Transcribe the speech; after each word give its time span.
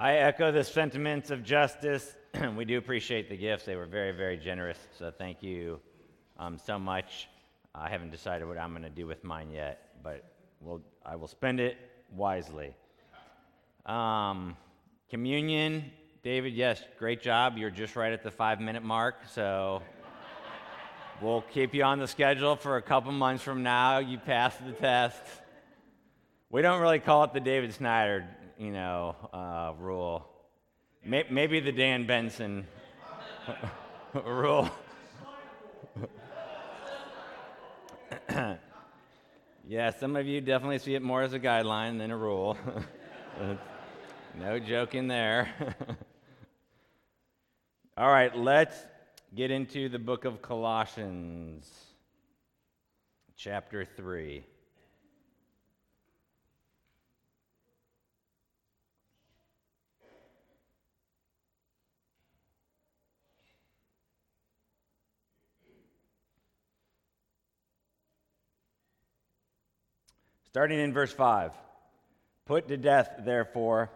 I 0.00 0.18
echo 0.18 0.52
the 0.52 0.62
sentiments 0.62 1.32
of 1.32 1.42
justice. 1.42 2.14
we 2.56 2.64
do 2.64 2.78
appreciate 2.78 3.28
the 3.28 3.36
gifts. 3.36 3.64
They 3.64 3.74
were 3.74 3.84
very, 3.84 4.12
very 4.12 4.36
generous. 4.36 4.78
So 4.96 5.10
thank 5.10 5.42
you 5.42 5.80
um, 6.38 6.56
so 6.56 6.78
much. 6.78 7.28
I 7.74 7.88
haven't 7.88 8.12
decided 8.12 8.46
what 8.46 8.58
I'm 8.58 8.70
going 8.70 8.84
to 8.84 8.90
do 8.90 9.08
with 9.08 9.24
mine 9.24 9.50
yet, 9.50 9.96
but 10.04 10.22
we'll, 10.60 10.82
I 11.04 11.16
will 11.16 11.26
spend 11.26 11.58
it 11.58 11.76
wisely. 12.14 12.76
Um, 13.86 14.56
communion, 15.10 15.90
David, 16.22 16.54
yes, 16.54 16.80
great 17.00 17.20
job. 17.20 17.58
You're 17.58 17.68
just 17.68 17.96
right 17.96 18.12
at 18.12 18.22
the 18.22 18.30
five 18.30 18.60
minute 18.60 18.84
mark. 18.84 19.16
So 19.28 19.82
we'll 21.20 21.42
keep 21.52 21.74
you 21.74 21.82
on 21.82 21.98
the 21.98 22.06
schedule 22.06 22.54
for 22.54 22.76
a 22.76 22.82
couple 22.82 23.10
months 23.10 23.42
from 23.42 23.64
now. 23.64 23.98
You 23.98 24.18
passed 24.18 24.64
the 24.64 24.74
test. 24.74 25.20
We 26.50 26.62
don't 26.62 26.80
really 26.80 27.00
call 27.00 27.24
it 27.24 27.32
the 27.32 27.40
David 27.40 27.74
Snyder, 27.74 28.28
you 28.58 28.72
know, 28.72 29.14
uh, 29.32 29.72
rule. 29.78 30.28
Maybe 31.04 31.60
the 31.60 31.70
Dan 31.72 32.06
Benson 32.06 32.66
rule. 34.24 34.68
yeah, 39.66 39.90
some 39.98 40.16
of 40.16 40.26
you 40.26 40.40
definitely 40.40 40.80
see 40.80 40.96
it 40.96 41.02
more 41.02 41.22
as 41.22 41.32
a 41.32 41.38
guideline 41.38 41.98
than 41.98 42.10
a 42.10 42.16
rule. 42.16 42.58
no 44.38 44.58
joking 44.58 45.06
there. 45.06 45.48
All 47.96 48.10
right, 48.10 48.36
let's 48.36 48.76
get 49.34 49.50
into 49.50 49.88
the 49.88 49.98
book 49.98 50.24
of 50.24 50.42
Colossians, 50.42 51.70
chapter 53.36 53.84
3. 53.84 54.44
Starting 70.58 70.80
in 70.80 70.92
verse 70.92 71.12
5 71.12 71.52
Put 72.44 72.66
to 72.66 72.76
death, 72.76 73.20
therefore, 73.20 73.92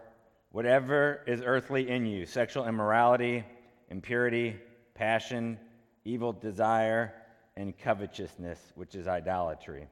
whatever 0.53 1.19
is 1.27 1.41
earthly 1.41 1.89
in 1.89 2.05
you 2.05 2.25
sexual 2.25 2.67
immorality, 2.67 3.43
impurity, 3.89 4.55
passion, 4.95 5.59
evil 6.05 6.31
desire, 6.31 7.13
and 7.57 7.77
covetousness, 7.77 8.57
which 8.75 8.95
is 8.95 9.09
idolatry. 9.09 9.89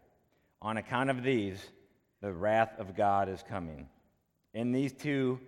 On 0.61 0.77
account 0.77 1.09
of 1.09 1.23
these, 1.23 1.61
the 2.21 2.31
wrath 2.31 2.79
of 2.79 2.95
God 2.95 3.27
is 3.27 3.43
coming. 3.49 3.89
In 4.53 4.71
these 4.71 4.93
two 4.93 5.41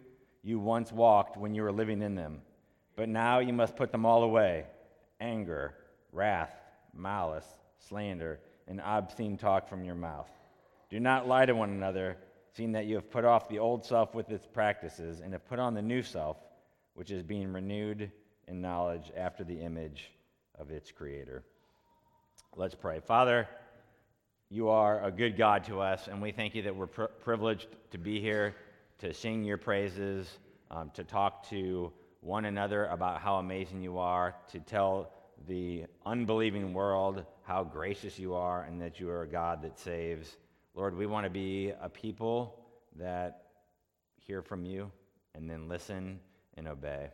you 0.44 0.60
once 0.60 0.92
walked 0.92 1.38
when 1.38 1.56
you 1.56 1.62
were 1.62 1.72
living 1.72 2.02
in 2.02 2.16
them, 2.16 2.42
but 2.98 3.08
now 3.08 3.40
you 3.40 3.54
must 3.54 3.78
put 3.78 3.94
them 3.94 4.06
all 4.06 4.24
away 4.24 4.66
anger, 5.22 5.74
wrath, 6.12 6.54
malice, 6.94 7.48
slander, 7.80 8.42
and 8.68 8.82
obscene 8.82 9.38
talk 9.38 9.70
from 9.70 9.86
your 9.86 9.96
mouth. 9.96 10.30
Do 10.94 11.00
not 11.00 11.28
lie 11.28 11.48
to 11.48 11.56
one 11.56 11.72
another, 11.72 12.18
seeing 12.56 12.74
that 12.74 12.86
you 12.86 12.94
have 12.94 13.10
put 13.10 13.26
off 13.26 13.50
the 13.50 13.58
old 13.58 13.84
self 13.84 14.14
with 14.14 14.30
its 14.30 14.46
practices 14.46 15.22
and 15.22 15.34
have 15.34 15.44
put 15.48 15.58
on 15.58 15.74
the 15.74 15.82
new 15.82 16.04
self, 16.04 16.38
which 16.94 17.10
is 17.10 17.24
being 17.24 17.52
renewed 17.52 18.12
in 18.48 18.62
knowledge 18.62 19.12
after 19.18 19.44
the 19.44 19.60
image 19.60 20.12
of 20.60 20.70
its 20.70 20.92
creator. 20.92 21.44
Let's 22.56 22.76
pray. 22.76 23.00
Father, 23.00 23.50
you 24.52 24.70
are 24.70 25.04
a 25.04 25.10
good 25.10 25.36
God 25.36 25.64
to 25.64 25.80
us, 25.80 26.08
and 26.08 26.22
we 26.22 26.32
thank 26.32 26.54
you 26.54 26.62
that 26.62 26.76
we're 26.76 26.86
pr- 26.86 27.06
privileged 27.06 27.70
to 27.90 27.98
be 27.98 28.22
here 28.22 28.54
to 29.00 29.16
sing 29.16 29.44
your 29.44 29.58
praises, 29.58 30.38
um, 30.70 30.92
to 30.94 31.04
talk 31.04 31.50
to 31.50 31.92
one 32.22 32.46
another 32.46 32.86
about 32.86 33.20
how 33.20 33.38
amazing 33.38 33.82
you 33.82 33.98
are, 33.98 34.36
to 34.52 34.60
tell 34.60 35.12
the 35.48 35.86
unbelieving 36.06 36.72
world 36.72 37.26
how 37.42 37.64
gracious 37.64 38.20
you 38.20 38.36
are 38.36 38.66
and 38.66 38.80
that 38.80 39.00
you 39.00 39.10
are 39.10 39.24
a 39.24 39.28
God 39.28 39.64
that 39.64 39.80
saves. 39.80 40.38
Lord, 40.76 40.98
we 40.98 41.06
want 41.06 41.26
to 41.26 41.30
be 41.30 41.72
a 41.82 41.88
people 41.88 42.60
that 42.98 43.44
hear 44.16 44.42
from 44.42 44.66
you 44.66 44.92
and 45.36 45.48
then 45.50 45.68
listen 45.70 46.20
and 46.58 46.68
obey. 46.68 47.10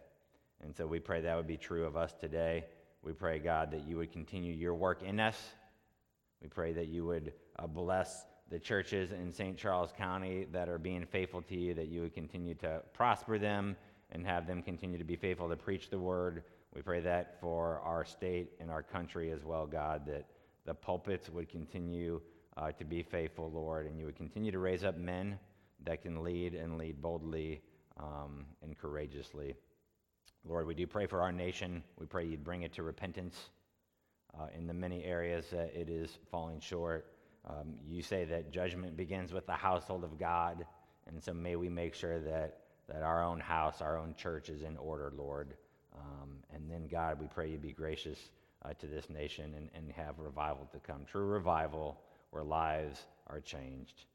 And 0.62 0.76
so 0.76 0.88
we 0.88 1.00
pray 1.00 1.22
that 1.22 1.36
would 1.36 1.48
be 1.48 1.58
true 1.58 1.86
of 1.86 1.98
us 1.98 2.14
today. 2.14 2.66
We 3.02 3.12
pray, 3.12 3.40
God, 3.40 3.72
that 3.72 3.86
you 3.86 3.98
would 3.98 4.12
continue 4.12 4.54
your 4.54 4.74
work 4.74 5.04
in 5.04 5.20
us. 5.20 5.38
We 6.42 6.48
pray 6.48 6.72
that 6.74 6.88
you 6.88 7.06
would 7.06 7.34
uh, 7.58 7.68
bless 7.68 8.26
the 8.50 8.60
churches 8.60 9.12
in 9.12 9.32
St. 9.34 9.58
Charles 9.58 9.92
County 9.98 10.46
that 10.52 10.70
are 10.70 10.78
being 10.78 11.06
faithful 11.06 11.42
to 11.44 11.56
you, 11.56 11.74
that 11.74 11.88
you 11.88 12.02
would 12.02 12.14
continue 12.14 12.56
to 12.56 12.82
prosper 12.94 13.38
them 13.38 13.76
and 14.12 14.26
have 14.26 14.48
them 14.48 14.62
continue 14.62 14.98
to 14.98 15.04
be 15.04 15.16
faithful 15.18 15.50
to 15.50 15.58
preach 15.58 15.90
the 15.90 16.00
word. 16.00 16.44
We 16.74 16.82
pray 16.82 17.02
that 17.02 17.40
for 17.42 17.80
our 17.84 18.06
state 18.06 18.52
and 18.60 18.72
our 18.72 18.84
country 18.84 19.32
as 19.32 19.44
well, 19.44 19.68
God, 19.68 20.06
that 20.08 20.26
the 20.66 20.74
pulpits 20.74 21.30
would 21.30 21.50
continue 21.50 22.22
uh, 22.60 22.72
to 22.74 22.84
be 22.84 23.02
faithful, 23.02 23.50
Lord, 23.52 23.88
and 23.88 23.98
you 23.98 24.06
would 24.06 24.18
continue 24.18 24.52
to 24.52 24.60
raise 24.60 24.84
up 24.84 24.98
men 24.98 25.40
that 25.86 26.02
can 26.02 26.24
lead 26.24 26.54
and 26.54 26.78
lead 26.78 27.02
boldly 27.02 27.62
um, 27.98 28.46
and 28.62 28.78
courageously. 28.78 29.56
Lord, 30.46 30.68
we 30.68 30.74
do 30.74 30.86
pray 30.86 31.06
for 31.06 31.22
our 31.22 31.32
nation. 31.32 31.84
We 31.98 32.06
pray 32.06 32.26
you'd 32.26 32.44
bring 32.44 32.64
it 32.64 32.74
to 32.74 32.84
repentance 32.84 33.50
uh, 34.38 34.48
in 34.58 34.68
the 34.68 34.74
many 34.74 35.04
areas 35.06 35.46
that 35.52 35.74
it 35.74 35.90
is 35.90 36.18
falling 36.32 36.60
short. 36.60 37.14
Um, 37.50 37.76
you 37.88 38.02
say 38.02 38.26
that 38.26 38.52
judgment 38.52 38.98
begins 38.98 39.32
with 39.32 39.46
the 39.46 39.54
household 39.54 40.04
of 40.04 40.20
God, 40.20 40.66
and 41.08 41.24
so 41.24 41.34
may 41.34 41.56
we 41.56 41.70
make 41.70 41.94
sure 41.94 42.20
that, 42.20 42.60
that 42.90 43.04
our 43.04 43.24
own 43.24 43.40
house, 43.40 43.82
our 43.82 43.98
own 43.98 44.14
church 44.16 44.50
is 44.50 44.64
in 44.64 44.76
order, 44.78 45.14
Lord. 45.16 45.54
Um, 45.96 46.32
and 46.54 46.70
then, 46.70 46.88
God, 46.88 47.20
we 47.22 47.28
pray 47.28 47.50
you 47.50 47.58
be 47.58 47.72
gracious 47.72 48.20
uh, 48.66 48.74
to 48.80 48.86
this 48.86 49.10
nation 49.10 49.54
and, 49.56 49.70
and 49.74 49.92
have 49.94 50.20
revival 50.20 50.68
to 50.74 50.80
come. 50.80 51.06
True 51.06 51.26
revival 51.26 51.98
where 52.32 52.44
lives 52.44 53.06
are 53.28 53.40
changed. 53.40 54.06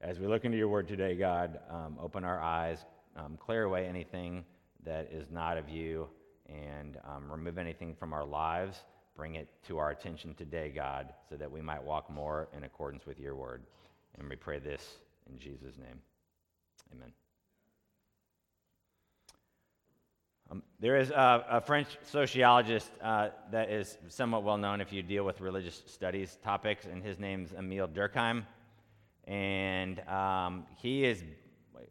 As 0.00 0.18
we 0.18 0.26
look 0.26 0.44
into 0.44 0.58
your 0.58 0.68
word 0.68 0.88
today, 0.88 1.14
God, 1.14 1.58
um, 1.70 1.96
open 2.00 2.24
our 2.24 2.40
eyes, 2.40 2.84
um, 3.16 3.38
clear 3.38 3.64
away 3.64 3.86
anything 3.86 4.44
that 4.84 5.08
is 5.12 5.30
not 5.30 5.56
of 5.56 5.68
you, 5.68 6.08
and 6.48 6.98
um, 7.04 7.30
remove 7.30 7.58
anything 7.58 7.94
from 7.94 8.12
our 8.12 8.24
lives. 8.24 8.84
Bring 9.16 9.36
it 9.36 9.48
to 9.68 9.78
our 9.78 9.90
attention 9.90 10.34
today, 10.34 10.72
God, 10.74 11.14
so 11.28 11.36
that 11.36 11.50
we 11.50 11.60
might 11.60 11.82
walk 11.82 12.10
more 12.10 12.48
in 12.56 12.64
accordance 12.64 13.06
with 13.06 13.18
your 13.18 13.36
word. 13.36 13.62
And 14.18 14.28
we 14.28 14.36
pray 14.36 14.58
this 14.58 14.96
in 15.30 15.38
Jesus' 15.38 15.78
name. 15.78 16.00
Amen. 16.92 17.23
Um, 20.50 20.62
there 20.78 20.96
is 20.96 21.10
a, 21.10 21.44
a 21.48 21.60
French 21.60 21.88
sociologist 22.02 22.90
uh, 23.02 23.30
that 23.50 23.70
is 23.70 23.96
somewhat 24.08 24.42
well 24.42 24.58
known 24.58 24.80
if 24.80 24.92
you 24.92 25.02
deal 25.02 25.24
with 25.24 25.40
religious 25.40 25.82
studies 25.86 26.38
topics, 26.44 26.84
and 26.84 27.02
his 27.02 27.18
name's 27.18 27.52
Emile 27.52 27.88
Durkheim. 27.88 28.44
And 29.26 30.00
um, 30.00 30.66
he 30.76 31.04
is 31.04 31.24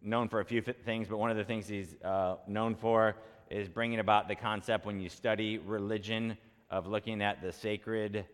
known 0.01 0.27
for 0.29 0.39
a 0.39 0.45
few 0.45 0.61
things, 0.61 1.07
but 1.07 1.17
one 1.17 1.31
of 1.31 1.37
the 1.37 1.43
things 1.43 1.67
he's 1.67 1.95
uh, 2.03 2.35
known 2.47 2.75
for 2.75 3.15
is 3.49 3.67
bringing 3.67 3.99
about 3.99 4.27
the 4.27 4.35
concept 4.35 4.85
when 4.85 4.99
you 4.99 5.09
study 5.09 5.57
religion 5.57 6.37
of 6.69 6.87
looking 6.87 7.21
at 7.21 7.41
the 7.41 7.51
sacred 7.51 8.25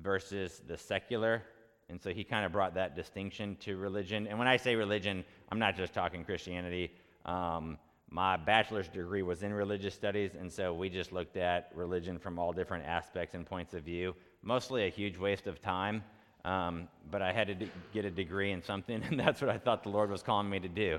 versus 0.00 0.62
the 0.68 0.76
secular. 0.76 1.42
And 1.88 2.00
so 2.00 2.10
he 2.10 2.22
kind 2.22 2.44
of 2.44 2.52
brought 2.52 2.74
that 2.74 2.94
distinction 2.94 3.56
to 3.60 3.76
religion. 3.76 4.26
And 4.26 4.38
when 4.38 4.46
I 4.46 4.56
say 4.56 4.76
religion, 4.76 5.24
I'm 5.50 5.58
not 5.58 5.76
just 5.76 5.94
talking 5.94 6.24
Christianity. 6.24 6.92
Um, 7.24 7.78
my 8.10 8.36
bachelor's 8.36 8.88
degree 8.88 9.22
was 9.22 9.42
in 9.42 9.52
religious 9.52 9.94
studies, 9.94 10.32
and 10.38 10.50
so 10.50 10.72
we 10.72 10.88
just 10.88 11.12
looked 11.12 11.36
at 11.36 11.70
religion 11.74 12.18
from 12.18 12.38
all 12.38 12.52
different 12.52 12.86
aspects 12.86 13.34
and 13.34 13.44
points 13.44 13.74
of 13.74 13.82
view. 13.82 14.14
Mostly 14.42 14.86
a 14.86 14.88
huge 14.88 15.18
waste 15.18 15.46
of 15.46 15.60
time, 15.60 16.02
um, 16.44 16.88
but 17.10 17.20
I 17.20 17.32
had 17.32 17.48
to 17.48 17.54
d- 17.54 17.70
get 17.92 18.04
a 18.06 18.10
degree 18.10 18.52
in 18.52 18.62
something, 18.62 19.02
and 19.10 19.20
that's 19.20 19.40
what 19.40 19.50
I 19.50 19.58
thought 19.58 19.82
the 19.82 19.90
Lord 19.90 20.10
was 20.10 20.22
calling 20.22 20.48
me 20.48 20.58
to 20.60 20.68
do. 20.68 20.98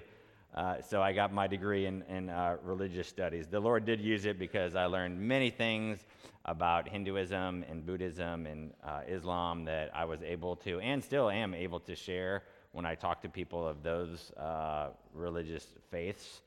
Uh, 0.53 0.81
so 0.81 1.01
I 1.01 1.13
got 1.13 1.31
my 1.31 1.47
degree 1.47 1.85
in, 1.85 2.03
in 2.03 2.29
uh, 2.29 2.57
religious 2.63 3.07
studies. 3.07 3.47
The 3.47 3.59
Lord 3.59 3.85
did 3.85 4.01
use 4.01 4.25
it 4.25 4.39
because 4.39 4.75
I 4.75 4.85
learned 4.85 5.19
many 5.19 5.49
things 5.49 6.05
about 6.45 6.87
Hinduism 6.87 7.63
and 7.69 7.85
Buddhism 7.85 8.47
and 8.47 8.71
uh, 8.83 9.01
Islam 9.07 9.65
that 9.65 9.91
I 9.95 10.05
was 10.05 10.21
able 10.23 10.55
to, 10.57 10.79
and 10.79 11.03
still 11.03 11.29
am 11.29 11.53
able 11.53 11.79
to 11.81 11.95
share 11.95 12.43
when 12.71 12.85
I 12.85 12.95
talk 12.95 13.21
to 13.21 13.29
people 13.29 13.67
of 13.67 13.83
those 13.83 14.31
uh, 14.31 14.89
religious 15.13 15.65
faiths. 15.91 16.41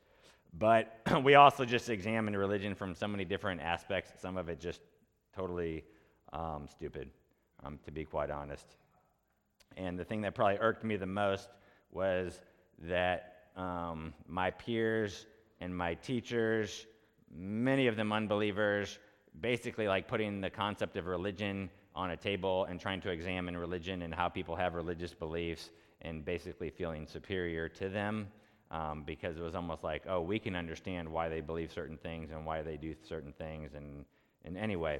But 0.53 1.01
we 1.23 1.35
also 1.35 1.65
just 1.65 1.89
examined 1.89 2.37
religion 2.37 2.75
from 2.75 2.93
so 2.95 3.07
many 3.07 3.25
different 3.25 3.61
aspects, 3.61 4.11
some 4.21 4.37
of 4.37 4.49
it 4.49 4.59
just 4.59 4.81
totally 5.35 5.83
um, 6.31 6.67
stupid, 6.69 7.09
um, 7.63 7.79
to 7.85 7.91
be 7.91 8.05
quite 8.05 8.29
honest. 8.29 8.75
And 9.75 9.97
the 9.97 10.05
thing 10.05 10.21
that 10.21 10.35
probably 10.35 10.57
irked 10.59 10.83
me 10.83 10.95
the 10.95 11.05
most 11.05 11.49
was 11.91 12.39
that 12.79 13.47
um, 13.55 14.13
my 14.27 14.51
peers 14.51 15.25
and 15.59 15.75
my 15.75 15.95
teachers, 15.95 16.85
many 17.35 17.87
of 17.87 17.95
them 17.95 18.11
unbelievers, 18.13 18.99
basically 19.41 19.87
like 19.87 20.07
putting 20.07 20.41
the 20.41 20.49
concept 20.49 20.97
of 20.97 21.07
religion 21.07 21.69
on 21.95 22.11
a 22.11 22.17
table 22.17 22.65
and 22.65 22.79
trying 22.79 23.01
to 23.01 23.09
examine 23.09 23.57
religion 23.57 24.03
and 24.03 24.13
how 24.13 24.29
people 24.29 24.55
have 24.55 24.75
religious 24.75 25.13
beliefs 25.13 25.71
and 26.01 26.25
basically 26.25 26.69
feeling 26.69 27.07
superior 27.07 27.69
to 27.69 27.89
them 27.89 28.27
um, 28.73 29.03
because 29.05 29.37
it 29.37 29.41
was 29.41 29.53
almost 29.53 29.83
like, 29.83 30.03
oh, 30.09 30.19
we 30.19 30.39
can 30.39 30.55
understand 30.55 31.07
why 31.07 31.29
they 31.29 31.41
believe 31.41 31.71
certain 31.71 31.97
things 31.97 32.31
and 32.31 32.43
why 32.43 32.63
they 32.63 32.75
do 32.75 32.95
certain 33.07 33.31
things. 33.31 33.75
And, 33.75 34.03
and 34.43 34.57
anyway, 34.57 34.99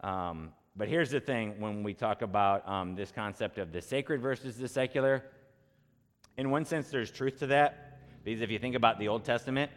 um, 0.00 0.52
but 0.74 0.88
here's 0.88 1.10
the 1.10 1.20
thing 1.20 1.60
when 1.60 1.84
we 1.84 1.94
talk 1.94 2.22
about 2.22 2.68
um, 2.68 2.96
this 2.96 3.12
concept 3.12 3.58
of 3.58 3.72
the 3.72 3.80
sacred 3.80 4.20
versus 4.20 4.56
the 4.56 4.66
secular, 4.66 5.22
in 6.36 6.50
one 6.50 6.64
sense, 6.64 6.90
there's 6.90 7.12
truth 7.12 7.38
to 7.38 7.46
that. 7.46 8.00
Because 8.24 8.42
if 8.42 8.50
you 8.50 8.58
think 8.58 8.74
about 8.74 8.98
the 8.98 9.06
Old 9.06 9.24
Testament, 9.24 9.70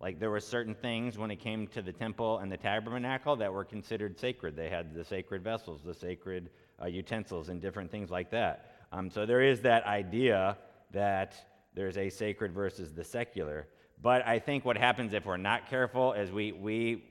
like 0.00 0.18
there 0.18 0.30
were 0.30 0.40
certain 0.40 0.74
things 0.74 1.16
when 1.16 1.30
it 1.30 1.36
came 1.36 1.68
to 1.68 1.80
the 1.80 1.92
temple 1.92 2.38
and 2.38 2.50
the 2.50 2.56
tabernacle 2.56 3.36
that 3.36 3.52
were 3.52 3.64
considered 3.64 4.18
sacred. 4.18 4.56
They 4.56 4.68
had 4.68 4.94
the 4.94 5.04
sacred 5.04 5.44
vessels, 5.44 5.80
the 5.84 5.94
sacred 5.94 6.50
uh, 6.82 6.86
utensils, 6.86 7.50
and 7.50 7.60
different 7.60 7.90
things 7.90 8.10
like 8.10 8.32
that. 8.32 8.74
Um, 8.90 9.10
so 9.10 9.26
there 9.26 9.42
is 9.42 9.60
that 9.60 9.86
idea 9.86 10.56
that 10.90 11.53
there's 11.74 11.96
a 11.96 12.08
sacred 12.10 12.52
versus 12.52 12.92
the 12.92 13.04
secular. 13.04 13.66
But 14.00 14.26
I 14.26 14.38
think 14.38 14.64
what 14.64 14.76
happens 14.76 15.12
if 15.12 15.26
we're 15.26 15.36
not 15.36 15.68
careful 15.68 16.12
is 16.12 16.30
we, 16.30 16.52
we 16.52 17.04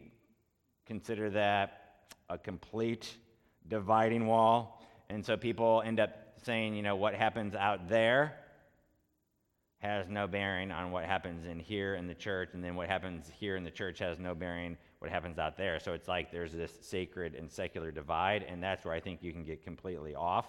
consider 0.85 1.29
that 1.31 2.05
a 2.29 2.37
complete 2.37 3.15
dividing 3.67 4.27
wall. 4.27 4.81
And 5.09 5.25
so 5.25 5.37
people 5.37 5.81
end 5.85 5.99
up 5.99 6.11
saying, 6.43 6.75
you 6.75 6.81
know, 6.81 6.95
what 6.95 7.13
happens 7.13 7.55
out 7.55 7.87
there 7.87 8.35
has 9.83 10.07
no 10.07 10.27
bearing 10.27 10.71
on 10.71 10.91
what 10.91 11.03
happens 11.03 11.45
in 11.45 11.59
here 11.59 11.95
in 11.95 12.07
the 12.07 12.15
church, 12.15 12.49
and 12.53 12.63
then 12.63 12.73
what 12.73 12.87
happens 12.87 13.29
here 13.37 13.57
in 13.57 13.65
the 13.65 13.71
church 13.71 13.99
has 13.99 14.17
no 14.17 14.33
bearing 14.33 14.77
what 14.99 15.11
happens 15.11 15.37
out 15.37 15.57
there. 15.57 15.77
So 15.77 15.91
it's 15.91 16.07
like 16.07 16.31
there's 16.31 16.53
this 16.53 16.71
sacred 16.79 17.35
and 17.35 17.51
secular 17.51 17.91
divide, 17.91 18.45
and 18.47 18.63
that's 18.63 18.85
where 18.85 18.93
I 18.93 19.01
think 19.01 19.21
you 19.21 19.33
can 19.33 19.43
get 19.43 19.61
completely 19.61 20.15
off 20.15 20.45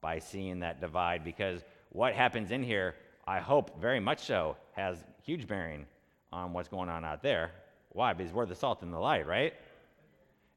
by 0.00 0.20
seeing 0.20 0.60
that 0.60 0.80
divide 0.80 1.24
because 1.24 1.62
what 1.90 2.14
happens 2.14 2.52
in 2.52 2.62
here, 2.62 2.94
I 3.26 3.40
hope 3.40 3.80
very 3.80 4.00
much 4.00 4.20
so, 4.20 4.56
has 4.72 5.02
huge 5.22 5.46
bearing 5.48 5.86
on 6.32 6.52
what's 6.52 6.68
going 6.68 6.88
on 6.88 7.04
out 7.04 7.22
there. 7.22 7.50
Why? 7.90 8.12
Because 8.12 8.32
we're 8.32 8.46
the 8.46 8.54
salt 8.54 8.82
and 8.82 8.92
the 8.92 8.98
light, 8.98 9.26
right? 9.26 9.54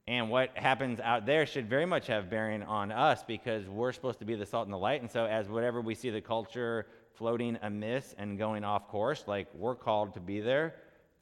And 0.08 0.30
what 0.30 0.58
happens 0.58 1.00
out 1.00 1.26
there 1.26 1.46
should 1.46 1.70
very 1.70 1.86
much 1.86 2.08
have 2.08 2.30
bearing 2.30 2.64
on 2.64 2.92
us 2.92 3.24
because 3.24 3.68
we're 3.68 3.92
supposed 3.92 4.20
to 4.20 4.26
be 4.26 4.36
the 4.36 4.46
salt 4.46 4.66
and 4.66 4.74
the 4.74 4.78
light. 4.78 5.02
And 5.02 5.10
so, 5.10 5.26
as 5.26 5.48
whatever 5.48 5.82
we 5.82 5.96
see 5.96 6.10
the 6.10 6.22
culture 6.22 6.88
floating 7.14 7.58
amiss 7.62 8.16
and 8.18 8.38
going 8.38 8.64
off 8.64 8.88
course, 8.88 9.24
like 9.28 9.48
we're 9.54 9.76
called 9.76 10.14
to 10.16 10.20
be 10.20 10.40
there 10.40 10.76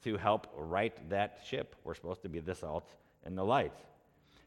to 0.04 0.16
help 0.16 0.46
right 0.56 0.94
that 1.10 1.40
ship. 1.46 1.76
We're 1.84 1.94
supposed 1.94 2.22
to 2.22 2.28
be 2.28 2.40
the 2.40 2.54
salt 2.54 2.88
and 3.24 3.36
the 3.36 3.44
light. 3.44 3.72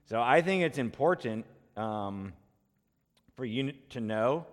So 0.05 0.21
I 0.21 0.41
think 0.41 0.63
it's 0.63 0.77
important 0.77 1.45
um, 1.77 2.33
for 3.35 3.45
you 3.45 3.73
to 3.89 3.99
know, 3.99 4.45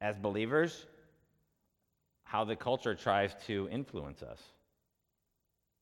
as 0.00 0.18
believers, 0.18 0.86
how 2.24 2.44
the 2.44 2.56
culture 2.56 2.94
tries 2.94 3.34
to 3.46 3.68
influence 3.70 4.22
us. 4.22 4.40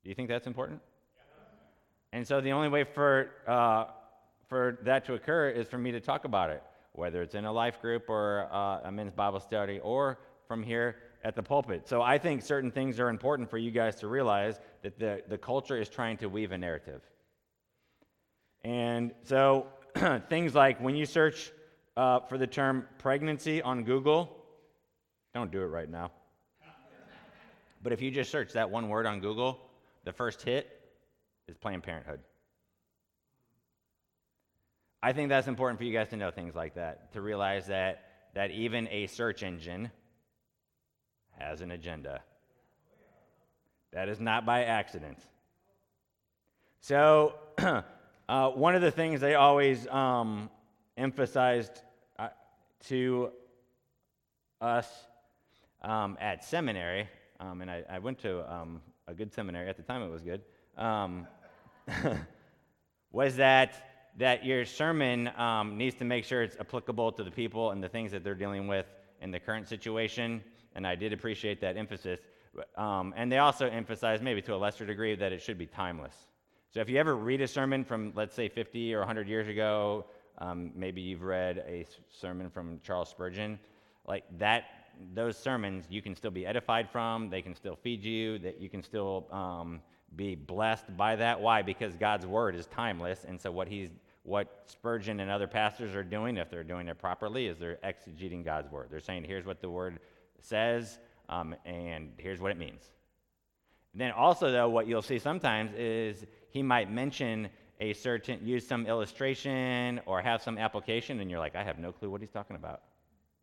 Do 0.03 0.11
you 0.11 0.15
think 0.15 0.29
that's 0.29 0.47
important? 0.47 0.81
And 2.13 2.27
so 2.27 2.41
the 2.41 2.53
only 2.53 2.69
way 2.69 2.85
for, 2.85 3.31
uh, 3.47 3.87
for 4.49 4.79
that 4.83 5.05
to 5.07 5.15
occur 5.15 5.49
is 5.49 5.67
for 5.67 5.79
me 5.79 5.93
to 5.93 6.01
talk 6.01 6.25
about 6.25 6.51
it 6.51 6.63
whether 6.95 7.23
it's 7.23 7.35
in 7.35 7.45
a 7.45 7.53
life 7.53 7.81
group 7.81 8.09
or 8.09 8.49
uh, 8.53 8.81
a 8.85 8.93
men's 8.93 9.13
Bible 9.13 9.41
study 9.41 9.81
or 9.81 10.19
from 10.47 10.63
here 10.63 10.97
at 11.25 11.35
the 11.35 11.43
pulpit. 11.43 11.89
So 11.89 12.03
I 12.03 12.19
think 12.19 12.43
certain 12.43 12.71
things 12.71 13.01
are 13.01 13.09
important 13.09 13.51
for 13.51 13.59
you 13.59 13.71
guys 13.71 13.97
to 13.97 14.09
realize 14.09 14.61
that 14.83 14.99
the, 14.99 15.23
the 15.29 15.37
culture 15.37 15.77
is 15.77 15.89
trying 15.89 16.17
to 16.19 16.29
weave 16.29 16.53
a 16.53 16.59
narrative. 16.59 17.03
And 18.63 19.13
so 19.25 19.67
things 20.29 20.55
like 20.55 20.81
when 20.81 20.95
you 20.95 21.05
search 21.05 21.51
uh, 21.97 22.21
for 22.21 22.39
the 22.39 22.47
term 22.47 22.87
pregnancy 22.99 23.63
on 23.63 23.85
Google, 23.85 24.37
don't 25.35 25.51
do 25.51 25.61
it 25.63 25.67
right 25.67 25.89
now. 25.89 26.11
but 27.83 27.93
if 27.93 28.01
you 28.01 28.11
just 28.11 28.31
search 28.31 28.53
that 28.53 28.71
one 28.71 28.89
word 28.89 29.07
on 29.07 29.21
Google, 29.21 29.61
the 30.05 30.13
first 30.13 30.43
hit 30.43 30.81
is 31.49 31.57
Planned 31.57 31.83
Parenthood. 31.83 32.21
I 35.03 35.13
think 35.13 35.29
that's 35.29 35.49
important 35.49 35.79
for 35.79 35.85
you 35.85 35.93
guys 35.93 36.09
to 36.09 36.17
know 36.17 36.31
things 36.31 36.55
like 36.55 36.75
that, 36.77 37.13
to 37.13 37.21
realize 37.21 37.67
that, 37.67 38.05
that 38.35 38.51
even 38.51 38.89
a 38.89 39.07
search 39.07 39.43
engine 39.43 39.91
has 41.39 41.61
an 41.61 41.71
agenda. 41.71 42.23
That 43.93 44.09
is 44.09 44.19
not 44.19 44.47
by 44.47 44.65
accident. 44.65 45.19
So, 46.81 47.35
uh, 48.29 48.51
one 48.51 48.75
of 48.75 48.83
the 48.83 48.91
things 48.91 49.21
they 49.21 49.35
always 49.35 49.87
um, 49.89 50.51
emphasized 50.97 51.83
uh, 52.19 52.29
to 52.87 53.31
us 54.61 54.89
um, 55.83 56.17
at 56.21 56.45
seminary, 56.45 57.09
um, 57.41 57.61
and 57.61 57.71
I, 57.71 57.83
I, 57.91 57.99
went 57.99 58.19
to 58.21 58.51
um, 58.53 58.81
a 59.07 59.15
good 59.15 59.33
seminary, 59.33 59.69
at 59.69 59.77
the 59.77 59.83
time 59.83 60.03
it 60.03 60.11
was 60.11 60.23
good, 60.23 60.43
um, 60.77 61.27
was 63.13 63.37
that 63.37 63.91
that 64.17 64.45
your 64.45 64.65
sermon 64.65 65.29
um, 65.37 65.77
needs 65.77 65.97
to 65.97 66.05
make 66.05 66.25
sure 66.25 66.43
it's 66.43 66.57
applicable 66.61 67.11
to 67.11 67.25
the 67.25 67.31
people 67.31 67.73
and 67.73 67.83
the 67.83 67.89
things 67.89 68.13
that 68.13 68.23
they're 68.23 68.35
dealing 68.37 68.69
with 68.69 68.87
in 69.21 69.33
the 69.33 69.41
current 69.41 69.67
situation. 69.67 70.41
And 70.77 70.87
I 70.87 70.95
did 70.95 71.13
appreciate 71.13 71.61
that 71.63 71.77
emphasis. 71.77 72.21
And 72.77 73.33
they 73.33 73.39
also 73.39 73.69
emphasized, 73.69 74.23
maybe 74.23 74.41
to 74.43 74.55
a 74.55 74.57
lesser 74.57 74.87
degree, 74.87 75.17
that 75.17 75.33
it 75.33 75.43
should 75.43 75.59
be 75.59 75.67
timeless. 75.67 76.15
So 76.71 76.81
if 76.81 76.89
you 76.89 76.99
ever 76.99 77.17
read 77.17 77.41
a 77.41 77.49
sermon 77.49 77.85
from, 77.85 78.13
let's 78.15 78.35
say, 78.35 78.49
50 78.49 78.95
or 78.95 79.01
100 79.01 79.29
years 79.29 79.49
ago, 79.49 80.07
um, 80.39 80.73
maybe 80.75 81.01
you've 81.01 81.23
read 81.23 81.59
a 81.67 81.87
sermon 82.11 82.51
from 82.51 82.81
Charles 82.83 83.09
Spurgeon, 83.09 83.59
like 84.07 84.25
that, 84.39 84.65
those 85.15 85.37
sermons 85.37 85.87
you 85.89 86.03
can 86.03 86.15
still 86.15 86.31
be 86.31 86.47
edified 86.47 86.91
from, 86.91 87.31
they 87.31 87.43
can 87.43 87.55
still 87.55 87.77
feed 87.77 88.03
you, 88.05 88.39
that 88.41 88.61
you 88.61 88.69
can 88.69 88.83
still 88.83 89.27
um, 89.31 89.81
be 90.17 90.35
blessed 90.35 90.97
by 90.97 91.17
that. 91.17 91.41
Why? 91.41 91.63
Because 91.63 91.95
God's 91.95 92.27
word 92.27 92.55
is 92.55 92.67
timeless, 92.67 93.25
and 93.27 93.41
so 93.41 93.51
what 93.51 93.69
he's 93.69 93.91
what 94.25 94.63
Spurgeon 94.65 95.21
and 95.21 95.31
other 95.31 95.47
pastors 95.47 95.95
are 95.95 96.03
doing, 96.03 96.39
if 96.39 96.51
they're 96.51 96.65
doing 96.65 96.89
it 96.89 96.99
properly, 96.99 97.47
is 97.47 97.59
they're 97.59 97.79
exegeting 97.85 98.43
God's 98.43 98.71
word. 98.73 98.89
They're 98.91 99.01
saying, 99.01 99.25
here's 99.25 99.45
what 99.45 99.61
the 99.61 99.69
word 99.69 100.01
says, 100.41 100.99
um, 101.29 101.55
and 101.67 102.11
here's 102.17 102.41
what 102.41 102.51
it 102.51 102.59
means. 102.59 102.83
And 103.93 104.01
then 104.01 104.13
also, 104.13 104.51
though, 104.51 104.69
what 104.69 104.89
you'll 104.89 105.03
see 105.03 105.19
sometimes 105.19 105.73
is 105.75 106.25
he 106.51 106.63
might 106.63 106.91
mention 106.91 107.49
a 107.81 107.93
certain, 107.93 108.45
use 108.47 108.67
some 108.67 108.87
illustration 108.87 110.01
or 110.07 110.21
have 110.21 110.43
some 110.43 110.59
application, 110.59 111.21
and 111.21 111.31
you're 111.31 111.39
like, 111.39 111.57
I 111.57 111.63
have 111.63 111.79
no 111.79 111.93
clue 111.93 112.11
what 112.11 112.21
he's 112.21 112.31
talking 112.31 112.57
about. 112.57 112.83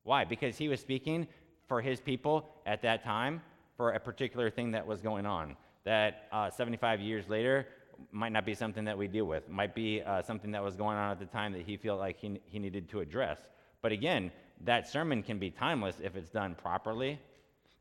Why? 0.04 0.26
Because 0.26 0.58
he 0.58 0.68
was 0.68 0.80
speaking 0.80 1.28
for 1.68 1.82
his 1.82 2.00
people 2.00 2.50
at 2.66 2.82
that 2.82 3.04
time 3.04 3.42
for 3.78 3.92
a 3.92 4.00
particular 4.00 4.50
thing 4.50 4.72
that 4.72 4.86
was 4.86 5.02
going 5.02 5.26
on. 5.26 5.56
That 5.84 6.28
uh, 6.32 6.50
75 6.50 7.00
years 7.02 7.28
later, 7.30 7.68
might 8.12 8.32
not 8.32 8.46
be 8.46 8.56
something 8.56 8.84
that 8.86 8.98
we 8.98 9.08
deal 9.08 9.26
with. 9.26 9.48
Might 9.48 9.76
be 9.76 10.02
uh, 10.02 10.24
something 10.24 10.52
that 10.52 10.64
was 10.64 10.76
going 10.76 10.98
on 10.98 11.12
at 11.12 11.20
the 11.20 11.26
time 11.26 11.54
that 11.54 11.62
he 11.62 11.78
felt 11.78 12.00
like 12.00 12.18
he, 12.18 12.40
he 12.46 12.58
needed 12.58 12.90
to 12.90 13.00
address. 13.00 13.40
But 13.82 13.92
again, 13.92 14.32
that 14.64 14.88
sermon 14.88 15.22
can 15.22 15.38
be 15.38 15.52
timeless 15.52 15.98
if 16.02 16.16
it's 16.16 16.30
done 16.30 16.56
properly 16.56 17.20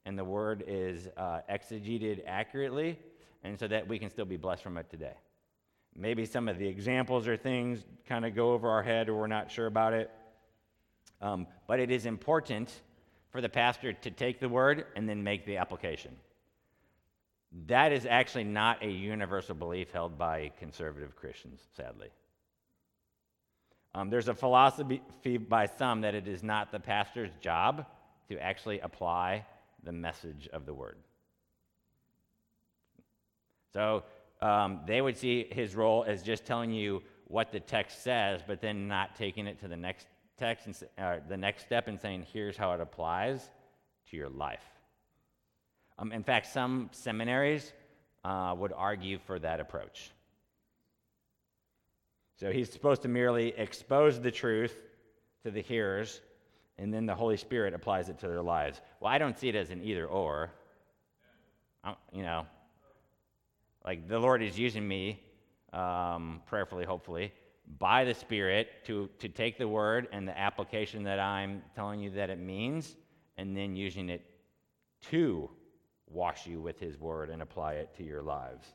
and 0.07 0.19
the 0.19 0.25
word 0.25 0.65
is 0.67 1.09
uh, 1.17 1.41
exegeted 1.51 2.23
accurately, 2.27 2.99
and 3.45 3.59
so 3.59 3.69
that 3.69 3.87
we 3.87 3.99
can 3.99 4.11
still 4.11 4.25
be 4.25 4.37
blessed 4.37 4.63
from 4.63 4.77
it 4.77 4.89
today. 4.91 5.15
Maybe 5.97 6.25
some 6.25 6.49
of 6.49 6.59
the 6.59 6.67
examples 6.67 7.27
or 7.27 7.37
things 7.37 7.85
kind 8.09 8.25
of 8.25 8.35
go 8.35 8.53
over 8.53 8.69
our 8.69 8.83
head 8.83 9.09
or 9.09 9.15
we're 9.15 9.27
not 9.27 9.51
sure 9.51 9.67
about 9.67 9.93
it. 9.93 10.11
Um, 11.21 11.47
but 11.67 11.81
it 11.81 11.91
is 11.91 12.07
important 12.07 12.73
for 13.31 13.41
the 13.41 13.49
pastor 13.49 13.93
to 13.93 14.11
take 14.11 14.41
the 14.41 14.49
word 14.49 14.87
and 14.97 15.09
then 15.09 15.23
make 15.23 15.45
the 15.45 15.59
application. 15.59 16.17
That 17.67 17.93
is 17.93 18.07
actually 18.07 18.45
not 18.45 18.83
a 18.83 18.89
universal 18.89 19.55
belief 19.55 19.91
held 19.91 20.17
by 20.17 20.53
conservative 20.59 21.17
Christians, 21.17 21.61
sadly. 21.77 22.09
Um, 23.95 24.09
there's 24.09 24.29
a 24.29 24.35
philosophy 24.35 25.01
by 25.37 25.67
some 25.67 26.03
that 26.03 26.15
it 26.15 26.29
is 26.29 26.43
not 26.43 26.71
the 26.71 26.79
pastor's 26.79 27.31
job 27.41 27.87
to 28.29 28.39
actually 28.39 28.79
apply 28.79 29.45
the 29.83 29.93
message 29.93 30.49
of 30.53 30.65
the 30.65 30.73
word. 30.73 30.97
So 33.73 34.05
um, 34.43 34.81
they 34.87 35.01
would 35.01 35.17
see 35.17 35.47
his 35.51 35.75
role 35.75 36.05
as 36.07 36.23
just 36.23 36.45
telling 36.45 36.73
you 36.73 37.03
what 37.27 37.53
the 37.53 37.61
text 37.61 38.03
says, 38.03 38.41
but 38.47 38.61
then 38.61 38.89
not 38.89 39.15
taking 39.17 39.47
it 39.47 39.61
to 39.61 39.69
the 39.69 39.77
next 39.77 40.07
text 40.37 40.67
and 40.67 41.23
the 41.29 41.37
next 41.37 41.63
step 41.63 41.87
and 41.87 42.01
saying, 42.01 42.27
here's 42.33 42.57
how 42.57 42.73
it 42.73 42.81
applies 42.81 43.51
to 44.11 44.17
your 44.17 44.31
life. 44.31 44.65
Um, 45.99 46.13
in 46.13 46.25
fact, 46.25 46.47
some 46.47 46.89
seminaries 46.93 47.73
uh, 48.25 48.55
would 48.57 48.73
argue 48.73 49.19
for 49.19 49.39
that 49.39 49.61
approach. 49.61 50.11
So 52.39 52.51
he's 52.51 52.73
supposed 52.73 53.03
to 53.03 53.09
merely 53.09 53.49
expose 53.49 54.19
the 54.19 54.31
truth 54.31 54.75
to 55.45 55.51
the 55.51 55.61
hearers, 55.61 56.23
and 56.79 56.93
then 56.93 57.05
the 57.05 57.15
Holy 57.15 57.37
Spirit 57.37 57.75
applies 57.75 58.09
it 58.09 58.19
to 58.21 58.29
their 58.29 58.41
lives. 58.41 58.81
Well, 58.99 59.13
I 59.13 59.19
don't 59.19 59.39
see 59.39 59.51
it 59.51 59.55
as 59.55 59.71
an 59.71 59.85
either 59.85 60.07
or. 60.07 60.51
you 62.13 62.23
know, 62.23 62.47
like 63.85 64.09
the 64.09 64.19
Lord 64.19 64.43
is 64.43 64.59
using 64.59 64.87
me, 64.87 65.23
um, 65.73 66.43
prayerfully, 66.47 66.85
hopefully, 66.85 67.33
by 67.79 68.05
the 68.05 68.15
Spirit 68.15 68.69
to, 68.87 69.09
to 69.19 69.29
take 69.29 69.59
the 69.59 69.69
word 69.69 70.09
and 70.13 70.27
the 70.27 70.37
application 70.39 71.05
that 71.05 71.21
I'm 71.21 71.63
telling 71.75 72.01
you 72.01 72.11
that 72.11 72.31
it 72.31 72.39
means, 72.39 72.97
and 73.37 73.57
then 73.57 73.77
using 73.77 74.11
it 74.11 74.25
to 75.11 75.49
wash 76.09 76.47
you 76.47 76.61
with 76.61 76.81
his 76.81 76.99
word 76.99 77.31
and 77.31 77.41
apply 77.41 77.75
it 77.75 77.95
to 77.97 78.03
your 78.03 78.23
lives. 78.23 78.67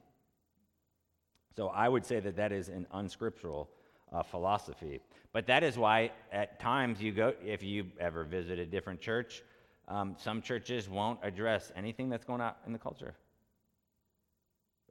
So 1.56 1.68
I 1.68 1.88
would 1.90 2.06
say 2.06 2.20
that 2.20 2.36
that 2.38 2.52
is 2.52 2.70
an 2.70 2.88
unscriptural 2.92 3.70
uh, 4.12 4.24
philosophy. 4.24 5.02
But 5.34 5.48
that 5.48 5.64
is 5.64 5.78
why 5.78 6.12
at 6.32 6.60
times 6.60 7.02
you 7.02 7.12
go, 7.12 7.34
if 7.44 7.62
you 7.62 7.86
ever 8.00 8.24
visit 8.24 8.60
a 8.60 8.66
different 8.66 9.02
church, 9.02 9.44
um, 9.88 10.16
some 10.18 10.42
churches 10.42 10.90
won't 10.90 11.20
address 11.22 11.72
anything 11.76 12.10
that's 12.10 12.26
going 12.26 12.42
on 12.42 12.54
in 12.66 12.74
the 12.74 12.80
culture. 12.80 13.16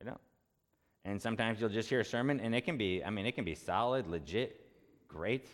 They 0.04 0.10
don't. 0.10 0.20
And 1.04 1.20
sometimes 1.20 1.60
you'll 1.60 1.70
just 1.70 1.88
hear 1.88 2.00
a 2.00 2.04
sermon, 2.04 2.40
and 2.40 2.54
it 2.54 2.62
can 2.62 2.76
be, 2.76 3.02
I 3.04 3.10
mean, 3.10 3.26
it 3.26 3.32
can 3.32 3.44
be 3.44 3.54
solid, 3.54 4.06
legit, 4.06 4.60
great, 5.08 5.46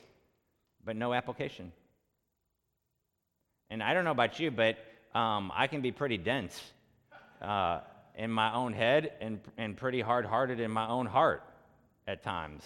but 0.85 0.97
no 0.97 1.12
application. 1.12 1.73
And 3.69 3.83
I 3.83 3.95
don't 3.95 4.04
know 4.04 4.11
about 4.11 4.40
you, 4.40 4.50
but 4.50 4.78
um, 5.14 5.52
I 5.54 5.66
can 5.66 5.80
be 5.80 5.92
pretty 5.92 6.19
dense 6.19 6.61
uh, 7.40 7.80
in 8.16 8.30
my 8.30 8.52
own 8.52 8.73
head 8.73 9.12
and, 9.21 9.40
and 9.57 9.76
pretty 9.76 10.00
hard 10.00 10.25
hearted 10.25 10.61
in 10.61 10.71
my 10.71 10.88
own 10.88 11.07
heart 11.07 11.42
at 12.07 12.23
times. 12.23 12.64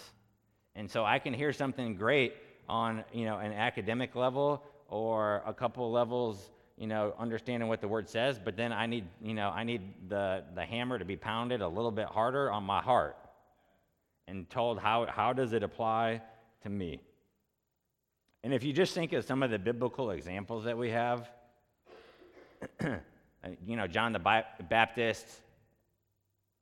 And 0.75 0.89
so 0.89 1.05
I 1.05 1.19
can 1.19 1.33
hear 1.33 1.53
something 1.53 1.95
great 1.95 2.33
on 2.67 3.03
you 3.13 3.25
know 3.25 3.37
an 3.37 3.53
academic 3.53 4.15
level 4.15 4.63
or 4.89 5.43
a 5.45 5.53
couple 5.53 5.91
levels 5.91 6.49
you 6.77 6.87
know 6.87 7.13
understanding 7.17 7.69
what 7.69 7.81
the 7.81 7.87
word 7.87 8.09
says 8.09 8.39
but 8.43 8.55
then 8.57 8.73
i 8.73 8.85
need 8.85 9.05
you 9.21 9.33
know 9.33 9.49
i 9.49 9.63
need 9.63 9.81
the 10.09 10.43
the 10.55 10.65
hammer 10.65 10.99
to 10.99 11.05
be 11.05 11.15
pounded 11.15 11.61
a 11.61 11.67
little 11.67 11.91
bit 11.91 12.07
harder 12.07 12.51
on 12.51 12.63
my 12.63 12.81
heart 12.81 13.17
and 14.27 14.49
told 14.49 14.79
how 14.79 15.05
how 15.05 15.33
does 15.33 15.53
it 15.53 15.63
apply 15.63 16.21
to 16.61 16.69
me 16.69 16.99
and 18.43 18.53
if 18.53 18.63
you 18.63 18.73
just 18.73 18.93
think 18.93 19.13
of 19.13 19.23
some 19.25 19.41
of 19.41 19.51
the 19.51 19.59
biblical 19.59 20.11
examples 20.11 20.65
that 20.65 20.77
we 20.77 20.89
have 20.89 21.29
uh, 22.81 22.97
you 23.65 23.75
know 23.75 23.87
john 23.87 24.11
the 24.11 24.43
baptist 24.69 25.27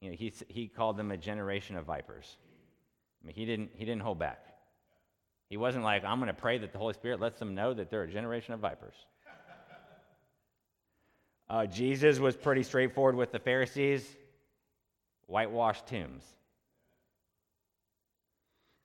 you 0.02 0.10
know 0.10 0.16
he, 0.16 0.32
he 0.48 0.68
called 0.68 0.98
them 0.98 1.12
a 1.12 1.18
generation 1.18 1.76
of 1.76 1.86
vipers 1.86 2.38
I 3.24 3.28
mean, 3.28 3.36
he 3.36 3.46
didn't, 3.46 3.72
he 3.76 3.86
didn't 3.86 4.02
hold 4.02 4.20
back. 4.20 4.40
He 5.50 5.58
wasn't 5.58 5.84
like, 5.84 6.04
I'm 6.04 6.20
going 6.20 6.28
to 6.28 6.34
pray 6.34 6.58
that 6.58 6.72
the 6.72 6.78
Holy 6.78 6.94
Spirit 6.94 7.20
lets 7.20 7.40
them 7.40 7.56
know 7.56 7.74
that 7.74 7.90
they're 7.90 8.04
a 8.04 8.12
generation 8.12 8.54
of 8.54 8.60
vipers. 8.60 8.96
Uh, 11.50 11.66
Jesus 11.66 12.20
was 12.20 12.36
pretty 12.36 12.64
straightforward 12.64 13.16
with 13.16 13.32
the 13.32 13.40
Pharisees 13.40 14.08
whitewashed 15.28 15.88
tombs. 15.88 16.24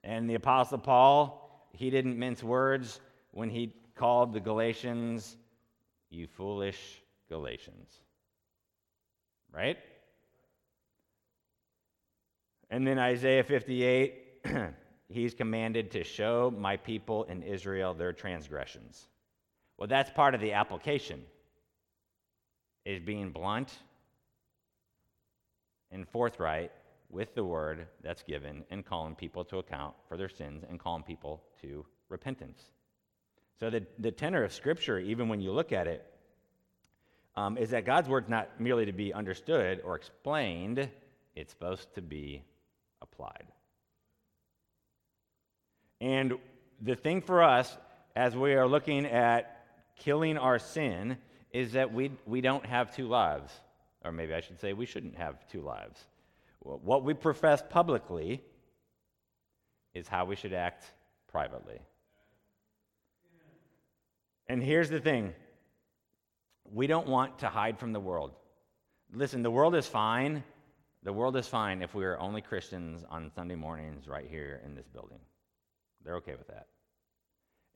And 0.04 0.28
the 0.28 0.34
Apostle 0.34 0.78
Paul, 0.78 1.68
he 1.72 1.90
didn't 1.90 2.18
mince 2.18 2.42
words 2.42 3.00
when 3.32 3.50
he 3.50 3.74
called 3.94 4.32
the 4.32 4.40
Galatians, 4.40 5.36
you 6.10 6.26
foolish 6.26 7.02
Galatians. 7.28 7.92
Right? 9.52 9.78
And 12.70 12.86
then 12.86 12.98
Isaiah 12.98 13.44
58, 13.44 14.44
he's 15.08 15.34
commanded 15.34 15.90
to 15.92 16.04
show 16.04 16.52
my 16.56 16.76
people 16.76 17.24
in 17.24 17.42
Israel 17.42 17.94
their 17.94 18.12
transgressions. 18.12 19.08
Well, 19.76 19.88
that's 19.88 20.10
part 20.10 20.34
of 20.34 20.40
the 20.40 20.52
application 20.52 21.22
is 22.88 23.00
being 23.00 23.30
blunt 23.30 23.70
and 25.90 26.08
forthright 26.08 26.72
with 27.10 27.34
the 27.34 27.44
word 27.44 27.86
that's 28.02 28.22
given 28.22 28.64
and 28.70 28.84
calling 28.84 29.14
people 29.14 29.44
to 29.44 29.58
account 29.58 29.94
for 30.08 30.16
their 30.16 30.28
sins 30.30 30.64
and 30.66 30.80
calling 30.80 31.02
people 31.02 31.42
to 31.60 31.84
repentance. 32.08 32.62
So, 33.60 33.68
the, 33.68 33.84
the 33.98 34.10
tenor 34.10 34.42
of 34.42 34.54
Scripture, 34.54 34.98
even 34.98 35.28
when 35.28 35.42
you 35.42 35.52
look 35.52 35.70
at 35.70 35.86
it, 35.86 36.06
um, 37.36 37.58
is 37.58 37.70
that 37.70 37.84
God's 37.84 38.08
word's 38.08 38.30
not 38.30 38.58
merely 38.58 38.86
to 38.86 38.92
be 38.92 39.12
understood 39.12 39.82
or 39.84 39.94
explained, 39.94 40.88
it's 41.36 41.52
supposed 41.52 41.94
to 41.94 42.00
be 42.00 42.42
applied. 43.02 43.48
And 46.00 46.34
the 46.80 46.96
thing 46.96 47.20
for 47.20 47.42
us, 47.42 47.76
as 48.16 48.34
we 48.34 48.54
are 48.54 48.66
looking 48.66 49.04
at 49.04 49.66
killing 49.98 50.38
our 50.38 50.58
sin, 50.58 51.18
is 51.52 51.72
that 51.72 51.92
we, 51.92 52.10
we 52.26 52.40
don't 52.40 52.64
have 52.66 52.94
two 52.94 53.08
lives. 53.08 53.52
Or 54.04 54.12
maybe 54.12 54.34
I 54.34 54.40
should 54.40 54.60
say 54.60 54.72
we 54.72 54.86
shouldn't 54.86 55.16
have 55.16 55.46
two 55.48 55.60
lives. 55.60 55.98
What 56.60 57.04
we 57.04 57.14
profess 57.14 57.62
publicly 57.68 58.42
is 59.94 60.08
how 60.08 60.24
we 60.24 60.36
should 60.36 60.52
act 60.52 60.84
privately. 61.28 61.80
And 64.48 64.62
here's 64.62 64.90
the 64.90 65.00
thing 65.00 65.34
we 66.70 66.86
don't 66.86 67.06
want 67.06 67.38
to 67.40 67.48
hide 67.48 67.78
from 67.78 67.92
the 67.92 68.00
world. 68.00 68.32
Listen, 69.12 69.42
the 69.42 69.50
world 69.50 69.74
is 69.74 69.86
fine. 69.86 70.42
The 71.02 71.12
world 71.12 71.36
is 71.36 71.46
fine 71.46 71.80
if 71.82 71.94
we 71.94 72.04
are 72.04 72.18
only 72.18 72.42
Christians 72.42 73.04
on 73.08 73.30
Sunday 73.34 73.54
mornings 73.54 74.06
right 74.06 74.26
here 74.28 74.60
in 74.64 74.74
this 74.74 74.86
building. 74.86 75.20
They're 76.04 76.16
okay 76.16 76.34
with 76.34 76.48
that. 76.48 76.66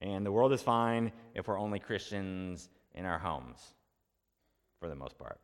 And 0.00 0.26
the 0.26 0.33
world 0.33 0.52
is 0.52 0.61
fine 0.61 1.12
if 1.35 1.47
we're 1.47 1.59
only 1.59 1.79
Christians 1.79 2.69
in 2.95 3.05
our 3.05 3.19
homes, 3.19 3.61
for 4.81 4.89
the 4.89 4.95
most 4.95 5.19
part. 5.19 5.39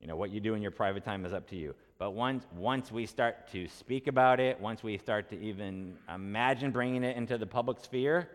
You 0.00 0.08
know, 0.08 0.16
what 0.16 0.30
you 0.30 0.40
do 0.40 0.54
in 0.54 0.62
your 0.62 0.70
private 0.70 1.04
time 1.04 1.24
is 1.24 1.32
up 1.32 1.48
to 1.48 1.56
you. 1.56 1.74
But 1.98 2.10
once, 2.10 2.44
once 2.56 2.92
we 2.92 3.06
start 3.06 3.50
to 3.52 3.68
speak 3.68 4.06
about 4.06 4.40
it, 4.40 4.60
once 4.60 4.82
we 4.82 4.98
start 4.98 5.30
to 5.30 5.40
even 5.40 5.96
imagine 6.12 6.70
bringing 6.72 7.04
it 7.04 7.16
into 7.16 7.38
the 7.38 7.46
public 7.46 7.78
sphere, 7.80 8.28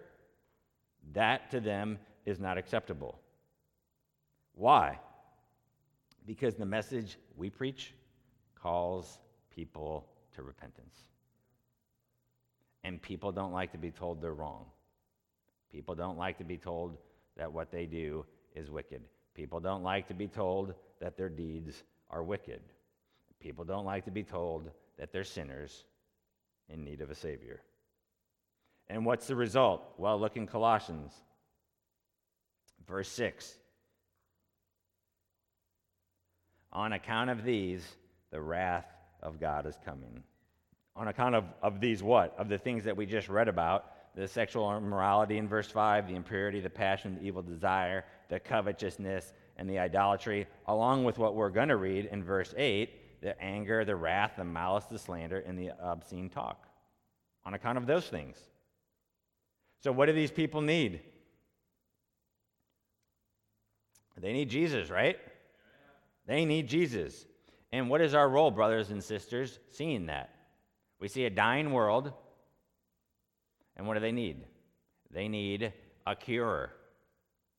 that 1.13 1.51
to 1.51 1.59
them 1.59 1.99
is 2.25 2.39
not 2.39 2.57
acceptable. 2.57 3.19
Why? 4.55 4.99
Because 6.25 6.55
the 6.55 6.65
message 6.65 7.17
we 7.37 7.49
preach 7.49 7.93
calls 8.55 9.19
people 9.53 10.07
to 10.35 10.43
repentance. 10.43 10.95
And 12.83 13.01
people 13.01 13.31
don't 13.31 13.51
like 13.51 13.71
to 13.73 13.77
be 13.77 13.91
told 13.91 14.21
they're 14.21 14.33
wrong. 14.33 14.65
People 15.71 15.95
don't 15.95 16.17
like 16.17 16.37
to 16.39 16.43
be 16.43 16.57
told 16.57 16.97
that 17.37 17.51
what 17.51 17.71
they 17.71 17.85
do 17.85 18.25
is 18.55 18.69
wicked. 18.69 19.01
People 19.33 19.59
don't 19.59 19.83
like 19.83 20.07
to 20.07 20.13
be 20.13 20.27
told 20.27 20.73
that 20.99 21.17
their 21.17 21.29
deeds 21.29 21.83
are 22.09 22.23
wicked. 22.23 22.61
People 23.39 23.63
don't 23.63 23.85
like 23.85 24.05
to 24.05 24.11
be 24.11 24.23
told 24.23 24.69
that 24.97 25.11
they're 25.11 25.23
sinners 25.23 25.85
in 26.67 26.83
need 26.83 27.01
of 27.01 27.09
a 27.09 27.15
Savior. 27.15 27.61
And 28.87 29.05
what's 29.05 29.27
the 29.27 29.35
result? 29.35 29.93
Well, 29.97 30.19
look 30.19 30.35
in 30.35 30.47
Colossians, 30.47 31.13
verse 32.87 33.09
6. 33.09 33.55
On 36.73 36.93
account 36.93 37.29
of 37.29 37.43
these, 37.43 37.87
the 38.31 38.41
wrath 38.41 38.87
of 39.21 39.39
God 39.39 39.65
is 39.65 39.77
coming 39.85 40.23
on 40.99 41.07
account 41.07 41.33
of, 41.33 41.45
of 41.63 41.79
these 41.79 42.03
what? 42.03 42.35
Of 42.37 42.49
the 42.49 42.57
things 42.57 42.83
that 42.83 42.97
we 42.97 43.05
just 43.05 43.29
read 43.29 43.47
about 43.47 43.85
the 44.15 44.27
sexual 44.27 44.75
immorality 44.75 45.37
in 45.37 45.47
verse 45.47 45.69
5, 45.69 46.07
the 46.07 46.15
impurity, 46.15 46.59
the 46.59 46.69
passion, 46.69 47.15
the 47.15 47.25
evil 47.25 47.41
desire, 47.41 48.05
the 48.29 48.39
covetousness, 48.39 49.33
and 49.57 49.69
the 49.69 49.79
idolatry, 49.79 50.47
along 50.67 51.03
with 51.03 51.17
what 51.17 51.35
we're 51.35 51.49
going 51.49 51.67
to 51.67 51.77
read 51.77 52.05
in 52.11 52.23
verse 52.23 52.53
8 52.57 52.89
the 53.21 53.41
anger, 53.41 53.83
the 53.83 53.95
wrath, 53.95 54.33
the 54.37 54.43
malice, 54.45 54.85
the 54.85 54.97
slander, 54.97 55.39
and 55.39 55.59
the 55.59 55.71
obscene 55.81 56.29
talk. 56.29 56.65
On 57.45 57.53
account 57.53 57.77
of 57.77 57.85
those 57.85 58.07
things. 58.07 58.37
So, 59.81 59.91
what 59.91 60.05
do 60.05 60.13
these 60.13 60.31
people 60.31 60.61
need? 60.61 61.01
They 64.17 64.33
need 64.33 64.49
Jesus, 64.49 64.89
right? 64.89 65.17
They 66.25 66.45
need 66.45 66.67
Jesus. 66.67 67.25
And 67.71 67.89
what 67.89 68.01
is 68.01 68.13
our 68.13 68.27
role, 68.27 68.51
brothers 68.51 68.89
and 68.89 69.03
sisters, 69.03 69.59
seeing 69.71 70.07
that? 70.07 70.35
We 70.99 71.07
see 71.07 71.25
a 71.25 71.29
dying 71.29 71.71
world, 71.71 72.11
and 73.79 73.87
what 73.87 73.93
do 73.93 74.01
they 74.01 74.11
need? 74.11 74.43
They 75.09 75.29
need 75.29 75.71
a 76.05 76.13
cure. 76.13 76.73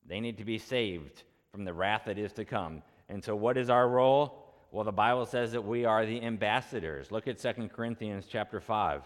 They 0.07 0.19
need 0.19 0.37
to 0.37 0.45
be 0.45 0.59
saved 0.59 1.23
from 1.51 1.65
the 1.65 1.73
wrath 1.73 2.03
that 2.05 2.19
is 2.19 2.31
to 2.33 2.45
come. 2.45 2.83
And 3.09 3.23
so 3.23 3.35
what 3.35 3.57
is 3.57 3.71
our 3.71 3.89
role? 3.89 4.45
Well, 4.71 4.83
the 4.83 4.91
Bible 4.91 5.25
says 5.25 5.51
that 5.53 5.63
we 5.63 5.83
are 5.83 6.05
the 6.05 6.21
ambassadors. 6.21 7.11
Look 7.11 7.27
at 7.27 7.39
2 7.39 7.69
Corinthians 7.69 8.27
chapter 8.29 8.61
5. 8.61 9.01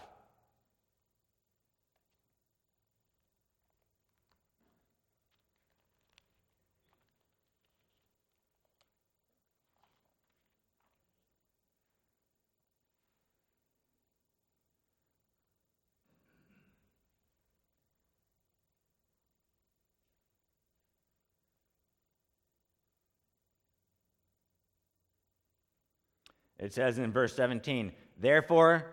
It 26.66 26.74
says 26.74 26.98
in 26.98 27.12
verse 27.12 27.32
17, 27.36 27.92
Therefore, 28.18 28.92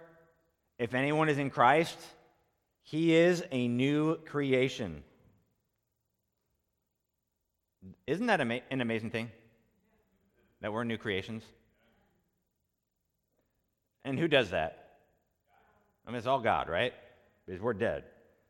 if 0.77 0.93
anyone 0.93 1.27
is 1.27 1.39
in 1.39 1.49
Christ, 1.49 1.97
he 2.83 3.15
is 3.15 3.43
a 3.51 3.67
new 3.67 4.17
creation. 4.17 5.03
Isn't 8.05 8.27
that 8.27 8.41
an 8.41 8.61
amazing 8.69 9.09
thing? 9.09 9.31
that 10.61 10.71
we're 10.71 10.83
new 10.83 10.99
creations? 10.99 11.41
And 14.05 14.19
who 14.19 14.27
does 14.27 14.51
that? 14.51 14.97
I 16.05 16.11
mean, 16.11 16.19
it's 16.19 16.27
all 16.27 16.41
God, 16.41 16.69
right? 16.69 16.93
Because 17.47 17.59
we're 17.59 17.73
dead. 17.73 18.03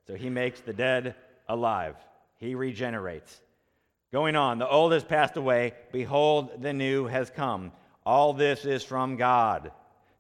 So 0.06 0.16
he 0.16 0.30
makes 0.30 0.60
the 0.60 0.74
dead 0.74 1.16
alive, 1.48 1.96
he 2.36 2.56
regenerates. 2.56 3.40
Going 4.12 4.36
on, 4.36 4.60
the 4.60 4.68
old 4.68 4.92
has 4.92 5.06
passed 5.06 5.38
away. 5.38 5.76
Behold, 5.94 6.62
the 6.62 6.74
new 6.74 7.08
has 7.08 7.30
come. 7.30 7.72
All 8.06 8.34
this 8.34 8.66
is 8.66 8.84
from 8.84 9.16
God, 9.16 9.72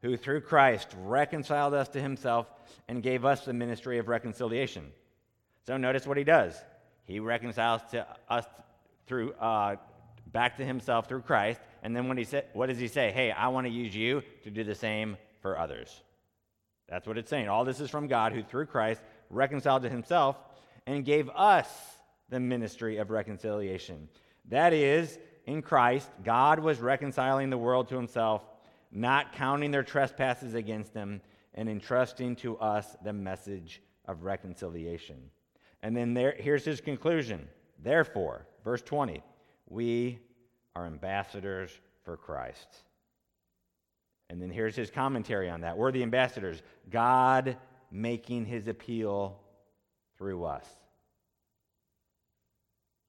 who 0.01 0.17
through 0.17 0.41
Christ 0.41 0.87
reconciled 1.03 1.73
us 1.73 1.89
to 1.89 2.01
himself 2.01 2.47
and 2.87 3.03
gave 3.03 3.25
us 3.25 3.45
the 3.45 3.53
ministry 3.53 3.97
of 3.99 4.07
reconciliation. 4.07 4.91
So 5.65 5.77
notice 5.77 6.05
what 6.05 6.17
he 6.17 6.23
does. 6.23 6.55
He 7.05 7.19
reconciles 7.19 7.81
to 7.91 8.05
us 8.29 8.45
through 9.07 9.33
uh, 9.33 9.75
back 10.31 10.57
to 10.57 10.65
himself 10.65 11.07
through 11.07 11.21
Christ. 11.21 11.59
And 11.83 11.95
then 11.95 12.07
when 12.07 12.17
he 12.17 12.23
sa- 12.23 12.41
what 12.53 12.67
does 12.67 12.79
he 12.79 12.87
say? 12.87 13.11
Hey, 13.11 13.31
I 13.31 13.49
want 13.49 13.67
to 13.67 13.71
use 13.71 13.95
you 13.95 14.23
to 14.43 14.49
do 14.49 14.63
the 14.63 14.75
same 14.75 15.17
for 15.41 15.57
others. 15.57 16.01
That's 16.89 17.07
what 17.07 17.17
it's 17.17 17.29
saying. 17.29 17.47
All 17.47 17.65
this 17.65 17.79
is 17.79 17.89
from 17.89 18.07
God, 18.07 18.33
who 18.33 18.43
through 18.43 18.67
Christ 18.67 19.01
reconciled 19.29 19.83
to 19.83 19.89
himself 19.89 20.37
and 20.85 21.05
gave 21.05 21.29
us 21.29 21.69
the 22.29 22.39
ministry 22.39 22.97
of 22.97 23.09
reconciliation. 23.09 24.09
That 24.49 24.73
is, 24.73 25.17
in 25.45 25.61
Christ, 25.61 26.09
God 26.23 26.59
was 26.59 26.79
reconciling 26.79 27.49
the 27.49 27.57
world 27.57 27.89
to 27.89 27.95
himself, 27.95 28.43
not 28.91 29.33
counting 29.33 29.71
their 29.71 29.83
trespasses 29.83 30.53
against 30.53 30.93
them, 30.93 31.21
and 31.55 31.69
entrusting 31.69 32.35
to 32.37 32.57
us 32.57 32.95
the 33.03 33.13
message 33.13 33.81
of 34.05 34.23
reconciliation. 34.23 35.17
And 35.81 35.95
then 35.95 36.13
there, 36.13 36.35
here's 36.37 36.65
his 36.65 36.81
conclusion. 36.81 37.47
Therefore, 37.81 38.47
verse 38.63 38.81
20, 38.81 39.21
we 39.67 40.19
are 40.75 40.85
ambassadors 40.85 41.71
for 42.03 42.17
Christ. 42.17 42.67
And 44.29 44.41
then 44.41 44.49
here's 44.49 44.75
his 44.75 44.89
commentary 44.89 45.49
on 45.49 45.61
that. 45.61 45.77
We're 45.77 45.91
the 45.91 46.03
ambassadors, 46.03 46.63
God 46.89 47.57
making 47.91 48.45
his 48.45 48.67
appeal 48.67 49.39
through 50.17 50.45
us. 50.45 50.65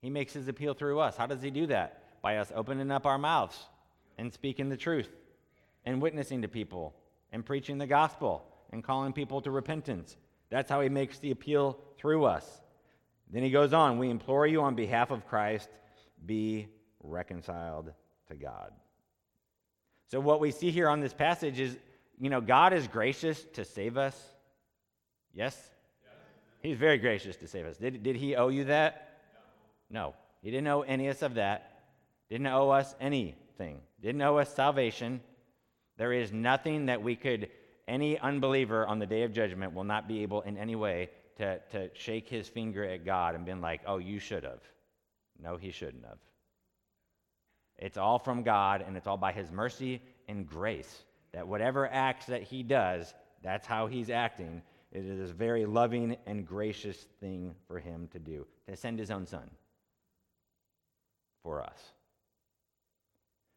He 0.03 0.11
makes 0.11 0.35
his 0.35 0.49
appeal 0.49 0.75
through 0.75 1.01
us. 1.01 1.17
How 1.17 1.27
does 1.27 1.41
he 1.41 1.51
do 1.51 1.67
that? 1.69 2.04
By 2.25 2.39
us 2.39 2.51
opening 2.57 2.91
up 2.91 3.05
our 3.05 3.19
mouths 3.19 3.67
and 4.17 4.33
speaking 4.33 4.71
the 4.71 4.79
truth 4.79 5.11
and 5.85 6.01
witnessing 6.01 6.41
to 6.41 6.49
people 6.49 6.95
and 7.31 7.45
preaching 7.45 7.77
the 7.77 7.87
gospel 7.87 8.47
and 8.73 8.83
calling 8.83 9.13
people 9.13 9.43
to 9.43 9.51
repentance. 9.51 10.17
That's 10.49 10.71
how 10.71 10.81
he 10.81 10.89
makes 10.89 11.19
the 11.19 11.33
appeal 11.33 11.79
through 11.99 12.25
us. 12.25 12.63
Then 13.31 13.43
he 13.43 13.51
goes 13.51 13.75
on, 13.75 13.99
we 13.99 14.09
implore 14.09 14.47
you 14.47 14.63
on 14.63 14.75
behalf 14.75 15.11
of 15.11 15.27
Christ, 15.27 15.69
be 16.25 16.67
reconciled 17.03 17.93
to 18.29 18.35
God. 18.35 18.73
So, 20.11 20.19
what 20.19 20.41
we 20.41 20.51
see 20.51 20.71
here 20.71 20.89
on 20.89 21.01
this 21.01 21.13
passage 21.13 21.61
is, 21.61 21.77
you 22.19 22.31
know, 22.31 22.41
God 22.41 22.73
is 22.73 22.89
gracious 22.89 23.45
to 23.53 23.67
save 23.67 23.99
us. 23.99 24.19
Yes? 25.35 25.61
He's 26.63 26.79
very 26.79 26.97
gracious 26.97 27.37
to 27.37 27.47
save 27.47 27.67
us. 27.67 27.77
Did, 27.77 28.03
did 28.03 28.17
he 28.17 28.35
owe 28.35 28.49
you 28.49 28.65
that? 28.65 29.19
No. 29.91 30.01
no. 30.01 30.15
He 30.41 30.51
didn't 30.51 30.69
owe 30.69 30.81
any 30.81 31.09
of 31.09 31.17
us 31.17 31.23
of 31.23 31.35
that. 31.35 31.74
Didn't 32.31 32.47
owe 32.47 32.71
us 32.71 32.95
anything. 33.01 33.81
Didn't 34.01 34.23
owe 34.23 34.39
us 34.39 34.55
salvation. 34.55 35.21
There 35.97 36.13
is 36.13 36.33
nothing 36.33 36.87
that 36.87 37.03
we 37.03 37.17
could, 37.17 37.49
any 37.87 38.19
unbeliever 38.19 38.87
on 38.87 38.99
the 38.99 39.07
day 39.07 39.23
of 39.23 39.33
judgment 39.33 39.75
will 39.75 39.85
not 39.85 40.09
be 40.09 40.23
able 40.23 40.41
in 40.43 40.57
any 40.57 40.75
way 40.75 41.11
to, 41.37 41.59
to 41.71 41.91
shake 41.95 42.29
his 42.29 42.49
finger 42.49 42.85
at 42.85 43.05
God 43.05 43.35
and 43.35 43.45
been 43.45 43.61
like, 43.61 43.83
oh, 43.87 43.99
you 43.99 44.19
should 44.19 44.45
have. 44.45 44.61
No, 45.41 45.57
he 45.57 45.71
shouldn't 45.71 46.05
have. 46.05 46.19
It's 47.77 47.99
all 47.99 48.19
from 48.19 48.43
God, 48.43 48.85
and 48.87 48.97
it's 48.97 49.07
all 49.07 49.17
by 49.17 49.33
his 49.33 49.51
mercy 49.51 50.01
and 50.29 50.47
grace. 50.47 51.03
That 51.33 51.47
whatever 51.47 51.89
acts 51.91 52.27
that 52.27 52.43
he 52.43 52.63
does, 52.63 53.13
that's 53.43 53.67
how 53.67 53.89
he's 53.89 54.11
acting. 54.11 54.63
It 54.93 55.05
is 55.05 55.31
a 55.31 55.35
very 55.35 55.67
loving 55.67 56.17
and 56.27 56.47
gracious 56.47 57.07
thing 57.21 57.55
for 57.67 57.81
him 57.81 58.09
to 58.13 58.19
do, 58.21 58.47
to 58.69 58.77
send 58.77 58.99
his 58.99 59.11
own 59.11 59.27
son 59.27 59.51
for 61.43 61.63
us. 61.63 61.79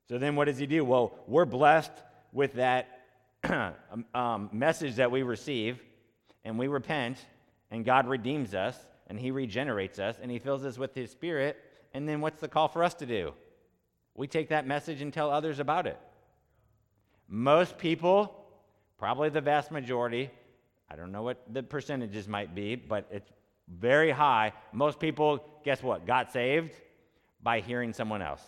So 0.07 0.17
then 0.17 0.35
what 0.35 0.45
does 0.45 0.57
he 0.57 0.65
do? 0.65 0.85
Well, 0.85 1.13
we're 1.27 1.45
blessed 1.45 1.91
with 2.31 2.53
that 2.53 3.01
um, 3.43 4.05
um, 4.13 4.49
message 4.53 4.95
that 4.95 5.11
we 5.11 5.23
receive, 5.23 5.81
and 6.45 6.57
we 6.57 6.67
repent, 6.67 7.17
and 7.71 7.83
God 7.83 8.07
redeems 8.07 8.53
us, 8.53 8.77
and 9.07 9.19
he 9.19 9.31
regenerates 9.31 9.99
us, 9.99 10.17
and 10.21 10.31
he 10.31 10.39
fills 10.39 10.63
us 10.63 10.77
with 10.77 10.95
his 10.95 11.11
spirit. 11.11 11.57
And 11.93 12.07
then 12.07 12.21
what's 12.21 12.39
the 12.39 12.47
call 12.47 12.67
for 12.67 12.83
us 12.83 12.93
to 12.95 13.05
do? 13.05 13.33
We 14.15 14.27
take 14.27 14.49
that 14.49 14.65
message 14.65 15.01
and 15.01 15.13
tell 15.13 15.29
others 15.29 15.59
about 15.59 15.87
it. 15.87 15.99
Most 17.27 17.77
people, 17.77 18.45
probably 18.97 19.29
the 19.29 19.41
vast 19.41 19.71
majority, 19.71 20.31
I 20.89 20.95
don't 20.95 21.11
know 21.11 21.21
what 21.21 21.43
the 21.51 21.63
percentages 21.63 22.27
might 22.27 22.55
be, 22.55 22.75
but 22.75 23.07
it's 23.11 23.29
very 23.67 24.11
high. 24.11 24.53
Most 24.71 24.99
people, 24.99 25.45
guess 25.65 25.83
what, 25.83 26.07
got 26.07 26.31
saved 26.31 26.73
by 27.43 27.59
hearing 27.59 27.91
someone 27.91 28.21
else. 28.21 28.41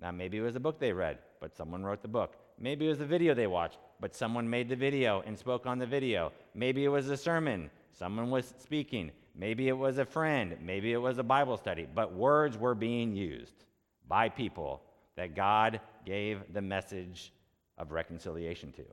Now, 0.00 0.10
maybe 0.10 0.38
it 0.38 0.42
was 0.42 0.56
a 0.56 0.60
book 0.60 0.78
they 0.78 0.92
read, 0.92 1.18
but 1.40 1.56
someone 1.56 1.84
wrote 1.84 2.02
the 2.02 2.08
book. 2.08 2.36
Maybe 2.58 2.86
it 2.86 2.90
was 2.90 3.00
a 3.00 3.06
video 3.06 3.34
they 3.34 3.46
watched, 3.46 3.78
but 4.00 4.14
someone 4.14 4.48
made 4.48 4.68
the 4.68 4.76
video 4.76 5.22
and 5.26 5.38
spoke 5.38 5.66
on 5.66 5.78
the 5.78 5.86
video. 5.86 6.32
Maybe 6.54 6.84
it 6.84 6.88
was 6.88 7.08
a 7.10 7.16
sermon, 7.16 7.70
someone 7.92 8.30
was 8.30 8.54
speaking. 8.58 9.12
Maybe 9.36 9.68
it 9.68 9.76
was 9.76 9.98
a 9.98 10.04
friend. 10.04 10.56
Maybe 10.62 10.92
it 10.92 10.98
was 10.98 11.18
a 11.18 11.24
Bible 11.24 11.56
study, 11.56 11.88
but 11.92 12.12
words 12.14 12.56
were 12.56 12.74
being 12.74 13.16
used 13.16 13.64
by 14.06 14.28
people 14.28 14.82
that 15.16 15.34
God 15.34 15.80
gave 16.06 16.40
the 16.52 16.62
message 16.62 17.32
of 17.76 17.90
reconciliation 17.90 18.72
to. 18.72 18.84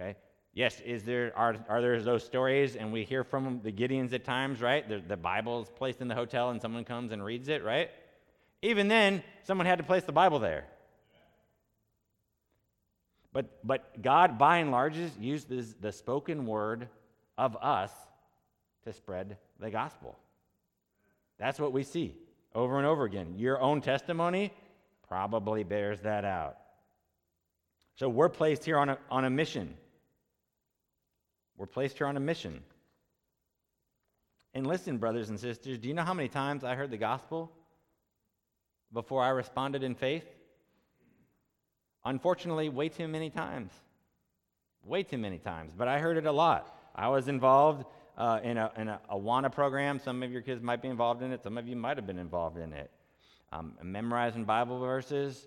Okay? 0.00 0.16
Yes, 0.54 0.80
is 0.80 1.02
there, 1.02 1.32
are, 1.34 1.56
are 1.68 1.80
there 1.80 2.00
those 2.02 2.24
stories, 2.24 2.76
and 2.76 2.92
we 2.92 3.04
hear 3.04 3.24
from 3.24 3.60
the 3.62 3.72
Gideons 3.72 4.12
at 4.12 4.24
times, 4.24 4.60
right? 4.60 4.86
The, 4.86 5.02
the 5.06 5.16
Bible 5.16 5.62
is 5.62 5.68
placed 5.70 6.02
in 6.02 6.08
the 6.08 6.14
hotel 6.14 6.50
and 6.50 6.60
someone 6.60 6.84
comes 6.84 7.10
and 7.12 7.24
reads 7.24 7.48
it, 7.48 7.64
right? 7.64 7.90
Even 8.60 8.86
then, 8.86 9.22
someone 9.44 9.66
had 9.66 9.78
to 9.78 9.84
place 9.84 10.04
the 10.04 10.12
Bible 10.12 10.38
there. 10.38 10.66
But, 13.32 13.66
but 13.66 14.02
God, 14.02 14.38
by 14.38 14.58
and 14.58 14.70
large, 14.70 14.94
uses 15.18 15.74
the 15.80 15.90
spoken 15.90 16.44
word 16.44 16.86
of 17.38 17.56
us 17.56 17.90
to 18.84 18.92
spread 18.92 19.38
the 19.58 19.70
gospel. 19.70 20.18
That's 21.38 21.58
what 21.58 21.72
we 21.72 21.82
see 21.82 22.14
over 22.54 22.76
and 22.76 22.86
over 22.86 23.04
again. 23.04 23.34
Your 23.38 23.58
own 23.58 23.80
testimony 23.80 24.52
probably 25.08 25.64
bears 25.64 26.00
that 26.02 26.26
out. 26.26 26.58
So 27.96 28.08
we're 28.08 28.28
placed 28.28 28.64
here 28.64 28.78
on 28.78 28.90
a, 28.90 28.98
on 29.10 29.24
a 29.24 29.30
mission. 29.30 29.74
We're 31.56 31.66
placed 31.66 31.98
here 31.98 32.06
on 32.06 32.16
a 32.16 32.20
mission. 32.20 32.62
And 34.54 34.66
listen, 34.66 34.98
brothers 34.98 35.30
and 35.30 35.38
sisters, 35.38 35.78
do 35.78 35.88
you 35.88 35.94
know 35.94 36.02
how 36.02 36.14
many 36.14 36.28
times 36.28 36.64
I 36.64 36.74
heard 36.74 36.90
the 36.90 36.98
gospel 36.98 37.50
before 38.92 39.22
I 39.22 39.30
responded 39.30 39.82
in 39.82 39.94
faith? 39.94 40.26
Unfortunately, 42.04 42.68
way 42.68 42.88
too 42.88 43.08
many 43.08 43.30
times. 43.30 43.72
Way 44.84 45.04
too 45.04 45.18
many 45.18 45.38
times. 45.38 45.72
But 45.76 45.88
I 45.88 45.98
heard 45.98 46.16
it 46.16 46.26
a 46.26 46.32
lot. 46.32 46.76
I 46.94 47.08
was 47.08 47.28
involved 47.28 47.86
uh, 48.18 48.40
in, 48.42 48.58
a, 48.58 48.70
in 48.76 48.88
a 48.88 49.00
Awana 49.10 49.50
program. 49.50 49.98
Some 49.98 50.22
of 50.22 50.30
your 50.30 50.42
kids 50.42 50.62
might 50.62 50.82
be 50.82 50.88
involved 50.88 51.22
in 51.22 51.32
it, 51.32 51.42
some 51.42 51.56
of 51.56 51.66
you 51.66 51.76
might 51.76 51.96
have 51.96 52.06
been 52.06 52.18
involved 52.18 52.58
in 52.58 52.72
it. 52.72 52.90
Um, 53.52 53.74
memorizing 53.82 54.44
Bible 54.44 54.80
verses, 54.80 55.46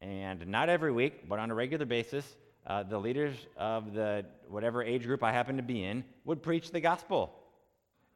and 0.00 0.46
not 0.46 0.68
every 0.68 0.92
week, 0.92 1.28
but 1.28 1.38
on 1.38 1.50
a 1.50 1.54
regular 1.54 1.84
basis, 1.84 2.36
uh, 2.66 2.82
the 2.82 2.98
leaders 2.98 3.34
of 3.56 3.92
the 3.92 4.24
whatever 4.48 4.82
age 4.82 5.04
group 5.04 5.22
I 5.22 5.32
happen 5.32 5.56
to 5.56 5.62
be 5.62 5.84
in 5.84 6.04
would 6.24 6.42
preach 6.42 6.70
the 6.70 6.80
gospel 6.80 7.34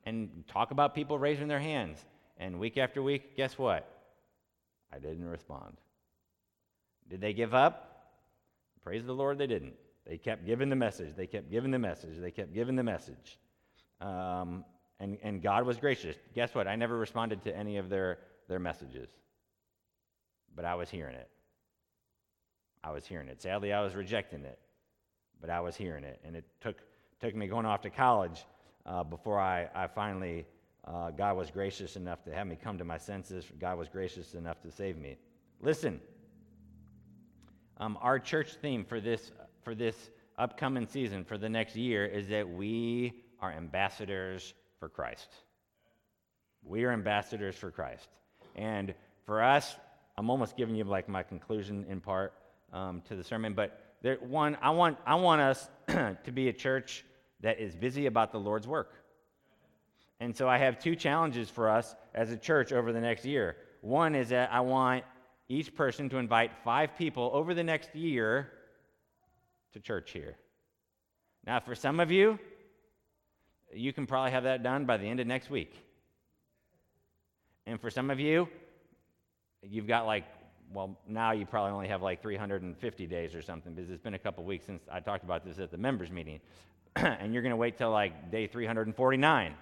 and 0.07 0.45
talk 0.49 0.71
about 0.71 0.95
people 0.95 1.19
raising 1.19 1.49
their 1.49 1.61
hands. 1.61 2.05
And 2.39 2.59
week 2.59 2.79
after 2.79 3.03
week, 3.03 3.37
guess 3.37 3.59
what? 3.59 3.87
I 4.93 4.99
didn't 4.99 5.25
respond. 5.27 5.77
Did 7.11 7.21
they 7.21 7.33
give 7.33 7.53
up? 7.53 7.85
Praise 8.83 9.05
the 9.05 9.13
Lord, 9.13 9.39
they 9.39 9.47
didn't. 9.47 9.75
They 10.07 10.17
kept 10.17 10.47
giving 10.47 10.71
the 10.71 10.77
message. 10.77 11.15
They 11.15 11.27
kept 11.27 11.51
giving 11.51 11.71
the 11.71 11.79
message. 11.79 12.19
They 12.19 12.31
kept 12.31 12.55
giving 12.55 12.77
the 12.77 12.83
message. 12.83 13.39
Um, 14.01 14.65
and, 15.01 15.19
and 15.23 15.43
God 15.43 15.67
was 15.67 15.77
gracious. 15.77 16.17
Guess 16.35 16.55
what? 16.55 16.67
I 16.67 16.77
never 16.77 16.97
responded 16.97 17.43
to 17.45 17.55
any 17.55 17.77
of 17.77 17.91
their, 17.91 18.19
their 18.49 18.59
messages, 18.59 19.09
but 20.57 20.65
I 20.65 20.75
was 20.75 20.89
hearing 20.89 21.17
it. 21.17 21.29
I 22.83 22.91
was 22.91 23.07
hearing 23.07 23.29
it. 23.29 23.43
Sadly, 23.43 23.73
I 23.73 23.83
was 23.83 23.95
rejecting 23.95 24.45
it, 24.45 24.59
but 25.41 25.51
I 25.51 25.61
was 25.61 25.77
hearing 25.77 26.05
it. 26.05 26.21
And 26.25 26.37
it 26.37 26.45
took, 26.61 26.77
took 27.21 27.35
me 27.35 27.47
going 27.47 27.67
off 27.67 27.83
to 27.83 27.91
college 27.91 28.45
uh, 28.87 29.05
before 29.05 29.39
I, 29.39 29.69
I 29.75 29.87
finally, 29.87 30.47
uh, 30.87 31.11
God 31.11 31.37
was 31.37 31.51
gracious 31.51 31.97
enough 31.97 32.23
to 32.25 32.33
have 32.33 32.47
me 32.47 32.57
come 32.63 32.79
to 32.79 32.85
my 32.85 32.99
senses. 32.99 33.45
God 33.59 33.79
was 33.79 33.89
gracious 33.89 34.35
enough 34.35 34.61
to 34.63 34.71
save 34.71 34.97
me. 34.97 35.17
Listen, 35.61 36.01
um, 37.79 37.99
our 38.01 38.19
church 38.19 38.55
theme 38.55 38.85
for 38.85 39.01
this, 39.01 39.33
for 39.63 39.75
this 39.75 40.11
upcoming 40.39 40.87
season, 40.87 41.25
for 41.25 41.37
the 41.37 41.49
next 41.49 41.77
year, 41.77 42.07
is 42.07 42.29
that 42.29 42.49
we 42.49 43.13
are 43.41 43.53
ambassadors 43.53 44.55
for 44.79 44.89
Christ. 44.89 45.29
We 46.63 46.85
are 46.85 46.93
ambassadors 46.93 47.57
for 47.57 47.71
Christ. 47.71 48.09
And 48.57 48.95
for 49.25 49.43
us, 49.43 49.77
I'm 50.17 50.31
almost 50.31 50.57
giving 50.57 50.75
you 50.75 50.85
like 50.85 51.09
my 51.09 51.23
conclusion 51.23 51.85
in 51.89 52.01
part 52.01 52.33
um, 52.73 53.03
to 53.09 53.17
the 53.17 53.25
sermon, 53.25 53.55
but 53.55 53.81
there, 54.03 54.17
one, 54.17 54.57
I 54.63 54.71
want, 54.71 54.99
I 55.07 55.17
want 55.17 55.41
us 55.41 55.69
to 55.89 56.33
be 56.33 56.49
a 56.49 56.53
church 56.53 57.05
that 57.41 57.61
is 57.61 57.75
busy 57.75 58.07
about 58.07 58.33
the 58.33 58.39
Lord's 58.39 58.67
work. 58.67 58.95
And 60.21 60.37
so 60.37 60.49
I 60.49 60.59
have 60.59 60.79
two 60.79 60.97
challenges 60.97 61.49
for 61.49 61.69
us 61.69 61.95
as 62.15 62.31
a 62.31 62.37
church 62.37 62.73
over 62.73 62.93
the 62.93 63.01
next 63.01 63.25
year. 63.25 63.57
One 63.81 64.15
is 64.15 64.31
that 64.31 64.53
I 64.53 64.61
want 64.61 65.05
each 65.49 65.75
person 65.75 66.09
to 66.11 66.19
invite 66.19 66.51
five 66.65 66.97
people 66.97 67.31
over 67.33 67.55
the 67.55 67.63
next 67.65 67.95
year 67.95 68.51
to 69.73 69.81
church 69.81 70.11
here. 70.11 70.37
Now, 71.47 71.61
for 71.61 71.75
some 71.75 72.01
of 72.01 72.11
you, 72.11 72.39
you 73.73 73.93
can 73.93 74.07
probably 74.07 74.33
have 74.33 74.45
that 74.45 74.63
done 74.63 74.85
by 74.85 74.97
the 74.97 75.07
end 75.07 75.21
of 75.21 75.27
next 75.27 75.51
week. 75.51 75.75
And 77.67 77.81
for 77.81 77.91
some 77.91 78.11
of 78.11 78.19
you, 78.19 78.49
you've 79.63 79.87
got 79.87 80.07
like, 80.07 80.25
well, 80.73 80.99
now 81.07 81.33
you 81.33 81.47
probably 81.47 81.73
only 81.73 81.89
have 81.89 82.03
like 82.03 82.23
350 82.23 83.07
days 83.07 83.35
or 83.35 83.43
something 83.43 83.75
because 83.75 83.91
it's 83.91 84.03
been 84.03 84.15
a 84.15 84.19
couple 84.19 84.45
weeks 84.45 84.67
since 84.67 84.83
I 84.91 85.01
talked 85.01 85.25
about 85.25 85.45
this 85.45 85.59
at 85.59 85.71
the 85.71 85.79
members' 85.79 86.11
meeting. 86.11 86.41
and 86.97 87.33
you're 87.33 87.43
going 87.43 87.51
to 87.51 87.57
wait 87.57 87.79
till 87.79 87.91
like 87.91 88.31
day 88.31 88.47
349, 88.47 89.55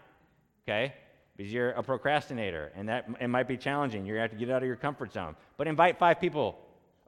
okay? 0.64 0.94
Because 1.36 1.52
you're 1.52 1.70
a 1.70 1.82
procrastinator 1.82 2.72
and 2.74 2.88
that 2.88 3.06
it 3.20 3.28
might 3.28 3.48
be 3.48 3.56
challenging. 3.56 4.06
You're 4.06 4.16
going 4.16 4.28
to 4.28 4.32
have 4.32 4.40
to 4.40 4.44
get 4.46 4.54
out 4.54 4.62
of 4.62 4.66
your 4.66 4.76
comfort 4.76 5.12
zone. 5.12 5.36
But 5.56 5.66
invite 5.66 5.98
five 5.98 6.20
people 6.20 6.58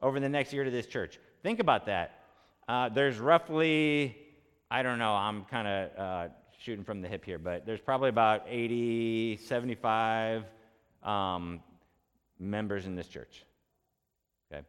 over 0.01 0.19
the 0.19 0.29
next 0.29 0.53
year 0.53 0.63
to 0.63 0.71
this 0.71 0.85
church. 0.85 1.19
Think 1.43 1.59
about 1.59 1.85
that. 1.87 2.23
Uh, 2.67 2.89
there's 2.89 3.17
roughly, 3.17 4.15
I 4.69 4.83
don't 4.83 4.99
know, 4.99 5.13
I'm 5.13 5.45
kind 5.45 5.67
of 5.67 5.99
uh, 5.99 6.27
shooting 6.59 6.83
from 6.83 7.01
the 7.01 7.07
hip 7.07 7.25
here, 7.25 7.39
but 7.39 7.65
there's 7.65 7.81
probably 7.81 8.09
about 8.09 8.43
80, 8.47 9.37
75 9.37 10.45
um, 11.03 11.61
members 12.39 12.85
in 12.85 12.95
this 12.95 13.07
church. 13.07 13.43
Okay? 14.51 14.63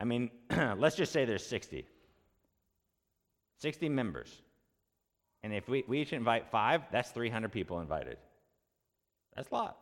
I 0.00 0.04
mean, 0.04 0.30
let's 0.78 0.96
just 0.96 1.12
say 1.12 1.26
there's 1.26 1.46
60. 1.46 1.86
60 3.58 3.88
members. 3.90 4.40
And 5.42 5.52
if 5.54 5.68
we, 5.68 5.84
we 5.86 6.00
each 6.00 6.12
invite 6.12 6.50
five, 6.50 6.82
that's 6.90 7.10
300 7.10 7.52
people 7.52 7.80
invited. 7.80 8.16
That's 9.36 9.50
a 9.50 9.54
lot. 9.54 9.78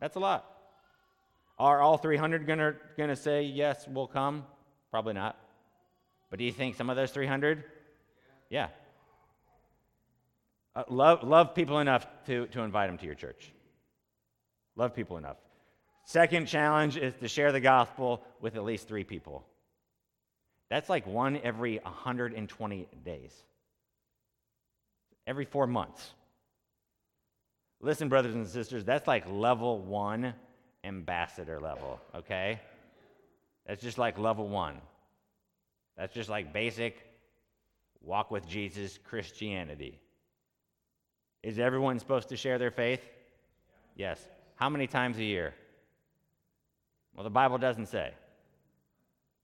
That's 0.00 0.16
a 0.16 0.20
lot. 0.20 0.44
Are 1.58 1.80
all 1.80 1.96
300 1.96 2.46
going 2.46 3.08
to 3.08 3.16
say, 3.16 3.44
yes, 3.44 3.86
we'll 3.88 4.06
come? 4.06 4.44
Probably 4.90 5.14
not. 5.14 5.38
But 6.28 6.38
do 6.38 6.44
you 6.44 6.52
think 6.52 6.76
some 6.76 6.90
of 6.90 6.96
those 6.96 7.12
300? 7.12 7.64
Yeah. 8.50 8.68
Uh, 10.74 10.82
love, 10.88 11.22
love 11.22 11.54
people 11.54 11.78
enough 11.78 12.06
to, 12.26 12.46
to 12.48 12.60
invite 12.60 12.90
them 12.90 12.98
to 12.98 13.06
your 13.06 13.14
church. 13.14 13.52
Love 14.76 14.94
people 14.94 15.16
enough. 15.16 15.38
Second 16.06 16.46
challenge 16.46 16.96
is 16.96 17.14
to 17.14 17.26
share 17.26 17.50
the 17.50 17.60
gospel 17.60 18.22
with 18.40 18.54
at 18.54 18.64
least 18.64 18.86
three 18.86 19.02
people. 19.02 19.44
That's 20.70 20.88
like 20.88 21.04
one 21.04 21.38
every 21.42 21.78
120 21.78 22.88
days, 23.04 23.34
every 25.26 25.44
four 25.44 25.66
months. 25.66 26.12
Listen, 27.80 28.08
brothers 28.08 28.36
and 28.36 28.46
sisters, 28.46 28.84
that's 28.84 29.08
like 29.08 29.24
level 29.28 29.80
one 29.80 30.32
ambassador 30.84 31.58
level, 31.58 32.00
okay? 32.14 32.60
That's 33.66 33.82
just 33.82 33.98
like 33.98 34.16
level 34.16 34.48
one. 34.48 34.80
That's 35.96 36.14
just 36.14 36.30
like 36.30 36.52
basic 36.52 36.98
walk 38.00 38.30
with 38.30 38.46
Jesus 38.46 38.96
Christianity. 39.02 39.98
Is 41.42 41.58
everyone 41.58 41.98
supposed 41.98 42.28
to 42.28 42.36
share 42.36 42.58
their 42.58 42.70
faith? 42.70 43.02
Yes. 43.96 44.24
How 44.54 44.68
many 44.68 44.86
times 44.86 45.18
a 45.18 45.24
year? 45.24 45.52
Well, 47.16 47.24
the 47.24 47.30
Bible 47.30 47.58
doesn't 47.58 47.86
say. 47.86 48.12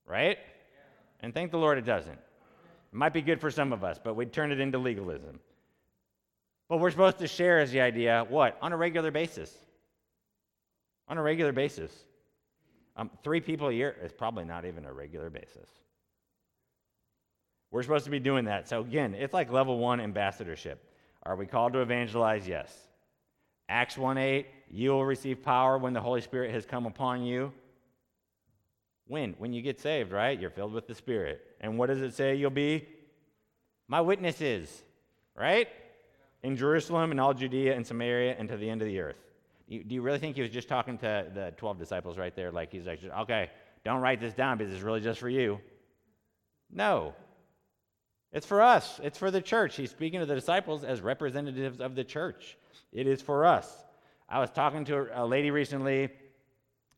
Right? 0.07 0.39
And 1.21 1.33
thank 1.33 1.51
the 1.51 1.59
Lord 1.59 1.79
it 1.79 1.85
doesn't. 1.85 2.13
It 2.13 2.97
might 2.97 3.15
be 3.15 3.23
good 3.23 3.41
for 3.41 3.51
some 3.51 3.73
of 3.73 3.83
us, 3.83 3.99
but 4.03 4.15
we'd 4.15 4.33
turn 4.33 4.53
it 4.53 4.61
into 4.61 4.79
legalism. 4.79 5.41
What 6.69 6.81
we're 6.81 6.91
supposed 6.91 7.19
to 7.19 7.27
share 7.27 7.61
is 7.61 7.71
the 7.71 7.81
idea 7.81 8.27
what? 8.29 8.59
On 8.61 8.73
a 8.73 8.77
regular 8.77 9.11
basis. 9.11 9.55
On 11.09 11.17
a 11.17 11.23
regular 11.23 11.53
basis. 11.53 11.93
Um, 12.97 13.11
three 13.25 13.41
people 13.41 13.69
a 13.69 13.73
year 13.73 13.97
is 14.03 14.13
probably 14.13 14.45
not 14.45 14.67
even 14.67 14.85
a 14.85 14.93
regular 14.93 15.31
basis. 15.31 15.69
We're 17.71 17.83
supposed 17.83 18.05
to 18.05 18.11
be 18.11 18.21
doing 18.21 18.45
that. 18.45 18.69
So, 18.69 18.83
again, 18.83 19.15
it's 19.15 19.33
like 19.33 19.51
level 19.51 19.79
one 19.79 20.01
ambassadorship. 20.01 20.83
Are 21.23 21.37
we 21.37 21.47
called 21.47 21.73
to 21.73 21.81
evangelize? 21.81 22.47
Yes. 22.47 22.77
Acts 23.69 23.97
1 23.97 24.19
8, 24.19 24.47
you 24.71 24.91
will 24.91 25.07
receive 25.07 25.43
power 25.43 25.79
when 25.79 25.95
the 25.95 26.01
Holy 26.01 26.21
Spirit 26.21 26.53
has 26.53 26.67
come 26.67 26.85
upon 26.85 27.23
you. 27.23 27.53
When? 29.07 29.35
When 29.39 29.53
you 29.53 29.63
get 29.63 29.81
saved, 29.81 30.13
right? 30.13 30.39
You're 30.39 30.51
filled 30.51 30.73
with 30.73 30.87
the 30.87 30.95
Spirit. 30.95 31.43
And 31.61 31.79
what 31.79 31.89
does 31.89 32.01
it 32.01 32.15
say 32.15 32.35
you'll 32.35 32.51
be? 32.51 32.87
My 33.89 34.01
witnesses, 34.01 34.83
right? 35.37 35.69
In 36.43 36.57
Jerusalem 36.57 37.11
and 37.11 37.21
all 37.21 37.35
Judea 37.35 37.75
and 37.75 37.87
Samaria 37.87 38.37
and 38.39 38.49
to 38.49 38.57
the 38.57 38.69
end 38.69 38.83
of 38.83 38.89
the 38.89 39.01
earth. 39.01 39.19
Do 39.69 39.95
you, 39.95 40.03
really 40.03 40.19
think 40.19 40.37
he 40.37 40.43
was 40.43 40.51
just 40.51 40.69
talking 40.69 40.99
to 40.99 41.27
the 41.33 41.55
12 41.57 41.79
disciples 41.79 42.19
right 42.19 42.35
there? 42.35 42.51
Like 42.51 42.71
he's 42.71 42.87
like, 42.87 43.01
okay, 43.21 43.51
don't 43.85 44.01
write 44.01 44.21
this 44.21 44.35
down 44.35 44.59
because 44.59 44.73
it's 44.73 44.83
really 44.83 45.01
just 45.01 45.19
for 45.19 45.29
you. 45.29 45.61
No. 46.71 47.15
It's 48.33 48.47
for 48.47 48.63
us, 48.63 49.01
it's 49.03 49.19
for 49.19 49.31
the 49.31 49.41
church. 49.41 49.77
He's 49.77 49.91
speaking 49.91 50.21
to 50.21 50.27
the 50.27 50.35
disciples 50.35 50.85
as 50.85 51.01
representatives 51.01 51.81
of 51.81 51.95
the 51.95 52.05
church. 52.05 52.57
It 52.93 53.07
is 53.07 53.21
for 53.21 53.45
us. 53.45 53.71
I 54.29 54.39
was 54.39 54.51
talking 54.51 54.85
to 54.87 55.09
a 55.13 55.25
lady 55.27 55.51
recently. 55.51 56.09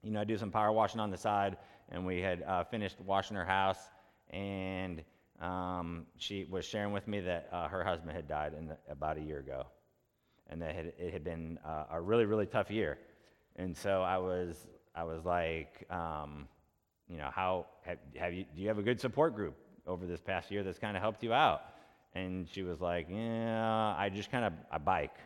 You 0.03 0.13
know, 0.13 0.21
I 0.21 0.25
do 0.25 0.37
some 0.37 0.51
power 0.51 0.71
washing 0.71 1.01
on 1.01 1.11
the 1.11 1.17
side, 1.17 1.57
and 1.91 2.05
we 2.07 2.21
had 2.21 2.43
uh, 2.43 2.65
finished 2.65 3.01
washing 3.01 3.37
her 3.37 3.45
house, 3.45 3.79
and 4.31 5.03
um, 5.41 6.07
she 6.17 6.45
was 6.45 6.65
sharing 6.65 6.93
with 6.93 7.07
me 7.07 7.21
that 7.21 7.49
uh, 7.53 7.69
her 7.69 7.85
husband 7.85 8.13
had 8.13 8.29
died 8.29 8.53
the, 8.69 8.77
about 8.91 9.17
a 9.17 9.21
year 9.21 9.41
ago, 9.41 9.67
and 10.49 10.61
that 10.63 10.75
it, 10.77 10.95
it 10.99 11.13
had 11.13 11.25
been 11.25 11.59
uh, 11.65 11.85
a 11.93 12.01
really, 12.01 12.25
really 12.25 12.47
tough 12.47 12.71
year. 12.71 12.99
And 13.57 13.77
so 13.77 14.03
I 14.03 14.19
was, 14.19 14.67
I 14.95 15.05
was 15.05 15.25
like, 15.25 15.87
um, 15.91 16.49
you 17.09 17.17
know, 17.17 17.31
how 17.33 17.67
have, 17.83 17.99
have 18.17 18.33
you? 18.33 18.45
Do 18.55 18.63
you 18.63 18.69
have 18.69 18.79
a 18.79 18.83
good 18.83 19.01
support 19.01 19.35
group? 19.35 19.57
over 19.87 20.07
this 20.07 20.21
past 20.21 20.51
year 20.51 20.63
that's 20.63 20.79
kind 20.79 20.97
of 20.97 21.03
helped 21.03 21.23
you 21.23 21.33
out? 21.33 21.63
And 22.15 22.49
she 22.49 22.63
was 22.63 22.81
like, 22.81 23.09
Yeah, 23.11 23.95
I 23.97 24.09
just 24.09 24.31
kind 24.31 24.45
of 24.45 24.53
I 24.71 24.79
bike. 24.79 25.17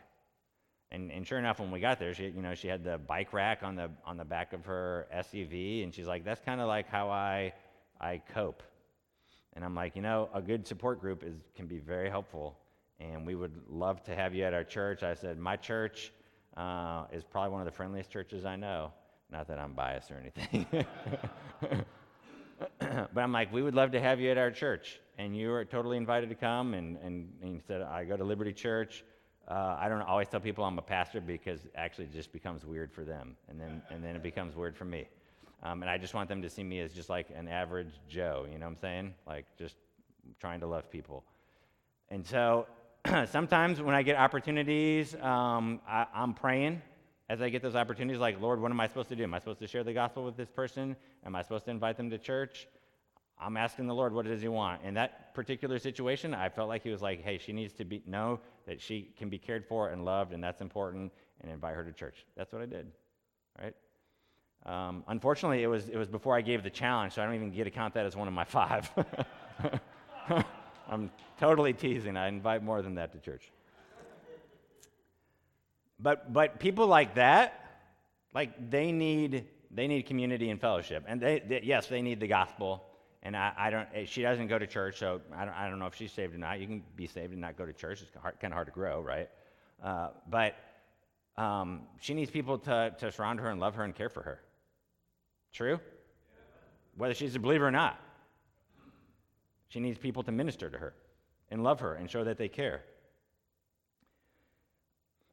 And, 0.91 1.13
and 1.13 1.27
sure 1.27 1.39
enough, 1.39 1.61
when 1.61 1.71
we 1.71 1.81
got 1.81 1.99
there, 1.99 2.15
she 2.15 2.25
you 2.25 2.43
know 2.43 2.55
she 2.55 2.69
had 2.69 2.83
the 2.83 2.99
bike 2.99 3.33
rack 3.33 3.63
on 3.63 3.77
the 3.77 3.91
on 4.07 4.17
the 4.17 4.25
back 4.25 4.53
of 4.53 4.65
her 4.65 5.07
SUV, 5.15 5.85
and 5.85 5.95
she's 5.95 6.07
like, 6.07 6.25
That's 6.25 6.41
kind 6.41 6.61
of 6.61 6.69
like 6.69 6.89
how 6.89 7.11
I 7.11 7.53
I 8.01 8.23
cope. 8.33 8.63
And 9.55 9.65
I'm 9.65 9.75
like, 9.75 9.97
you 9.97 10.03
know, 10.03 10.29
a 10.33 10.41
good 10.41 10.67
support 10.67 11.01
group 11.01 11.25
is 11.25 11.35
can 11.55 11.67
be 11.67 11.79
very 11.79 12.09
helpful, 12.09 12.57
and 13.01 13.27
we 13.27 13.35
would 13.35 13.61
love 13.69 14.03
to 14.05 14.15
have 14.15 14.35
you 14.35 14.45
at 14.45 14.55
our 14.55 14.65
church. 14.65 15.03
I 15.03 15.15
said, 15.15 15.39
my 15.39 15.57
church 15.57 16.13
uh, 16.57 17.05
is 17.13 17.25
probably 17.25 17.51
one 17.51 17.61
of 17.61 17.67
the 17.67 17.73
friendliest 17.73 18.11
churches 18.11 18.45
I 18.45 18.57
know. 18.57 18.93
Not 19.31 19.47
that 19.49 19.59
I'm 19.59 19.73
biased 19.73 20.11
or 20.11 20.17
anything. 20.17 20.67
but 22.79 23.21
I'm 23.21 23.33
like, 23.33 23.53
we 23.53 23.63
would 23.63 23.75
love 23.75 23.93
to 23.93 24.01
have 24.01 24.21
you 24.21 24.31
at 24.31 24.39
our 24.39 24.51
church. 24.51 25.01
And 25.19 25.37
you 25.37 25.53
are 25.53 25.65
totally 25.65 25.97
invited 25.97 26.29
to 26.31 26.35
come. 26.35 26.75
And, 26.75 26.97
and, 26.99 27.33
and 27.43 27.55
he 27.55 27.61
said, 27.67 27.83
I 27.83 28.05
go 28.05 28.17
to 28.17 28.25
Liberty 28.25 28.53
Church. 28.53 29.05
Uh, 29.49 29.77
I 29.81 29.89
don't 29.89 30.03
always 30.03 30.29
tell 30.29 30.41
people 30.41 30.65
I'm 30.65 30.79
a 30.79 30.83
pastor 30.83 31.21
because 31.21 31.61
actually 31.75 32.05
it 32.05 32.13
just 32.13 32.33
becomes 32.33 32.67
weird 32.67 32.93
for 32.93 33.03
them. 33.03 33.37
And 33.49 33.59
then, 33.59 33.83
and 33.91 34.05
then 34.05 34.15
it 34.15 34.23
becomes 34.23 34.55
weird 34.55 34.77
for 34.77 34.85
me. 34.85 35.09
Um, 35.63 35.83
and 35.83 35.91
I 35.91 35.97
just 35.97 36.15
want 36.15 36.29
them 36.29 36.43
to 36.43 36.51
see 36.51 36.63
me 36.63 36.81
as 36.81 36.93
just 36.93 37.09
like 37.09 37.29
an 37.35 37.49
average 37.49 37.93
Joe, 38.09 38.47
you 38.51 38.59
know 38.59 38.67
what 38.67 38.73
I'm 38.73 38.77
saying? 38.77 39.15
Like 39.27 39.47
just 39.59 39.77
trying 40.39 40.61
to 40.61 40.67
love 40.67 40.91
people. 40.91 41.25
And 42.11 42.27
so 42.27 42.67
sometimes 43.27 43.81
when 43.81 43.95
I 43.95 44.03
get 44.03 44.17
opportunities, 44.17 45.15
um, 45.17 45.81
I, 45.89 46.07
I'm 46.15 46.35
praying 46.35 46.83
as 47.31 47.43
I 47.43 47.51
get 47.51 47.63
those 47.63 47.75
opportunities, 47.75 48.21
like, 48.21 48.41
Lord, 48.41 48.61
what 48.61 48.71
am 48.71 48.81
I 48.81 48.87
supposed 48.87 49.11
to 49.11 49.17
do? 49.17 49.23
Am 49.23 49.35
I 49.35 49.39
supposed 49.39 49.59
to 49.61 49.67
share 49.67 49.85
the 49.85 49.93
gospel 49.93 50.25
with 50.25 50.37
this 50.37 50.49
person? 50.49 50.97
Am 51.27 51.37
I 51.37 51.43
supposed 51.43 51.67
to 51.67 51.71
invite 51.71 51.97
them 51.99 52.09
to 52.11 52.19
church? 52.19 52.67
I'm 53.41 53.57
asking 53.57 53.87
the 53.87 53.95
Lord, 53.95 54.13
what 54.13 54.27
does 54.27 54.43
He 54.43 54.49
want? 54.49 54.83
In 54.83 54.95
that 54.95 55.35
particular 55.35 55.79
situation, 55.79 56.35
I 56.35 56.49
felt 56.49 56.69
like 56.69 56.83
He 56.83 56.91
was 56.91 57.03
like, 57.03 57.23
hey, 57.23 57.39
she 57.39 57.53
needs 57.53 57.73
to 57.75 57.85
be, 57.85 58.03
know 58.07 58.41
that 58.67 58.81
she 58.81 59.11
can 59.17 59.29
be 59.29 59.39
cared 59.39 59.65
for 59.67 59.91
and 59.91 60.05
loved, 60.05 60.33
and 60.33 60.43
that's 60.43 60.61
important, 60.61 61.13
and 61.41 61.51
invite 61.51 61.75
her 61.75 61.85
to 61.85 61.93
church. 61.93 62.27
That's 62.37 62.53
what 62.53 62.63
I 62.63 62.67
did, 62.67 62.91
right? 63.61 63.75
Um, 64.67 65.05
unfortunately, 65.09 65.63
it 65.63 65.69
was, 65.69 65.89
it 65.89 65.97
was 65.97 66.09
before 66.09 66.37
I 66.37 66.41
gave 66.41 66.63
the 66.63 66.71
challenge, 66.71 67.15
so 67.15 67.23
I 67.23 67.25
don't 67.25 67.35
even 67.35 67.51
get 67.51 67.65
to 67.65 67.71
count 67.71 67.95
that 67.95 68.07
as 68.07 68.17
one 68.17 68.29
of 68.29 68.35
my 68.35 68.45
five. 68.45 68.91
I'm 70.89 71.11
totally 71.39 71.73
teasing. 71.73 72.17
I 72.17 72.29
invite 72.29 72.63
more 72.63 72.83
than 72.83 72.95
that 72.97 73.13
to 73.13 73.19
church. 73.19 73.51
But, 76.01 76.33
but 76.33 76.61
people 76.61 76.87
like 76.87 77.17
that, 77.17 77.65
like 78.35 78.71
they 78.71 78.93
need, 78.93 79.47
they 79.71 79.89
need 79.89 80.03
community 80.03 80.51
and 80.51 80.61
fellowship. 80.61 81.05
And 81.07 81.21
they, 81.21 81.41
they 81.41 81.61
yes, 81.65 81.89
they 81.89 82.03
need 82.03 82.21
the 82.21 82.29
gospel. 82.29 82.85
And 83.23 83.37
I, 83.37 83.53
I 83.57 83.71
don't, 83.71 83.89
eh, 83.95 84.05
she 84.05 84.23
doesn't 84.23 84.47
go 84.47 84.59
to 84.59 84.67
church, 84.67 84.99
so 84.99 85.21
I 85.35 85.45
don't, 85.45 85.55
I 85.55 85.69
don't 85.69 85.79
know 85.79 85.87
if 85.87 85.95
she's 85.95 86.13
saved 86.13 86.35
or 86.35 86.39
not. 86.39 86.61
You 86.61 86.67
can 86.67 86.83
be 86.97 87.07
saved 87.07 87.33
and 87.33 87.41
not 87.41 87.57
go 87.57 87.67
to 87.67 87.73
church. 87.73 88.03
It's 88.03 88.11
hard, 88.21 88.39
kind 88.41 88.53
of 88.53 88.57
hard 88.57 88.69
to 88.69 88.73
grow, 88.73 89.01
right? 89.01 89.29
Uh, 89.83 90.11
but 90.31 90.55
um, 91.37 91.83
she 92.01 92.15
needs 92.15 92.31
people 92.31 92.59
to, 92.59 92.95
to 92.99 93.11
surround 93.11 93.41
her 93.41 93.51
and 93.51 93.61
love 93.61 93.75
her 93.75 93.85
and 93.85 93.95
care 93.95 94.09
for 94.09 94.23
her. 94.23 94.41
True? 95.53 95.81
Whether 96.97 97.15
she's 97.15 97.35
a 97.35 97.39
believer 97.39 97.67
or 97.67 97.71
not. 97.71 97.99
She 99.69 99.81
needs 99.81 99.99
people 99.99 100.23
to 100.23 100.33
minister 100.33 100.71
to 100.71 100.79
her 100.79 100.95
and 101.51 101.63
love 101.63 101.81
her 101.81 101.95
and 101.95 102.11
show 102.11 102.25
that 102.25 102.39
they 102.39 102.49
care. 102.49 102.83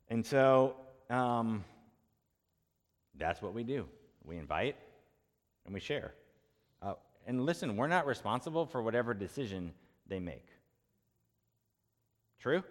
And 0.10 0.26
so 0.26 0.76
um, 1.10 1.63
that's 3.17 3.41
what 3.41 3.54
we 3.54 3.63
do. 3.63 3.88
We 4.24 4.38
invite 4.38 4.76
and 5.65 5.74
we 5.74 5.80
share. 5.80 6.13
And 7.26 7.46
listen, 7.46 7.76
we're 7.76 7.88
not 7.88 8.06
responsible 8.06 8.66
for 8.66 8.82
whatever 8.82 9.14
decision 9.14 9.74
they 10.08 10.20
make. 10.20 10.46
True? 12.40 12.64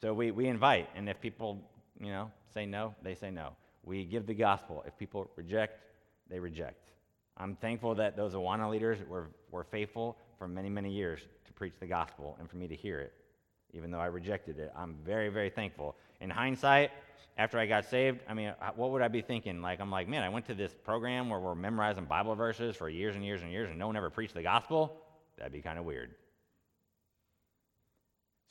So 0.00 0.12
we, 0.12 0.30
we 0.30 0.46
invite, 0.46 0.88
and 0.94 1.08
if 1.08 1.20
people, 1.20 1.60
you 2.00 2.10
know, 2.10 2.30
say 2.52 2.66
no, 2.66 2.94
they 3.02 3.14
say 3.14 3.30
no. 3.30 3.52
We 3.84 4.04
give 4.04 4.26
the 4.26 4.34
gospel. 4.34 4.84
If 4.86 4.98
people 4.98 5.30
reject, 5.36 5.80
they 6.28 6.38
reject. 6.38 6.90
I'm 7.36 7.54
thankful 7.56 7.94
that 7.94 8.16
those 8.16 8.34
Awana 8.34 8.68
leaders 8.70 8.98
were, 9.08 9.28
were 9.50 9.64
faithful 9.64 10.16
for 10.38 10.48
many, 10.48 10.68
many 10.68 10.90
years 10.90 11.20
to 11.46 11.52
preach 11.52 11.74
the 11.78 11.86
gospel 11.86 12.36
and 12.40 12.50
for 12.50 12.56
me 12.56 12.66
to 12.66 12.74
hear 12.74 13.00
it, 13.00 13.12
even 13.72 13.90
though 13.90 14.00
I 14.00 14.06
rejected 14.06 14.58
it. 14.58 14.72
I'm 14.76 14.96
very, 15.04 15.28
very 15.28 15.50
thankful. 15.50 15.96
In 16.20 16.30
hindsight, 16.30 16.90
after 17.38 17.58
I 17.58 17.66
got 17.66 17.84
saved, 17.84 18.20
I 18.28 18.34
mean, 18.34 18.54
what 18.76 18.90
would 18.92 19.02
I 19.02 19.08
be 19.08 19.20
thinking? 19.20 19.60
Like, 19.60 19.80
I'm 19.80 19.90
like, 19.90 20.08
man, 20.08 20.22
I 20.22 20.28
went 20.30 20.46
to 20.46 20.54
this 20.54 20.74
program 20.84 21.28
where 21.28 21.38
we're 21.38 21.54
memorizing 21.54 22.06
Bible 22.06 22.34
verses 22.34 22.76
for 22.76 22.88
years 22.88 23.14
and 23.14 23.24
years 23.24 23.42
and 23.42 23.50
years, 23.50 23.68
and 23.68 23.78
no 23.78 23.86
one 23.86 23.96
ever 23.96 24.08
preached 24.08 24.34
the 24.34 24.42
gospel? 24.42 24.96
That'd 25.36 25.52
be 25.52 25.60
kind 25.60 25.78
of 25.78 25.84
weird. 25.84 26.14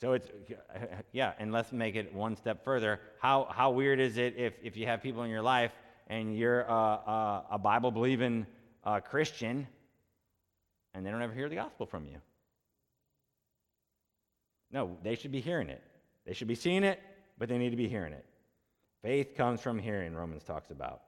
So 0.00 0.12
it's, 0.12 0.28
yeah, 1.12 1.32
and 1.38 1.52
let's 1.52 1.72
make 1.72 1.96
it 1.96 2.14
one 2.14 2.36
step 2.36 2.64
further. 2.64 3.00
How, 3.20 3.48
how 3.50 3.70
weird 3.70 3.98
is 3.98 4.18
it 4.18 4.36
if, 4.36 4.54
if 4.62 4.76
you 4.76 4.86
have 4.86 5.02
people 5.02 5.22
in 5.24 5.30
your 5.30 5.42
life 5.42 5.72
and 6.06 6.36
you're 6.36 6.60
a, 6.60 6.72
a, 6.72 7.44
a 7.52 7.58
Bible 7.58 7.90
believing 7.90 8.46
uh, 8.84 9.00
Christian 9.00 9.66
and 10.94 11.04
they 11.04 11.10
don't 11.10 11.22
ever 11.22 11.34
hear 11.34 11.48
the 11.48 11.56
gospel 11.56 11.86
from 11.86 12.06
you? 12.06 12.18
No, 14.70 14.96
they 15.02 15.14
should 15.14 15.32
be 15.32 15.40
hearing 15.40 15.70
it. 15.70 15.82
They 16.26 16.34
should 16.34 16.48
be 16.48 16.54
seeing 16.54 16.84
it, 16.84 17.00
but 17.38 17.48
they 17.48 17.58
need 17.58 17.70
to 17.70 17.76
be 17.76 17.88
hearing 17.88 18.12
it. 18.12 18.24
Faith 19.02 19.36
comes 19.36 19.60
from 19.60 19.78
hearing, 19.78 20.14
Romans 20.14 20.42
talks 20.42 20.70
about. 20.70 21.02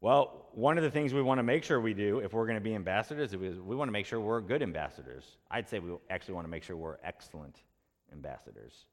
Well, 0.00 0.46
one 0.52 0.76
of 0.76 0.84
the 0.84 0.90
things 0.90 1.14
we 1.14 1.22
want 1.22 1.38
to 1.38 1.42
make 1.42 1.64
sure 1.64 1.80
we 1.80 1.94
do 1.94 2.18
if 2.20 2.32
we're 2.32 2.46
going 2.46 2.58
to 2.58 2.64
be 2.64 2.74
ambassadors 2.74 3.32
is 3.32 3.58
we 3.60 3.74
want 3.74 3.88
to 3.88 3.92
make 3.92 4.06
sure 4.06 4.20
we're 4.20 4.40
good 4.40 4.62
ambassadors. 4.62 5.24
I'd 5.50 5.68
say 5.68 5.78
we 5.78 5.96
actually 6.10 6.34
want 6.34 6.46
to 6.46 6.50
make 6.50 6.62
sure 6.62 6.76
we're 6.76 6.98
excellent 7.02 7.62
ambassadors. 8.12 8.86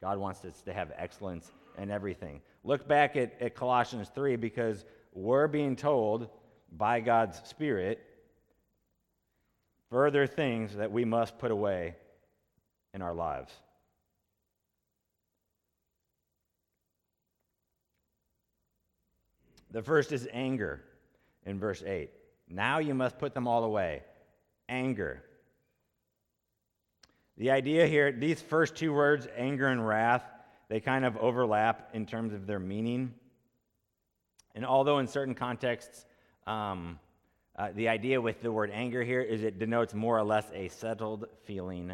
God 0.00 0.18
wants 0.18 0.44
us 0.44 0.62
to 0.62 0.72
have 0.72 0.92
excellence 0.96 1.52
in 1.76 1.90
everything. 1.90 2.40
Look 2.64 2.88
back 2.88 3.16
at, 3.16 3.40
at 3.40 3.54
Colossians 3.54 4.08
3 4.14 4.36
because 4.36 4.84
we're 5.12 5.48
being 5.48 5.76
told 5.76 6.28
by 6.76 7.00
God's 7.00 7.40
Spirit 7.48 8.04
further 9.90 10.26
things 10.26 10.76
that 10.76 10.92
we 10.92 11.04
must 11.04 11.38
put 11.38 11.50
away 11.50 11.96
in 12.94 13.02
our 13.02 13.14
lives. 13.14 13.52
The 19.70 19.82
first 19.82 20.12
is 20.12 20.28
anger 20.32 20.82
in 21.44 21.58
verse 21.58 21.82
8. 21.82 22.10
Now 22.48 22.78
you 22.78 22.94
must 22.94 23.18
put 23.18 23.34
them 23.34 23.46
all 23.46 23.64
away. 23.64 24.02
Anger. 24.68 25.22
The 27.36 27.50
idea 27.50 27.86
here, 27.86 28.10
these 28.10 28.40
first 28.40 28.74
two 28.74 28.92
words, 28.92 29.28
anger 29.36 29.68
and 29.68 29.86
wrath, 29.86 30.24
they 30.68 30.80
kind 30.80 31.04
of 31.04 31.16
overlap 31.16 31.90
in 31.94 32.06
terms 32.06 32.32
of 32.32 32.46
their 32.46 32.58
meaning. 32.58 33.14
And 34.54 34.66
although 34.66 34.98
in 34.98 35.06
certain 35.06 35.34
contexts, 35.34 36.04
um, 36.46 36.98
uh, 37.56 37.70
the 37.74 37.88
idea 37.88 38.20
with 38.20 38.40
the 38.40 38.52
word 38.52 38.70
anger 38.72 39.02
here 39.02 39.20
is 39.20 39.42
it 39.42 39.58
denotes 39.58 39.94
more 39.94 40.18
or 40.18 40.24
less 40.24 40.46
a 40.54 40.68
settled 40.68 41.26
feeling 41.44 41.92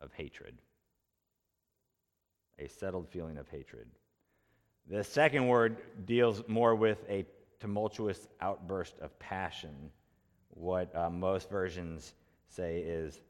of 0.00 0.12
hatred. 0.12 0.58
A 2.58 2.68
settled 2.68 3.08
feeling 3.08 3.38
of 3.38 3.48
hatred. 3.48 3.88
The 4.88 5.04
second 5.04 5.48
word 5.48 5.76
deals 6.06 6.42
more 6.48 6.74
with 6.74 6.98
a 7.08 7.24
tumultuous 7.60 8.28
outburst 8.40 8.98
of 9.00 9.16
passion. 9.18 9.90
What 10.50 10.94
uh, 10.94 11.08
most 11.08 11.48
versions 11.48 12.14
say 12.48 12.78
is, 12.78 13.20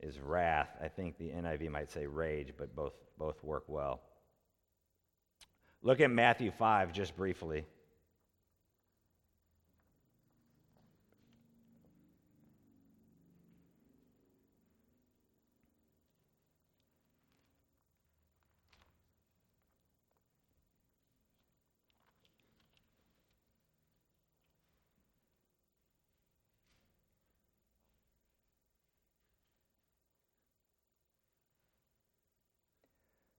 is 0.00 0.18
wrath. 0.18 0.68
I 0.82 0.88
think 0.88 1.16
the 1.16 1.30
NIV 1.30 1.70
might 1.70 1.90
say 1.90 2.06
rage, 2.06 2.52
but 2.56 2.74
both, 2.74 2.94
both 3.16 3.42
work 3.42 3.64
well. 3.68 4.00
Look 5.82 6.00
at 6.00 6.10
Matthew 6.10 6.50
5 6.50 6.92
just 6.92 7.16
briefly. 7.16 7.64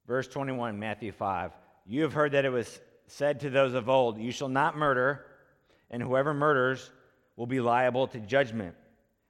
Verse 0.10 0.28
21, 0.28 0.80
Matthew 0.80 1.12
5. 1.12 1.52
You 1.86 2.02
have 2.02 2.14
heard 2.14 2.32
that 2.32 2.44
it 2.44 2.50
was 2.50 2.82
said 3.06 3.42
to 3.42 3.52
those 3.52 3.76
of 3.76 3.90
old, 3.90 4.18
You 4.18 4.32
shall 4.32 4.50
not 4.50 4.76
murder, 4.76 5.24
and 5.92 6.02
whoever 6.02 6.34
murders 6.34 6.90
will 7.36 7.46
be 7.46 7.60
liable 7.60 8.08
to 8.08 8.20
judgment. 8.20 8.76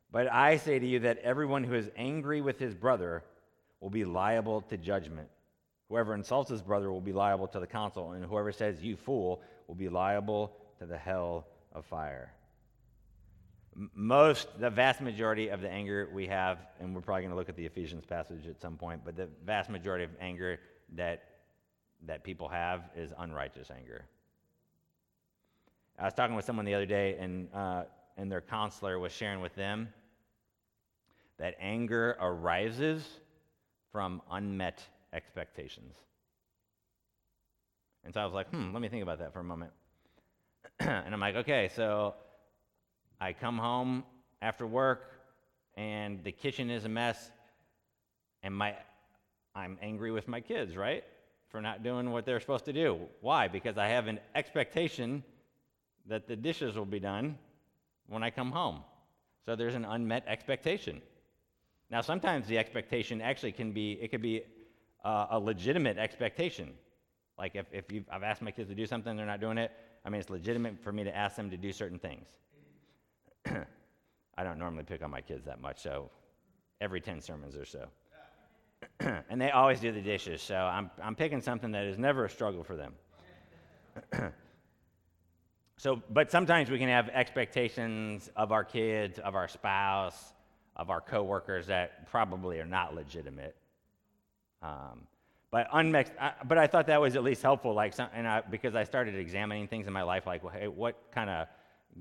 But 0.09 0.31
I 0.31 0.55
say 0.55 0.79
to 0.79 0.87
you 0.87 0.99
that 0.99 1.17
everyone 1.17 1.65
who 1.65 1.73
is 1.73 1.89
angry 1.97 2.39
with 2.39 2.59
his 2.59 2.73
brother 2.73 3.25
will 3.81 3.89
be 3.89 4.05
liable 4.05 4.61
to 4.61 4.77
judgment. 4.77 5.27
Whoever 5.89 6.15
insults 6.15 6.49
his 6.49 6.61
brother 6.61 6.89
will 6.89 7.01
be 7.01 7.11
liable 7.11 7.49
to 7.49 7.59
the 7.59 7.67
council, 7.67 8.13
and 8.13 8.23
whoever 8.23 8.53
says, 8.53 8.81
You 8.81 8.95
fool, 8.95 9.41
will 9.67 9.75
be 9.75 9.89
liable 9.89 10.53
to 10.79 10.85
the 10.85 10.97
hell 10.97 11.45
of 11.73 11.83
fire. 11.87 12.31
Most, 13.95 14.47
the 14.59 14.69
vast 14.69 14.99
majority 14.99 15.47
of 15.47 15.61
the 15.61 15.69
anger 15.69 16.09
we 16.13 16.27
have, 16.27 16.59
and 16.79 16.93
we're 16.93 17.01
probably 17.01 17.21
going 17.21 17.31
to 17.31 17.37
look 17.37 17.47
at 17.47 17.55
the 17.55 17.65
Ephesians 17.65 18.05
passage 18.05 18.45
at 18.47 18.59
some 18.59 18.75
point, 18.75 19.01
but 19.05 19.15
the 19.15 19.29
vast 19.45 19.69
majority 19.69 20.03
of 20.03 20.09
anger 20.19 20.59
that, 20.95 21.23
that 22.05 22.23
people 22.23 22.49
have 22.49 22.89
is 22.95 23.13
unrighteous 23.17 23.71
anger. 23.71 24.05
I 25.97 26.05
was 26.05 26.13
talking 26.13 26.35
with 26.35 26.45
someone 26.45 26.65
the 26.65 26.73
other 26.73 26.85
day, 26.85 27.15
and, 27.19 27.47
uh, 27.53 27.83
and 28.17 28.29
their 28.29 28.41
counselor 28.41 28.99
was 28.99 29.13
sharing 29.13 29.39
with 29.39 29.55
them 29.55 29.89
that 31.37 31.55
anger 31.61 32.17
arises 32.19 33.07
from 33.93 34.21
unmet 34.29 34.83
expectations. 35.13 35.95
And 38.03 38.13
so 38.13 38.19
I 38.19 38.25
was 38.25 38.33
like, 38.33 38.49
hmm, 38.49 38.73
let 38.73 38.81
me 38.81 38.89
think 38.89 39.03
about 39.03 39.19
that 39.19 39.33
for 39.33 39.39
a 39.39 39.43
moment. 39.43 39.71
and 40.79 41.13
I'm 41.13 41.19
like, 41.19 41.35
okay, 41.35 41.69
so 41.75 42.15
I 43.19 43.33
come 43.33 43.57
home 43.57 44.03
after 44.41 44.65
work 44.65 45.11
and 45.75 46.23
the 46.23 46.31
kitchen 46.31 46.69
is 46.69 46.85
a 46.85 46.89
mess 46.89 47.31
and 48.43 48.55
my 48.55 48.75
I'm 49.55 49.77
angry 49.81 50.11
with 50.11 50.27
my 50.27 50.39
kids, 50.39 50.75
right? 50.77 51.03
For 51.49 51.61
not 51.61 51.83
doing 51.83 52.11
what 52.11 52.25
they're 52.25 52.39
supposed 52.39 52.65
to 52.65 52.73
do. 52.73 52.99
Why? 53.21 53.47
Because 53.47 53.77
I 53.77 53.87
have 53.87 54.07
an 54.07 54.19
expectation 54.35 55.23
that 56.07 56.27
the 56.27 56.35
dishes 56.35 56.75
will 56.75 56.85
be 56.85 56.99
done 56.99 57.37
when 58.07 58.23
I 58.23 58.29
come 58.29 58.51
home. 58.51 58.83
So 59.45 59.55
there's 59.55 59.75
an 59.75 59.85
unmet 59.85 60.23
expectation. 60.27 61.01
Now, 61.89 62.01
sometimes 62.01 62.47
the 62.47 62.57
expectation 62.57 63.21
actually 63.21 63.51
can 63.51 63.71
be, 63.71 63.93
it 63.93 64.09
could 64.11 64.21
be 64.21 64.43
uh, 65.03 65.27
a 65.31 65.39
legitimate 65.39 65.97
expectation. 65.97 66.73
Like 67.37 67.55
if, 67.55 67.65
if 67.71 67.85
I've 68.11 68.23
asked 68.23 68.41
my 68.41 68.51
kids 68.51 68.69
to 68.69 68.75
do 68.75 68.85
something, 68.85 69.15
they're 69.17 69.25
not 69.25 69.41
doing 69.41 69.57
it, 69.57 69.71
I 70.05 70.09
mean, 70.09 70.21
it's 70.21 70.29
legitimate 70.29 70.79
for 70.83 70.91
me 70.91 71.03
to 71.03 71.15
ask 71.15 71.35
them 71.35 71.49
to 71.49 71.57
do 71.57 71.71
certain 71.71 71.99
things. 71.99 72.27
I 74.37 74.43
don't 74.43 74.59
normally 74.59 74.83
pick 74.83 75.03
on 75.03 75.11
my 75.11 75.21
kids 75.21 75.45
that 75.45 75.61
much, 75.61 75.81
so 75.81 76.09
every 76.81 77.01
10 77.01 77.21
sermons 77.21 77.55
or 77.55 77.65
so. 77.65 77.87
and 79.29 79.41
they 79.41 79.51
always 79.51 79.79
do 79.79 79.91
the 79.91 80.01
dishes, 80.01 80.41
so 80.41 80.55
I'm, 80.55 80.89
I'm 81.01 81.15
picking 81.15 81.41
something 81.41 81.71
that 81.71 81.85
is 81.85 81.97
never 81.97 82.25
a 82.25 82.29
struggle 82.29 82.63
for 82.63 82.75
them. 82.75 82.93
so, 85.77 86.01
but 86.09 86.31
sometimes 86.31 86.69
we 86.69 86.77
can 86.77 86.89
have 86.89 87.09
expectations 87.09 88.29
of 88.35 88.51
our 88.51 88.63
kids, 88.63 89.19
of 89.19 89.35
our 89.35 89.47
spouse, 89.47 90.33
of 90.75 90.89
our 90.89 91.01
coworkers 91.01 91.67
that 91.67 92.09
probably 92.09 92.59
are 92.59 92.65
not 92.65 92.95
legitimate. 92.95 93.55
Um, 94.61 95.01
but 95.51 95.67
unmixed, 95.73 96.13
I, 96.19 96.33
but 96.47 96.57
I 96.57 96.67
thought 96.67 96.87
that 96.87 97.01
was 97.01 97.15
at 97.15 97.23
least 97.23 97.41
helpful, 97.41 97.73
like, 97.73 97.93
some, 97.93 98.07
and 98.13 98.27
I, 98.27 98.41
because 98.41 98.75
I 98.75 98.83
started 98.83 99.15
examining 99.15 99.67
things 99.67 99.87
in 99.87 99.93
my 99.93 100.03
life, 100.03 100.27
like, 100.27 100.43
well, 100.43 100.53
hey, 100.53 100.67
what 100.67 100.95
kind 101.11 101.29
of 101.29 101.47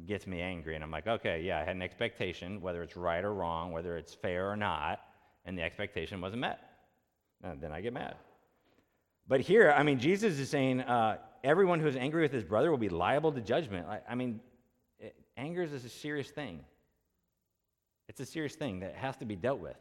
gets 0.06 0.26
me 0.26 0.40
angry? 0.40 0.74
And 0.74 0.84
I'm 0.84 0.90
like, 0.90 1.06
okay, 1.06 1.42
yeah, 1.42 1.60
I 1.60 1.64
had 1.64 1.76
an 1.76 1.82
expectation, 1.82 2.60
whether 2.60 2.82
it's 2.82 2.96
right 2.96 3.24
or 3.24 3.34
wrong, 3.34 3.72
whether 3.72 3.96
it's 3.96 4.14
fair 4.14 4.50
or 4.50 4.56
not, 4.56 5.00
and 5.44 5.56
the 5.56 5.62
expectation 5.62 6.20
wasn't 6.20 6.40
met. 6.40 6.60
And 7.42 7.60
then 7.60 7.72
I 7.72 7.80
get 7.80 7.92
mad. 7.92 8.16
But 9.28 9.40
here, 9.40 9.70
I 9.76 9.82
mean, 9.82 9.98
Jesus 9.98 10.38
is 10.38 10.48
saying 10.48 10.80
uh, 10.80 11.18
everyone 11.44 11.80
who 11.80 11.86
is 11.86 11.96
angry 11.96 12.22
with 12.22 12.32
his 12.32 12.44
brother 12.44 12.70
will 12.70 12.78
be 12.78 12.88
liable 12.88 13.32
to 13.32 13.40
judgment. 13.40 13.86
I, 13.86 14.00
I 14.08 14.14
mean, 14.14 14.40
it, 14.98 15.14
anger 15.36 15.62
is 15.62 15.72
a 15.72 15.88
serious 15.88 16.30
thing. 16.30 16.60
It's 18.08 18.20
a 18.20 18.26
serious 18.26 18.54
thing 18.54 18.80
that 18.80 18.94
has 18.96 19.16
to 19.18 19.26
be 19.26 19.36
dealt 19.36 19.60
with. 19.60 19.76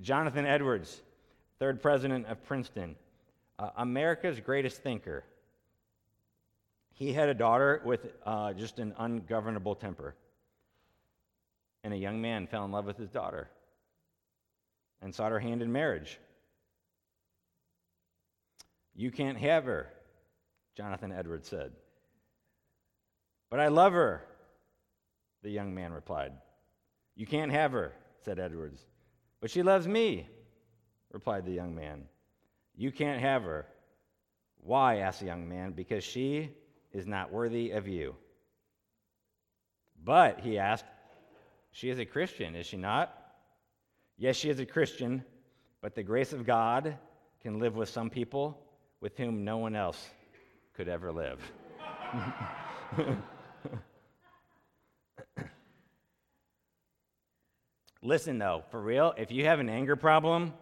Jonathan 0.00 0.46
Edwards, 0.46 1.02
third 1.58 1.82
president 1.82 2.26
of 2.26 2.42
Princeton, 2.44 2.96
uh, 3.58 3.70
America's 3.76 4.40
greatest 4.40 4.82
thinker. 4.82 5.24
He 6.98 7.12
had 7.12 7.28
a 7.28 7.34
daughter 7.34 7.80
with 7.84 8.00
uh, 8.26 8.54
just 8.54 8.80
an 8.80 8.92
ungovernable 8.98 9.76
temper. 9.76 10.16
And 11.84 11.94
a 11.94 11.96
young 11.96 12.20
man 12.20 12.48
fell 12.48 12.64
in 12.64 12.72
love 12.72 12.86
with 12.86 12.96
his 12.96 13.08
daughter 13.08 13.48
and 15.00 15.14
sought 15.14 15.30
her 15.30 15.38
hand 15.38 15.62
in 15.62 15.70
marriage. 15.70 16.18
You 18.96 19.12
can't 19.12 19.38
have 19.38 19.64
her, 19.66 19.86
Jonathan 20.76 21.12
Edwards 21.12 21.48
said. 21.48 21.70
But 23.48 23.60
I 23.60 23.68
love 23.68 23.92
her, 23.92 24.24
the 25.44 25.50
young 25.50 25.72
man 25.72 25.92
replied. 25.92 26.32
You 27.14 27.26
can't 27.26 27.52
have 27.52 27.70
her, 27.70 27.92
said 28.24 28.40
Edwards. 28.40 28.84
But 29.40 29.52
she 29.52 29.62
loves 29.62 29.86
me, 29.86 30.26
replied 31.12 31.46
the 31.46 31.52
young 31.52 31.76
man. 31.76 32.06
You 32.76 32.90
can't 32.90 33.20
have 33.20 33.44
her. 33.44 33.66
Why? 34.56 34.96
asked 34.96 35.20
the 35.20 35.26
young 35.26 35.48
man. 35.48 35.70
Because 35.70 36.02
she 36.02 36.50
is 36.92 37.06
not 37.06 37.32
worthy 37.32 37.70
of 37.70 37.86
you. 37.88 38.14
But, 40.04 40.40
he 40.40 40.58
asked, 40.58 40.84
she 41.72 41.90
is 41.90 41.98
a 41.98 42.04
Christian, 42.04 42.54
is 42.54 42.66
she 42.66 42.76
not? 42.76 43.14
Yes, 44.16 44.36
she 44.36 44.48
is 44.50 44.58
a 44.60 44.66
Christian, 44.66 45.24
but 45.80 45.94
the 45.94 46.02
grace 46.02 46.32
of 46.32 46.46
God 46.46 46.96
can 47.40 47.58
live 47.58 47.76
with 47.76 47.88
some 47.88 48.10
people 48.10 48.58
with 49.00 49.16
whom 49.16 49.44
no 49.44 49.58
one 49.58 49.76
else 49.76 50.08
could 50.74 50.88
ever 50.88 51.12
live. 51.12 51.40
Listen, 58.02 58.38
though, 58.38 58.64
for 58.70 58.80
real, 58.80 59.12
if 59.16 59.30
you 59.30 59.44
have 59.44 59.60
an 59.60 59.68
anger 59.68 59.96
problem, 59.96 60.54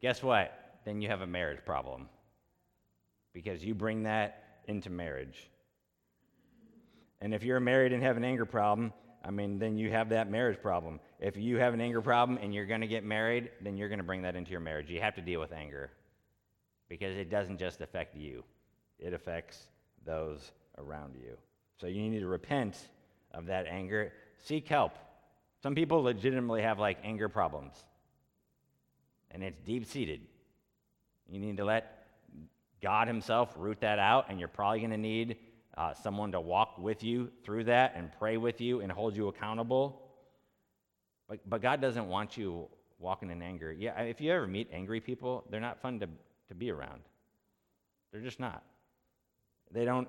guess 0.00 0.22
what? 0.22 0.80
Then 0.84 1.00
you 1.00 1.08
have 1.08 1.20
a 1.20 1.26
marriage 1.26 1.64
problem 1.64 2.08
because 3.32 3.64
you 3.64 3.74
bring 3.74 4.02
that 4.04 4.47
into 4.68 4.90
marriage. 4.90 5.50
And 7.20 7.34
if 7.34 7.42
you're 7.42 7.60
married 7.60 7.92
and 7.92 8.02
have 8.02 8.16
an 8.16 8.24
anger 8.24 8.46
problem, 8.46 8.92
I 9.24 9.30
mean, 9.30 9.58
then 9.58 9.76
you 9.76 9.90
have 9.90 10.10
that 10.10 10.30
marriage 10.30 10.60
problem. 10.62 11.00
If 11.18 11.36
you 11.36 11.58
have 11.58 11.74
an 11.74 11.80
anger 11.80 12.00
problem 12.00 12.38
and 12.40 12.54
you're 12.54 12.66
going 12.66 12.80
to 12.80 12.86
get 12.86 13.04
married, 13.04 13.50
then 13.60 13.76
you're 13.76 13.88
going 13.88 13.98
to 13.98 14.04
bring 14.04 14.22
that 14.22 14.36
into 14.36 14.52
your 14.52 14.60
marriage. 14.60 14.88
You 14.88 15.00
have 15.00 15.16
to 15.16 15.20
deal 15.20 15.40
with 15.40 15.52
anger 15.52 15.90
because 16.88 17.16
it 17.16 17.28
doesn't 17.28 17.58
just 17.58 17.80
affect 17.80 18.16
you, 18.16 18.44
it 18.98 19.12
affects 19.12 19.68
those 20.04 20.52
around 20.78 21.14
you. 21.16 21.36
So 21.80 21.86
you 21.86 22.08
need 22.08 22.20
to 22.20 22.26
repent 22.26 22.76
of 23.32 23.46
that 23.46 23.66
anger, 23.66 24.12
seek 24.42 24.66
help. 24.68 24.92
Some 25.62 25.74
people 25.74 26.02
legitimately 26.02 26.62
have 26.62 26.78
like 26.78 26.98
anger 27.04 27.28
problems, 27.28 27.74
and 29.30 29.42
it's 29.42 29.60
deep 29.60 29.86
seated. 29.86 30.20
You 31.28 31.40
need 31.40 31.58
to 31.58 31.64
let 31.64 31.97
God 32.82 33.08
Himself 33.08 33.54
root 33.56 33.80
that 33.80 33.98
out, 33.98 34.26
and 34.28 34.38
you're 34.38 34.48
probably 34.48 34.80
going 34.80 34.90
to 34.90 34.96
need 34.96 35.36
uh, 35.76 35.94
someone 35.94 36.32
to 36.32 36.40
walk 36.40 36.78
with 36.78 37.02
you 37.02 37.30
through 37.44 37.64
that 37.64 37.94
and 37.96 38.10
pray 38.18 38.36
with 38.36 38.60
you 38.60 38.80
and 38.80 38.90
hold 38.90 39.16
you 39.16 39.28
accountable. 39.28 40.02
But, 41.28 41.38
but 41.48 41.62
God 41.62 41.80
doesn't 41.80 42.08
want 42.08 42.36
you 42.36 42.68
walking 42.98 43.30
in 43.30 43.42
anger. 43.42 43.72
Yeah, 43.72 44.00
if 44.00 44.20
you 44.20 44.32
ever 44.32 44.46
meet 44.46 44.68
angry 44.72 45.00
people, 45.00 45.44
they're 45.50 45.60
not 45.60 45.80
fun 45.80 46.00
to, 46.00 46.08
to 46.48 46.54
be 46.54 46.70
around. 46.70 47.02
They're 48.12 48.20
just 48.20 48.40
not. 48.40 48.62
They 49.70 49.84
don't, 49.84 50.08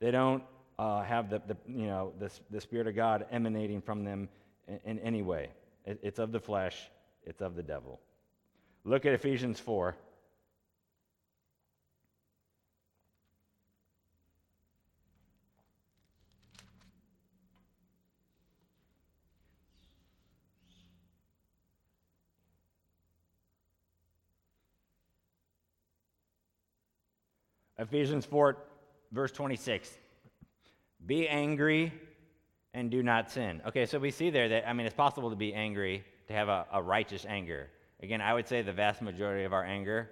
they 0.00 0.10
don't 0.10 0.42
uh, 0.78 1.02
have 1.02 1.28
the, 1.28 1.42
the, 1.46 1.56
you 1.66 1.86
know, 1.86 2.12
the, 2.18 2.30
the 2.50 2.60
Spirit 2.60 2.86
of 2.86 2.96
God 2.96 3.26
emanating 3.30 3.80
from 3.80 4.04
them 4.04 4.28
in, 4.68 4.80
in 4.84 4.98
any 5.00 5.22
way. 5.22 5.50
It, 5.84 5.98
it's 6.02 6.18
of 6.18 6.32
the 6.32 6.40
flesh, 6.40 6.88
it's 7.24 7.42
of 7.42 7.56
the 7.56 7.62
devil. 7.62 8.00
Look 8.84 9.04
at 9.04 9.12
Ephesians 9.12 9.60
4. 9.60 9.96
Ephesians 27.82 28.24
4, 28.24 28.56
verse 29.10 29.32
26. 29.32 29.90
Be 31.04 31.28
angry 31.28 31.92
and 32.72 32.90
do 32.90 33.02
not 33.02 33.30
sin. 33.30 33.60
Okay, 33.66 33.86
so 33.86 33.98
we 33.98 34.10
see 34.10 34.30
there 34.30 34.48
that, 34.48 34.68
I 34.68 34.72
mean, 34.72 34.86
it's 34.86 34.94
possible 34.94 35.30
to 35.30 35.36
be 35.36 35.52
angry, 35.52 36.04
to 36.28 36.32
have 36.32 36.48
a, 36.48 36.64
a 36.72 36.80
righteous 36.80 37.26
anger. 37.28 37.68
Again, 38.00 38.20
I 38.20 38.34
would 38.34 38.46
say 38.46 38.62
the 38.62 38.72
vast 38.72 39.02
majority 39.02 39.44
of 39.44 39.52
our 39.52 39.64
anger 39.64 40.10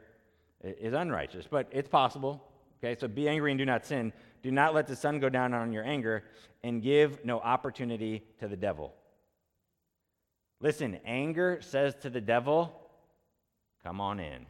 is 0.63 0.93
unrighteous, 0.93 1.47
but 1.49 1.69
it's 1.71 1.89
possible. 1.89 2.43
Okay, 2.83 2.99
so 2.99 3.07
be 3.07 3.29
angry 3.29 3.53
and 3.53 3.59
do 3.59 3.65
not 3.65 3.87
sin. 3.87 4.13
Do 4.43 4.51
not 4.51 4.75
let 4.75 4.87
the 4.87 4.97
sun 4.97 5.21
go 5.21 5.29
down 5.29 5.55
on 5.55 5.73
your 5.73 5.85
anger, 5.85 6.25
and 6.63 6.83
give 6.83 7.25
no 7.25 7.41
opportunity 7.41 8.23
to 8.39 8.49
the 8.49 8.57
devil. 8.57 8.95
Listen, 10.61 10.99
anger 11.05 11.59
says 11.63 11.95
to 12.03 12.11
the 12.11 12.21
devil, 12.21 12.77
Come 13.83 14.01
on 14.01 14.21
in. 14.21 14.45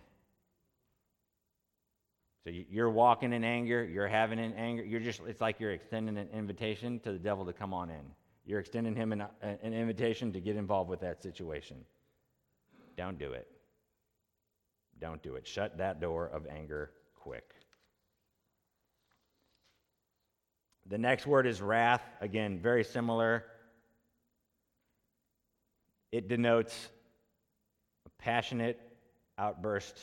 So 2.44 2.50
you're 2.50 2.90
walking 2.90 3.34
in 3.34 3.44
anger, 3.44 3.84
you're 3.84 4.08
having 4.08 4.38
an 4.38 4.54
anger, 4.54 4.82
you're 4.82 5.00
just, 5.00 5.20
it's 5.26 5.42
like 5.42 5.60
you're 5.60 5.72
extending 5.72 6.16
an 6.16 6.28
invitation 6.32 6.98
to 7.00 7.12
the 7.12 7.18
devil 7.18 7.44
to 7.44 7.52
come 7.52 7.74
on 7.74 7.90
in. 7.90 8.00
You're 8.46 8.60
extending 8.60 8.96
him 8.96 9.12
an, 9.12 9.24
an 9.42 9.74
invitation 9.74 10.32
to 10.32 10.40
get 10.40 10.56
involved 10.56 10.88
with 10.88 11.00
that 11.00 11.22
situation. 11.22 11.84
Don't 12.96 13.18
do 13.18 13.32
it. 13.32 13.46
Don't 15.00 15.22
do 15.22 15.34
it. 15.34 15.46
Shut 15.46 15.78
that 15.78 16.00
door 16.00 16.28
of 16.28 16.46
anger 16.46 16.92
quick. 17.14 17.54
The 20.88 20.98
next 20.98 21.26
word 21.26 21.46
is 21.46 21.60
wrath. 21.60 22.02
Again, 22.20 22.58
very 22.58 22.84
similar. 22.84 23.44
It 26.10 26.26
denotes 26.26 26.88
a 28.06 28.10
passionate 28.22 28.80
outburst 29.38 30.00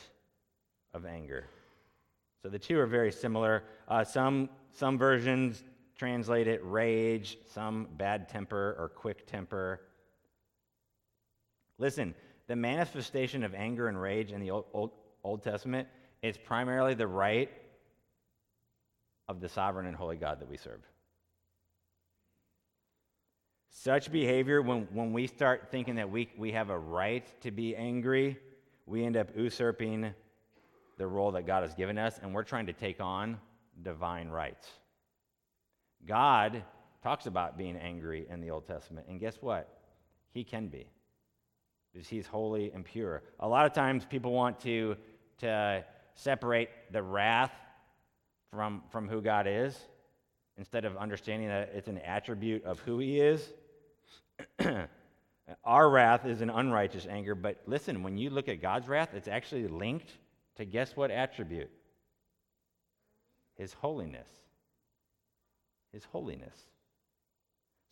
of 0.93 1.05
anger. 1.05 1.47
So 2.47 2.51
the 2.51 2.59
two 2.59 2.79
are 2.79 2.87
very 2.87 3.11
similar. 3.11 3.65
Uh, 3.89 4.05
some, 4.05 4.47
some 4.71 4.97
versions 4.97 5.65
translate 5.97 6.47
it 6.47 6.61
rage, 6.63 7.37
some 7.53 7.89
bad 7.97 8.29
temper 8.29 8.73
or 8.79 8.87
quick 8.87 9.27
temper. 9.27 9.81
Listen, 11.77 12.15
the 12.47 12.55
manifestation 12.55 13.43
of 13.43 13.53
anger 13.53 13.89
and 13.89 14.01
rage 14.01 14.31
in 14.31 14.39
the 14.39 14.51
Old, 14.51 14.63
Old, 14.71 14.91
Old 15.25 15.43
Testament 15.43 15.89
is 16.21 16.37
primarily 16.37 16.93
the 16.93 17.05
right 17.05 17.51
of 19.27 19.41
the 19.41 19.49
sovereign 19.49 19.85
and 19.85 19.93
holy 19.97 20.15
God 20.15 20.39
that 20.39 20.49
we 20.49 20.55
serve. 20.55 20.79
Such 23.71 24.09
behavior, 24.09 24.61
when, 24.61 24.87
when 24.93 25.11
we 25.11 25.27
start 25.27 25.67
thinking 25.69 25.95
that 25.95 26.09
we, 26.09 26.29
we 26.37 26.53
have 26.53 26.69
a 26.69 26.79
right 26.79 27.27
to 27.41 27.51
be 27.51 27.75
angry, 27.75 28.37
we 28.85 29.03
end 29.03 29.17
up 29.17 29.35
usurping 29.35 30.13
the 30.97 31.07
role 31.07 31.31
that 31.31 31.45
God 31.45 31.61
has 31.63 31.73
given 31.73 31.97
us, 31.97 32.19
and 32.21 32.33
we're 32.33 32.43
trying 32.43 32.65
to 32.65 32.73
take 32.73 32.99
on 32.99 33.39
divine 33.83 34.29
rights. 34.29 34.67
God 36.05 36.63
talks 37.03 37.27
about 37.27 37.57
being 37.57 37.75
angry 37.75 38.25
in 38.29 38.41
the 38.41 38.49
Old 38.49 38.65
Testament, 38.65 39.07
and 39.09 39.19
guess 39.19 39.37
what? 39.41 39.69
He 40.31 40.43
can 40.43 40.67
be, 40.67 40.87
because 41.93 42.07
he's 42.07 42.25
holy 42.25 42.71
and 42.71 42.83
pure. 42.83 43.23
A 43.39 43.47
lot 43.47 43.65
of 43.65 43.73
times 43.73 44.05
people 44.05 44.31
want 44.31 44.59
to, 44.61 44.95
to 45.39 45.83
separate 46.15 46.69
the 46.91 47.01
wrath 47.01 47.53
from, 48.51 48.83
from 48.91 49.07
who 49.07 49.21
God 49.21 49.45
is 49.47 49.77
instead 50.57 50.85
of 50.85 50.97
understanding 50.97 51.47
that 51.49 51.71
it's 51.75 51.87
an 51.87 51.99
attribute 51.99 52.65
of 52.65 52.79
who 52.79 52.97
he 52.97 53.19
is. 53.19 53.53
Our 55.63 55.89
wrath 55.89 56.25
is 56.25 56.41
an 56.41 56.49
unrighteous 56.49 57.05
anger, 57.09 57.35
but 57.35 57.61
listen, 57.67 58.03
when 58.03 58.17
you 58.17 58.29
look 58.29 58.49
at 58.49 58.61
God's 58.61 58.87
wrath, 58.87 59.09
it's 59.13 59.27
actually 59.27 59.67
linked 59.67 60.11
to 60.57 60.65
guess 60.65 60.95
what 60.95 61.11
attribute? 61.11 61.71
His 63.55 63.73
holiness. 63.73 64.27
His 65.93 66.03
holiness. 66.05 66.55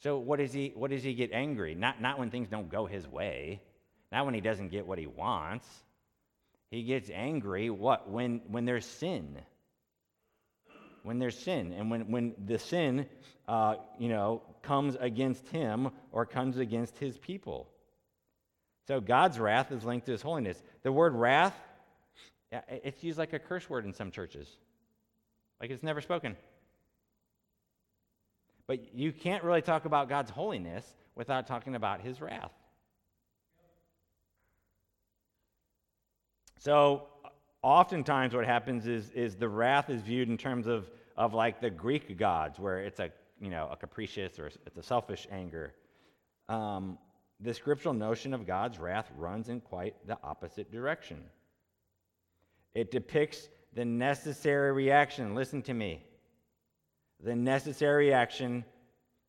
So 0.01 0.18
what 0.18 0.39
does 0.39 0.53
he 0.53 0.74
what 0.76 0.91
does 0.91 1.03
he 1.03 1.13
get 1.13 1.32
angry? 1.32 1.74
Not 1.74 2.01
not 2.01 2.20
when 2.20 2.30
things 2.30 2.49
don't 2.49 2.70
go 2.70 2.86
his 2.86 3.07
way, 3.07 3.61
not 4.11 4.26
when 4.26 4.36
he 4.36 4.41
doesn't 4.41 4.70
get 4.70 4.86
what 4.86 4.99
he 4.99 5.07
wants. 5.07 5.68
He 6.70 6.84
gets 6.84 7.09
angry 7.09 7.70
what 7.70 8.09
when 8.09 8.41
when 8.47 8.66
there's 8.66 8.86
sin. 8.86 9.39
When 11.03 11.20
there's 11.20 11.38
sin, 11.38 11.72
and 11.72 11.91
when 11.91 12.11
when 12.11 12.34
the 12.45 12.57
sin, 12.57 13.05
uh, 13.47 13.76
you 13.99 14.09
know, 14.09 14.41
comes 14.63 14.95
against 14.99 15.47
him 15.49 15.89
or 16.11 16.26
comes 16.26 16.57
against 16.57 16.97
his 16.97 17.16
people. 17.18 17.70
So 18.88 18.99
God's 18.99 19.39
wrath 19.39 19.72
is 19.72 19.84
linked 19.84 20.07
to 20.07 20.11
his 20.11 20.24
holiness. 20.24 20.61
The 20.84 20.91
word 20.91 21.13
wrath 21.13 21.55
it's 22.68 23.03
used 23.03 23.18
like 23.18 23.34
a 23.34 23.39
curse 23.39 23.70
word 23.70 23.86
in 23.86 23.93
some 23.93 24.12
churches, 24.12 24.47
like 25.60 25.70
it's 25.70 25.84
never 25.84 26.01
spoken. 26.01 26.36
But 28.68 28.95
you 28.95 29.12
can't 29.12 29.43
really 29.43 29.62
talk 29.62 29.86
about 29.86 30.10
God's 30.10 30.32
holiness 30.32 30.86
without 31.16 31.47
talking 31.47 31.76
about 31.76 32.01
his 32.01 32.20
wrath. 32.20 32.51
So, 36.60 37.03
oftentimes, 37.62 38.34
what 38.34 38.45
happens 38.45 38.88
is, 38.88 39.12
is 39.12 39.36
the 39.36 39.47
wrath 39.47 39.89
is 39.89 40.01
viewed 40.01 40.30
in 40.30 40.38
terms 40.38 40.66
of, 40.66 40.89
of 41.16 41.34
like 41.34 41.62
the 41.62 41.70
Greek 41.70 42.18
gods, 42.18 42.60
where 42.60 42.80
it's 42.80 42.99
a, 42.99 43.12
you 43.39 43.51
know, 43.51 43.70
a 43.72 43.76
capricious 43.76 44.39
or 44.39 44.47
it's 44.47 44.78
a 44.78 44.84
selfish 44.84 45.28
anger. 45.32 45.74
Um, 46.49 46.97
the 47.39 47.53
scriptural 47.53 47.93
notion 47.93 48.34
of 48.34 48.47
God's 48.47 48.80
wrath 48.80 49.12
runs 49.16 49.49
in 49.49 49.62
quite 49.62 49.95
the 50.08 50.18
opposite 50.24 50.72
direction. 50.72 51.24
It 52.76 52.91
depicts 52.91 53.49
the 53.73 53.86
necessary 53.86 54.71
reaction, 54.71 55.34
listen 55.34 55.61
to 55.63 55.73
me, 55.73 56.05
the 57.23 57.36
necessary 57.36 58.07
reaction 58.07 58.63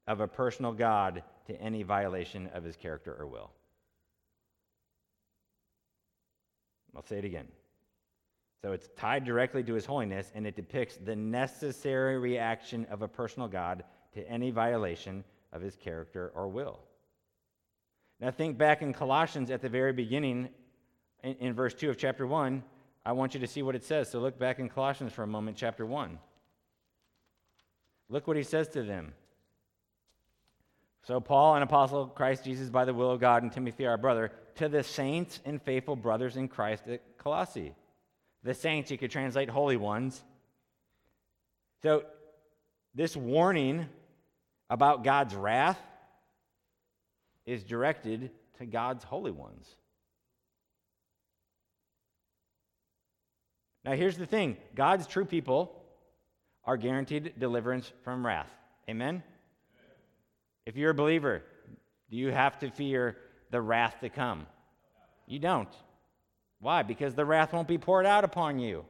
of 0.06 0.20
a 0.20 0.28
personal 0.28 0.72
God 0.72 1.22
to 1.46 1.60
any 1.60 1.82
violation 1.82 2.48
of 2.52 2.64
his 2.64 2.76
character 2.76 3.16
or 3.18 3.26
will. 3.26 3.50
I'll 6.94 7.04
say 7.04 7.18
it 7.18 7.24
again. 7.24 7.48
So 8.62 8.72
it's 8.72 8.88
tied 8.96 9.24
directly 9.24 9.62
to 9.64 9.74
his 9.74 9.86
holiness, 9.86 10.32
and 10.34 10.46
it 10.46 10.56
depicts 10.56 10.96
the 10.96 11.14
necessary 11.14 12.18
reaction 12.18 12.86
of 12.90 13.02
a 13.02 13.08
personal 13.08 13.48
God 13.48 13.84
to 14.14 14.28
any 14.28 14.50
violation 14.50 15.22
of 15.52 15.60
his 15.60 15.76
character 15.76 16.32
or 16.34 16.48
will. 16.48 16.80
Now, 18.18 18.30
think 18.30 18.56
back 18.56 18.80
in 18.80 18.92
Colossians 18.94 19.50
at 19.50 19.60
the 19.60 19.68
very 19.68 19.92
beginning, 19.92 20.48
in, 21.22 21.34
in, 21.34 21.52
verse 21.52 21.74
2 21.74 21.90
of 21.90 21.98
chapter 21.98 22.26
1. 22.26 22.62
I 23.06 23.12
want 23.12 23.34
you 23.34 23.40
to 23.40 23.46
see 23.46 23.62
what 23.62 23.76
it 23.76 23.84
says. 23.84 24.10
So 24.10 24.18
look 24.18 24.36
back 24.36 24.58
in 24.58 24.68
Colossians 24.68 25.12
for 25.12 25.22
a 25.22 25.28
moment, 25.28 25.56
chapter 25.56 25.86
1. 25.86 26.18
Look 28.08 28.26
what 28.26 28.36
he 28.36 28.42
says 28.42 28.66
to 28.70 28.82
them. 28.82 29.12
So, 31.04 31.20
Paul, 31.20 31.54
an 31.54 31.62
apostle 31.62 32.02
of 32.02 32.16
Christ 32.16 32.42
Jesus 32.42 32.68
by 32.68 32.84
the 32.84 32.92
will 32.92 33.12
of 33.12 33.20
God, 33.20 33.44
and 33.44 33.52
Timothy, 33.52 33.86
our 33.86 33.96
brother, 33.96 34.32
to 34.56 34.68
the 34.68 34.82
saints 34.82 35.38
and 35.44 35.62
faithful 35.62 35.94
brothers 35.94 36.36
in 36.36 36.48
Christ 36.48 36.88
at 36.88 37.00
Colossae. 37.16 37.76
The 38.42 38.54
saints, 38.54 38.90
you 38.90 38.98
could 38.98 39.12
translate 39.12 39.48
holy 39.48 39.76
ones. 39.76 40.24
So, 41.84 42.02
this 42.92 43.16
warning 43.16 43.86
about 44.68 45.04
God's 45.04 45.36
wrath 45.36 45.78
is 47.44 47.62
directed 47.62 48.32
to 48.58 48.66
God's 48.66 49.04
holy 49.04 49.30
ones. 49.30 49.76
Now, 53.86 53.92
here's 53.92 54.18
the 54.18 54.26
thing 54.26 54.56
God's 54.74 55.06
true 55.06 55.24
people 55.24 55.72
are 56.64 56.76
guaranteed 56.76 57.34
deliverance 57.38 57.90
from 58.02 58.26
wrath. 58.26 58.50
Amen? 58.90 59.22
If 60.66 60.76
you're 60.76 60.90
a 60.90 60.94
believer, 60.94 61.44
do 62.10 62.16
you 62.16 62.32
have 62.32 62.58
to 62.58 62.70
fear 62.70 63.16
the 63.50 63.60
wrath 63.60 64.00
to 64.00 64.08
come? 64.08 64.46
You 65.26 65.38
don't. 65.38 65.68
Why? 66.58 66.82
Because 66.82 67.14
the 67.14 67.24
wrath 67.24 67.52
won't 67.52 67.68
be 67.68 67.78
poured 67.78 68.06
out 68.06 68.24
upon 68.24 68.58
you. 68.58 68.84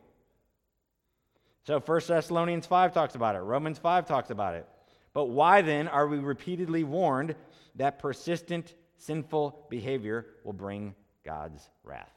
So 1.66 1.78
1 1.78 2.01
Thessalonians 2.09 2.64
5 2.64 2.94
talks 2.94 3.14
about 3.14 3.36
it, 3.36 3.40
Romans 3.40 3.78
5 3.78 4.07
talks 4.07 4.30
about 4.30 4.55
it. 4.55 4.66
But 5.12 5.26
why 5.26 5.61
then 5.61 5.88
are 5.88 6.07
we 6.07 6.18
repeatedly 6.18 6.84
warned 6.84 7.34
that 7.74 7.99
persistent 7.99 8.74
sinful 8.97 9.66
behavior 9.68 10.26
will 10.44 10.53
bring 10.55 10.94
God's 11.24 11.68
wrath? 11.84 12.15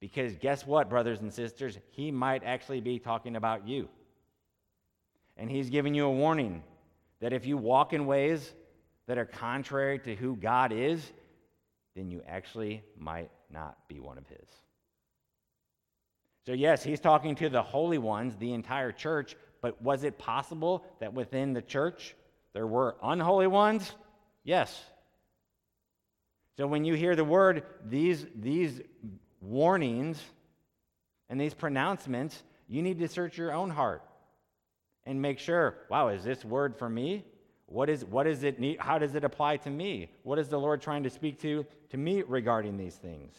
Because 0.00 0.34
guess 0.36 0.66
what, 0.66 0.88
brothers 0.88 1.20
and 1.20 1.32
sisters? 1.32 1.78
He 1.90 2.10
might 2.10 2.42
actually 2.42 2.80
be 2.80 2.98
talking 2.98 3.36
about 3.36 3.68
you. 3.68 3.88
And 5.36 5.50
he's 5.50 5.70
giving 5.70 5.94
you 5.94 6.06
a 6.06 6.10
warning 6.10 6.62
that 7.20 7.32
if 7.32 7.46
you 7.46 7.56
walk 7.56 7.92
in 7.92 8.06
ways 8.06 8.52
that 9.06 9.18
are 9.18 9.26
contrary 9.26 9.98
to 10.00 10.14
who 10.14 10.36
God 10.36 10.72
is, 10.72 11.12
then 11.94 12.10
you 12.10 12.22
actually 12.26 12.82
might 12.98 13.30
not 13.52 13.76
be 13.88 14.00
one 14.00 14.16
of 14.16 14.26
his. 14.26 14.48
So, 16.46 16.52
yes, 16.52 16.82
he's 16.82 17.00
talking 17.00 17.34
to 17.36 17.48
the 17.50 17.62
holy 17.62 17.98
ones, 17.98 18.36
the 18.36 18.54
entire 18.54 18.92
church, 18.92 19.36
but 19.60 19.80
was 19.82 20.04
it 20.04 20.18
possible 20.18 20.84
that 21.00 21.12
within 21.12 21.52
the 21.52 21.60
church 21.60 22.14
there 22.54 22.66
were 22.66 22.96
unholy 23.02 23.46
ones? 23.46 23.92
Yes. 24.44 24.82
So, 26.56 26.66
when 26.66 26.84
you 26.84 26.94
hear 26.94 27.14
the 27.14 27.24
word, 27.24 27.64
these, 27.84 28.26
these 28.34 28.80
warnings 29.40 30.22
and 31.28 31.40
these 31.40 31.54
pronouncements, 31.54 32.42
you 32.68 32.82
need 32.82 32.98
to 32.98 33.08
search 33.08 33.38
your 33.38 33.52
own 33.52 33.70
heart 33.70 34.02
and 35.04 35.20
make 35.20 35.38
sure 35.38 35.76
wow, 35.90 36.08
is 36.08 36.24
this 36.24 36.44
word 36.44 36.76
for 36.76 36.88
me? 36.88 37.24
What 37.66 37.88
is, 37.88 38.04
what 38.04 38.26
is 38.26 38.42
it 38.42 38.58
need, 38.58 38.80
how 38.80 38.98
does 38.98 39.14
it 39.14 39.22
apply 39.22 39.58
to 39.58 39.70
me? 39.70 40.10
What 40.24 40.38
is 40.40 40.48
the 40.48 40.58
Lord 40.58 40.82
trying 40.82 41.04
to 41.04 41.10
speak 41.10 41.40
to, 41.42 41.64
to 41.90 41.96
me 41.96 42.22
regarding 42.22 42.76
these 42.76 42.96
things? 42.96 43.32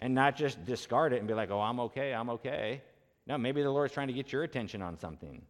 And 0.00 0.14
not 0.14 0.34
just 0.34 0.64
discard 0.64 1.12
it 1.12 1.18
and 1.18 1.28
be 1.28 1.34
like, 1.34 1.50
oh, 1.50 1.60
I'm 1.60 1.78
okay, 1.80 2.12
I'm 2.12 2.30
okay. 2.30 2.82
No, 3.26 3.38
maybe 3.38 3.62
the 3.62 3.70
Lord's 3.70 3.94
trying 3.94 4.08
to 4.08 4.12
get 4.12 4.32
your 4.32 4.42
attention 4.42 4.82
on 4.82 4.98
something. 4.98 5.42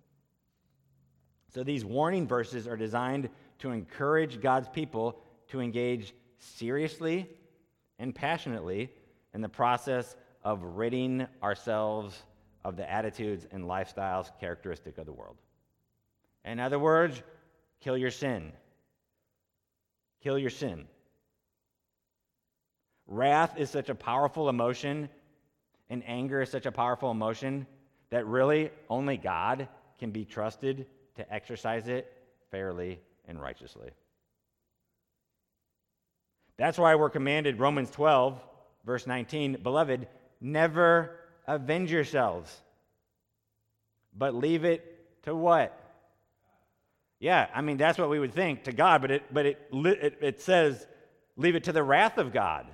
So 1.55 1.65
these 1.65 1.85
warning 1.85 2.29
verses 2.29 2.69
are 2.69 2.77
designed 2.77 3.31
to 3.61 3.71
encourage 3.71 4.41
God's 4.41 4.69
people 4.69 5.19
to 5.49 5.61
engage 5.61 6.15
seriously 6.39 7.29
and 7.99 8.15
passionately 8.15 8.91
in 9.35 9.41
the 9.41 9.49
process 9.49 10.17
of 10.43 10.63
ridding 10.63 11.27
ourselves 11.43 12.23
of 12.65 12.77
the 12.77 12.91
attitudes 12.91 13.47
and 13.51 13.65
lifestyles 13.65 14.31
characteristic 14.41 14.99
of 14.99 15.07
the 15.07 15.13
world. 15.13 15.37
In 16.45 16.61
other 16.61 16.79
words, 16.79 17.23
kill 17.81 17.97
your 17.97 18.11
sin. 18.11 18.53
Kill 20.23 20.39
your 20.39 20.51
sin. 20.51 20.87
Wrath 23.07 23.59
is 23.59 23.71
such 23.71 23.89
a 23.89 23.95
powerful 23.95 24.49
emotion, 24.49 25.09
and 25.89 26.03
anger 26.07 26.43
is 26.43 26.51
such 26.51 26.67
a 26.67 26.73
powerful 26.73 27.11
emotion 27.11 27.67
that 28.11 28.27
really 28.27 28.71
only 28.89 29.17
God 29.17 29.69
can 29.99 30.11
be 30.11 30.25
trusted 30.25 30.87
to 31.17 31.33
exercise 31.33 31.89
it 31.89 32.13
fairly 32.51 33.01
and 33.27 33.41
righteously. 33.41 33.91
That's 36.57 36.79
why 36.79 36.95
we're 36.95 37.11
commanded, 37.11 37.59
Romans 37.59 37.91
12, 37.91 38.41
verse 38.85 39.07
19, 39.07 39.59
Beloved, 39.63 40.09
never 40.41 41.17
avenge 41.47 41.91
yourselves, 41.91 42.55
but 44.17 44.35
leave 44.35 44.65
it 44.65 45.23
to 45.25 45.35
what? 45.35 45.77
Yeah, 47.19 47.49
I 47.55 47.61
mean, 47.61 47.77
that's 47.77 47.99
what 47.99 48.09
we 48.09 48.19
would 48.19 48.33
think 48.33 48.65
to 48.65 48.73
God, 48.73 49.03
but 49.03 49.11
it, 49.11 49.23
but 49.33 49.47
it, 49.47 49.69
it, 49.73 50.19
it 50.23 50.41
says, 50.41 50.87
leave 51.37 51.55
it 51.55 51.65
to 51.65 51.73
the 51.73 51.83
wrath 51.83 52.17
of 52.17 52.33
God. 52.33 52.67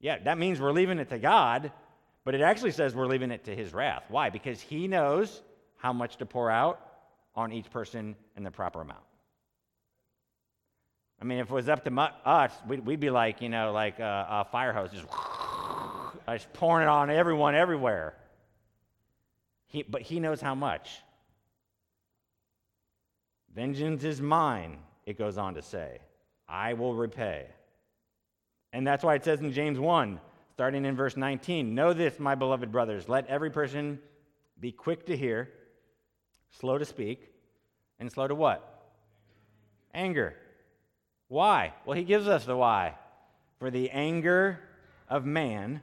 Yeah, 0.00 0.18
that 0.24 0.38
means 0.38 0.60
we're 0.60 0.72
leaving 0.72 0.98
it 0.98 1.08
to 1.10 1.18
God, 1.18 1.70
but 2.24 2.34
it 2.34 2.40
actually 2.40 2.72
says 2.72 2.94
we're 2.94 3.06
leaving 3.06 3.30
it 3.30 3.44
to 3.44 3.54
his 3.54 3.72
wrath. 3.72 4.04
Why? 4.08 4.30
Because 4.30 4.60
he 4.60 4.88
knows 4.88 5.40
how 5.76 5.92
much 5.92 6.16
to 6.16 6.26
pour 6.26 6.50
out 6.50 6.80
on 7.36 7.52
each 7.52 7.70
person 7.70 8.16
in 8.36 8.42
the 8.42 8.50
proper 8.50 8.80
amount. 8.80 9.04
I 11.20 11.24
mean, 11.24 11.38
if 11.38 11.50
it 11.50 11.54
was 11.54 11.68
up 11.68 11.84
to 11.84 12.12
us, 12.24 12.52
we'd, 12.66 12.84
we'd 12.84 13.00
be 13.00 13.10
like, 13.10 13.40
you 13.40 13.48
know, 13.48 13.72
like 13.72 13.98
a, 13.98 14.26
a 14.28 14.44
fire 14.44 14.72
hose, 14.72 14.90
just 14.90 15.06
He's 16.30 16.46
pouring 16.54 16.86
it 16.86 16.90
on 16.90 17.10
everyone 17.10 17.54
everywhere. 17.54 18.14
He, 19.66 19.82
but 19.82 20.02
he 20.02 20.20
knows 20.20 20.40
how 20.40 20.54
much. 20.54 21.00
Vengeance 23.54 24.04
is 24.04 24.20
mine, 24.20 24.78
it 25.04 25.18
goes 25.18 25.38
on 25.38 25.54
to 25.54 25.62
say. 25.62 25.98
I 26.48 26.74
will 26.74 26.94
repay. 26.94 27.46
And 28.72 28.86
that's 28.86 29.04
why 29.04 29.14
it 29.14 29.24
says 29.24 29.40
in 29.40 29.52
James 29.52 29.78
1, 29.78 30.18
starting 30.52 30.84
in 30.84 30.96
verse 30.96 31.16
19 31.16 31.74
Know 31.74 31.92
this, 31.92 32.18
my 32.18 32.34
beloved 32.34 32.72
brothers, 32.72 33.08
let 33.08 33.26
every 33.28 33.50
person 33.50 34.00
be 34.58 34.72
quick 34.72 35.06
to 35.06 35.16
hear, 35.16 35.50
slow 36.50 36.78
to 36.78 36.84
speak, 36.84 37.28
and 38.00 38.10
slow 38.10 38.26
to 38.26 38.34
what? 38.34 38.92
Anger. 39.92 40.34
Why? 41.34 41.74
Well, 41.84 41.96
he 41.96 42.04
gives 42.04 42.28
us 42.28 42.44
the 42.44 42.56
why. 42.56 42.94
For 43.58 43.68
the 43.68 43.90
anger 43.90 44.60
of 45.08 45.26
man 45.26 45.82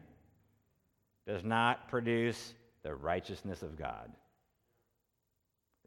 does 1.28 1.43
not 1.43 1.89
produce 1.89 2.54
the 2.84 2.95
righteousness 2.95 3.62
of 3.62 3.78
God. 3.78 4.10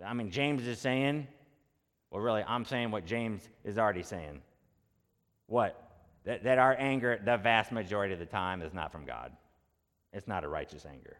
I 0.04 0.12
mean, 0.12 0.30
James 0.30 0.66
is 0.66 0.78
saying, 0.78 1.26
well, 2.10 2.20
really, 2.20 2.44
I'm 2.46 2.66
saying 2.66 2.90
what 2.90 3.06
James 3.06 3.48
is 3.64 3.78
already 3.78 4.02
saying. 4.02 4.42
What? 5.46 5.82
That, 6.24 6.44
that 6.44 6.58
our 6.58 6.76
anger, 6.78 7.18
the 7.24 7.38
vast 7.38 7.72
majority 7.72 8.12
of 8.12 8.20
the 8.20 8.26
time, 8.26 8.60
is 8.60 8.74
not 8.74 8.92
from 8.92 9.06
God. 9.06 9.32
It's 10.12 10.28
not 10.28 10.44
a 10.44 10.48
righteous 10.48 10.84
anger. 10.84 11.16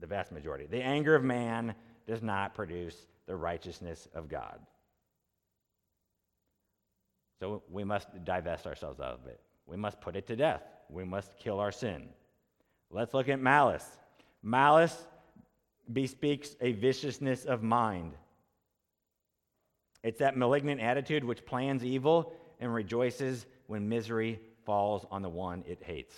The 0.00 0.06
vast 0.06 0.32
majority. 0.32 0.66
The 0.66 0.82
anger 0.82 1.14
of 1.14 1.24
man 1.24 1.74
does 2.06 2.22
not 2.22 2.54
produce 2.54 3.06
the 3.24 3.36
righteousness 3.36 4.06
of 4.12 4.28
God. 4.28 4.58
So 7.38 7.62
we 7.70 7.84
must 7.84 8.08
divest 8.24 8.66
ourselves 8.66 9.00
of 9.00 9.26
it. 9.26 9.40
We 9.66 9.76
must 9.76 10.00
put 10.00 10.16
it 10.16 10.26
to 10.28 10.36
death. 10.36 10.62
We 10.88 11.04
must 11.04 11.36
kill 11.38 11.60
our 11.60 11.72
sin. 11.72 12.08
Let's 12.90 13.12
look 13.12 13.28
at 13.28 13.40
malice. 13.40 13.86
Malice 14.42 15.06
bespeaks 15.92 16.56
a 16.60 16.72
viciousness 16.72 17.44
of 17.44 17.62
mind. 17.62 18.12
It's 20.02 20.20
that 20.20 20.36
malignant 20.36 20.80
attitude 20.80 21.24
which 21.24 21.44
plans 21.44 21.84
evil 21.84 22.32
and 22.60 22.72
rejoices 22.72 23.46
when 23.66 23.88
misery 23.88 24.40
falls 24.64 25.04
on 25.10 25.22
the 25.22 25.28
one 25.28 25.64
it 25.66 25.82
hates. 25.82 26.14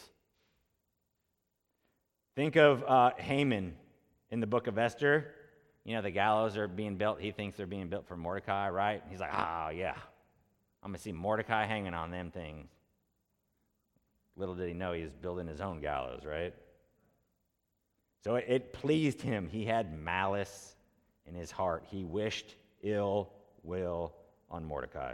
Think 2.36 2.56
of 2.56 2.84
uh, 2.84 3.10
Haman 3.16 3.74
in 4.30 4.40
the 4.40 4.46
book 4.46 4.66
of 4.66 4.78
Esther. 4.78 5.32
You 5.84 5.94
know, 5.94 6.02
the 6.02 6.10
gallows 6.10 6.56
are 6.56 6.68
being 6.68 6.96
built. 6.96 7.20
He 7.20 7.30
thinks 7.30 7.56
they're 7.56 7.66
being 7.66 7.88
built 7.88 8.06
for 8.06 8.16
Mordecai, 8.16 8.68
right? 8.68 9.02
He's 9.10 9.20
like, 9.20 9.32
oh, 9.32 9.70
yeah. 9.70 9.96
I'm 10.88 10.92
going 10.92 11.00
to 11.00 11.02
see 11.02 11.12
Mordecai 11.12 11.66
hanging 11.66 11.92
on 11.92 12.10
them 12.10 12.30
things. 12.30 12.70
Little 14.36 14.54
did 14.54 14.68
he 14.68 14.72
know 14.72 14.94
he 14.94 15.02
was 15.02 15.12
building 15.12 15.46
his 15.46 15.60
own 15.60 15.82
gallows, 15.82 16.24
right? 16.24 16.54
So 18.24 18.36
it, 18.36 18.46
it 18.48 18.72
pleased 18.72 19.20
him. 19.20 19.50
He 19.50 19.66
had 19.66 19.92
malice 20.02 20.76
in 21.26 21.34
his 21.34 21.50
heart. 21.50 21.84
He 21.90 22.04
wished 22.04 22.54
ill 22.82 23.28
will 23.62 24.14
on 24.50 24.64
Mordecai. 24.64 25.12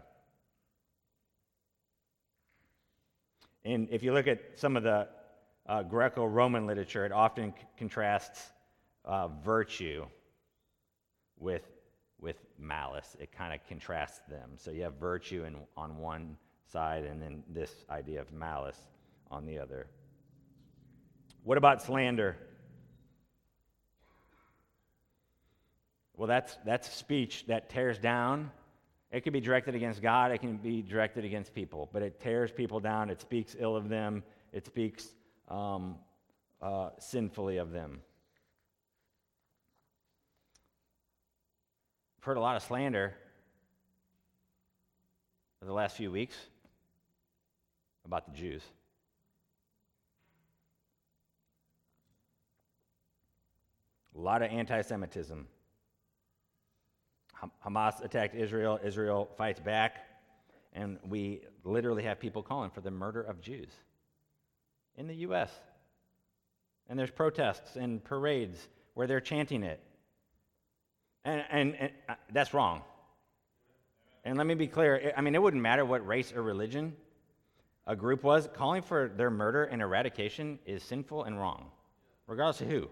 And 3.65 3.89
if 3.91 4.05
you 4.05 4.13
look 4.13 4.29
at 4.29 4.39
some 4.55 4.77
of 4.77 4.85
the 4.85 5.09
uh, 5.67 5.83
Greco 5.83 6.25
Roman 6.25 6.69
literature, 6.69 7.05
it 7.05 7.11
often 7.11 7.53
c- 7.53 7.65
contrasts 7.79 8.53
uh, 9.05 9.27
virtue 9.27 10.07
with, 11.37 11.67
with 12.25 12.37
malice. 12.59 13.17
It 13.21 13.31
kind 13.31 13.55
of 13.55 13.61
contrasts 13.69 14.21
them. 14.29 14.53
So 14.57 14.71
you 14.71 14.83
have 14.83 14.95
virtue 14.95 15.45
in, 15.45 15.57
on 15.77 15.99
one 15.99 16.37
side 16.67 17.05
and 17.05 17.23
then 17.23 17.45
this 17.49 17.85
idea 17.91 18.21
of 18.21 18.33
malice 18.33 18.81
on 19.31 19.47
the 19.47 19.59
other. 19.59 19.87
What 21.45 21.59
about 21.59 21.83
slander? 21.83 22.37
Well, 26.17 26.27
that's, 26.27 26.57
that's 26.65 26.93
speech 26.93 27.45
that 27.49 27.69
tears 27.69 27.99
down. 27.99 28.51
It 29.13 29.23
can 29.23 29.33
be 29.33 29.41
directed 29.41 29.75
against 29.75 30.03
God, 30.03 30.33
it 30.33 30.39
can 30.39 30.57
be 30.57 30.83
directed 30.83 31.25
against 31.25 31.55
people, 31.55 31.89
but 31.93 32.03
it 32.03 32.19
tears 32.19 32.51
people 32.51 32.81
down. 32.81 33.11
It 33.11 33.21
speaks 33.21 33.55
ill 33.59 33.77
of 33.77 33.89
them, 33.89 34.25
it 34.53 34.67
speaks 34.67 35.09
um, 35.49 35.97
uh, 36.63 36.91
sinfully 36.99 37.59
of 37.59 37.71
them. 37.71 38.01
Heard 42.25 42.39
a 42.39 42.41
lot 42.41 42.57
of 42.57 42.63
slander 42.63 43.13
over 45.61 45.69
the 45.69 45.75
last 45.75 45.95
few 45.95 46.11
weeks 46.11 46.35
about 48.07 48.25
the 48.25 48.33
Jews. 48.33 48.63
A 54.17 54.21
lot 54.21 54.41
of 54.41 54.51
anti 54.51 54.81
Semitism. 54.81 55.47
Hamas 57.63 58.03
attacked 58.03 58.35
Israel, 58.35 58.81
Israel 58.83 59.29
fights 59.37 59.61
back, 59.61 60.07
and 60.73 60.99
we 61.07 61.43
literally 61.63 62.05
have 62.05 62.19
people 62.19 62.43
calling 62.43 62.71
for 62.71 62.81
the 62.81 62.91
murder 62.91 63.21
of 63.21 63.43
Jews 63.43 63.69
in 64.97 65.07
the 65.07 65.17
U.S. 65.17 65.51
And 66.89 66.99
there's 66.99 67.11
protests 67.11 67.77
and 67.77 68.03
parades 68.03 68.69
where 68.95 69.07
they're 69.07 69.21
chanting 69.21 69.63
it. 69.63 69.79
And, 71.25 71.45
and, 71.51 71.77
and 71.77 71.91
uh, 72.09 72.15
that's 72.33 72.53
wrong. 72.53 72.83
And 74.25 74.39
let 74.39 74.47
me 74.47 74.55
be 74.55 74.67
clear 74.67 75.13
I 75.17 75.21
mean, 75.21 75.35
it 75.35 75.43
wouldn't 75.43 75.63
matter 75.63 75.85
what 75.85 76.07
race 76.07 76.33
or 76.33 76.43
religion 76.43 76.95
a 77.87 77.95
group 77.95 78.23
was, 78.23 78.49
calling 78.55 78.83
for 78.83 79.09
their 79.09 79.31
murder 79.31 79.65
and 79.65 79.83
eradication 79.83 80.59
is 80.65 80.83
sinful 80.83 81.25
and 81.25 81.39
wrong, 81.39 81.71
regardless 82.27 82.63
of 82.63 82.69
who. 82.69 82.89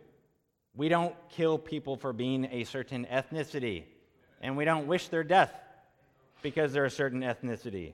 We 0.74 0.88
don't 0.88 1.14
kill 1.30 1.58
people 1.58 1.96
for 1.96 2.12
being 2.12 2.46
a 2.50 2.64
certain 2.64 3.06
ethnicity, 3.10 3.84
and 4.42 4.56
we 4.56 4.64
don't 4.64 4.86
wish 4.86 5.08
their 5.08 5.24
death 5.24 5.52
because 6.42 6.72
they're 6.72 6.84
a 6.84 6.90
certain 6.90 7.22
ethnicity, 7.22 7.92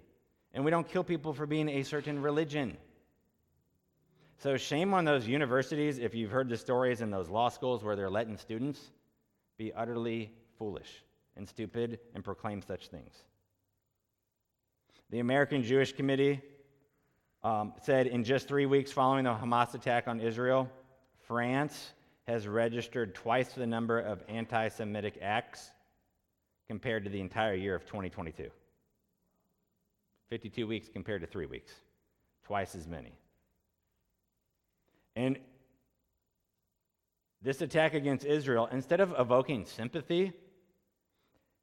and 0.55 0.65
we 0.65 0.73
don't 0.73 0.89
kill 0.89 1.05
people 1.05 1.33
for 1.33 1.47
being 1.47 1.69
a 1.69 1.83
certain 1.85 2.21
religion. 2.21 2.77
So, 4.39 4.57
shame 4.57 4.95
on 4.95 5.05
those 5.05 5.27
universities 5.27 5.99
if 5.99 6.15
you've 6.15 6.31
heard 6.31 6.49
the 6.49 6.57
stories 6.57 7.01
in 7.01 7.11
those 7.11 7.29
law 7.29 7.49
schools 7.49 7.85
where 7.85 7.97
they're 7.97 8.11
letting 8.11 8.37
students 8.37 8.91
be 9.59 9.73
utterly 9.75 10.33
foolish 10.57 11.03
and 11.37 11.49
stupid 11.49 11.99
and 12.15 12.25
proclaim 12.25 12.63
such 12.63 12.89
things. 12.89 13.13
The 15.11 15.19
American 15.19 15.63
Jewish 15.63 15.93
Committee 15.93 16.41
um, 17.43 17.73
said 17.83 18.07
in 18.07 18.25
just 18.25 18.49
three 18.49 18.67
weeks 18.67 18.93
following 18.93 19.25
the 19.25 19.35
Hamas 19.35 19.75
attack 19.75 20.09
on 20.09 20.21
Israel, 20.21 20.71
France 21.27 21.93
has 22.27 22.47
registered 22.47 23.15
twice 23.15 23.53
the 23.53 23.67
number 23.67 23.99
of 23.99 24.23
anti 24.29 24.69
Semitic 24.69 25.19
acts 25.21 25.71
compared 26.69 27.05
to 27.05 27.11
the 27.11 27.21
entire 27.21 27.55
year 27.55 27.75
of 27.75 27.85
2022. 27.87 28.51
52 30.29 30.67
weeks 30.67 30.89
compared 30.93 31.23
to 31.23 31.27
three 31.27 31.47
weeks, 31.47 31.73
twice 32.45 32.75
as 32.75 32.87
many. 32.87 33.13
And 35.17 35.39
this 37.43 37.61
attack 37.61 37.95
against 37.95 38.25
Israel, 38.25 38.69
instead 38.71 39.01
of 39.01 39.15
evoking 39.19 39.65
sympathy, 39.65 40.33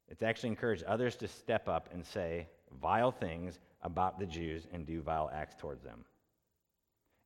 it's 0.07 0.23
actually 0.23 0.49
encouraged 0.49 0.83
others 0.83 1.15
to 1.17 1.27
step 1.27 1.67
up 1.67 1.89
and 1.93 2.05
say 2.05 2.47
vile 2.81 3.11
things 3.11 3.59
about 3.81 4.19
the 4.19 4.25
Jews 4.25 4.67
and 4.71 4.85
do 4.85 5.01
vile 5.01 5.29
acts 5.33 5.55
towards 5.59 5.83
them. 5.83 6.05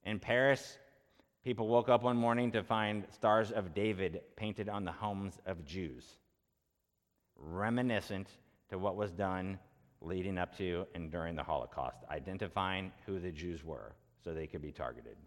In 0.04 0.20
Paris, 0.20 0.78
people 1.44 1.68
woke 1.68 1.90
up 1.90 2.04
one 2.04 2.18
morning 2.18 2.52
to 2.52 2.64
find 2.64 3.06
stars 3.12 3.52
of 3.52 3.74
David 3.74 4.22
painted 4.36 4.70
on 4.70 4.86
the 4.86 4.92
homes 4.92 5.40
of 5.46 5.66
Jews, 5.66 6.06
reminiscent 7.38 8.28
to 8.70 8.78
what 8.78 8.96
was 8.96 9.12
done 9.12 9.60
leading 10.02 10.38
up 10.38 10.58
to 10.58 10.86
and 10.96 11.12
during 11.12 11.36
the 11.36 11.44
Holocaust, 11.44 11.98
identifying 12.10 12.92
who 13.06 13.20
the 13.20 13.32
Jews 13.32 13.64
were 13.64 13.96
so 14.24 14.34
they 14.34 14.48
could 14.48 14.62
be 14.62 14.72
targeted. 14.72 15.18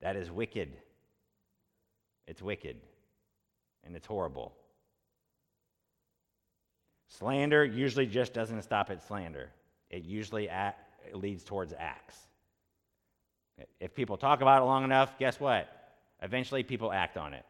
That 0.00 0.16
is 0.16 0.30
wicked. 0.30 0.76
It's 2.26 2.42
wicked. 2.42 2.76
And 3.84 3.94
it's 3.94 4.06
horrible. 4.06 4.54
Slander 7.08 7.64
usually 7.64 8.06
just 8.06 8.32
doesn't 8.32 8.62
stop 8.62 8.90
at 8.90 9.06
slander, 9.06 9.50
it 9.90 10.02
usually 10.04 10.48
at, 10.48 10.78
it 11.06 11.16
leads 11.16 11.44
towards 11.44 11.72
acts. 11.78 12.16
If 13.78 13.94
people 13.94 14.16
talk 14.16 14.40
about 14.40 14.62
it 14.62 14.64
long 14.64 14.82
enough, 14.82 15.16
guess 15.18 15.38
what? 15.38 15.68
Eventually, 16.22 16.62
people 16.62 16.92
act 16.92 17.16
on 17.16 17.34
it. 17.34 17.44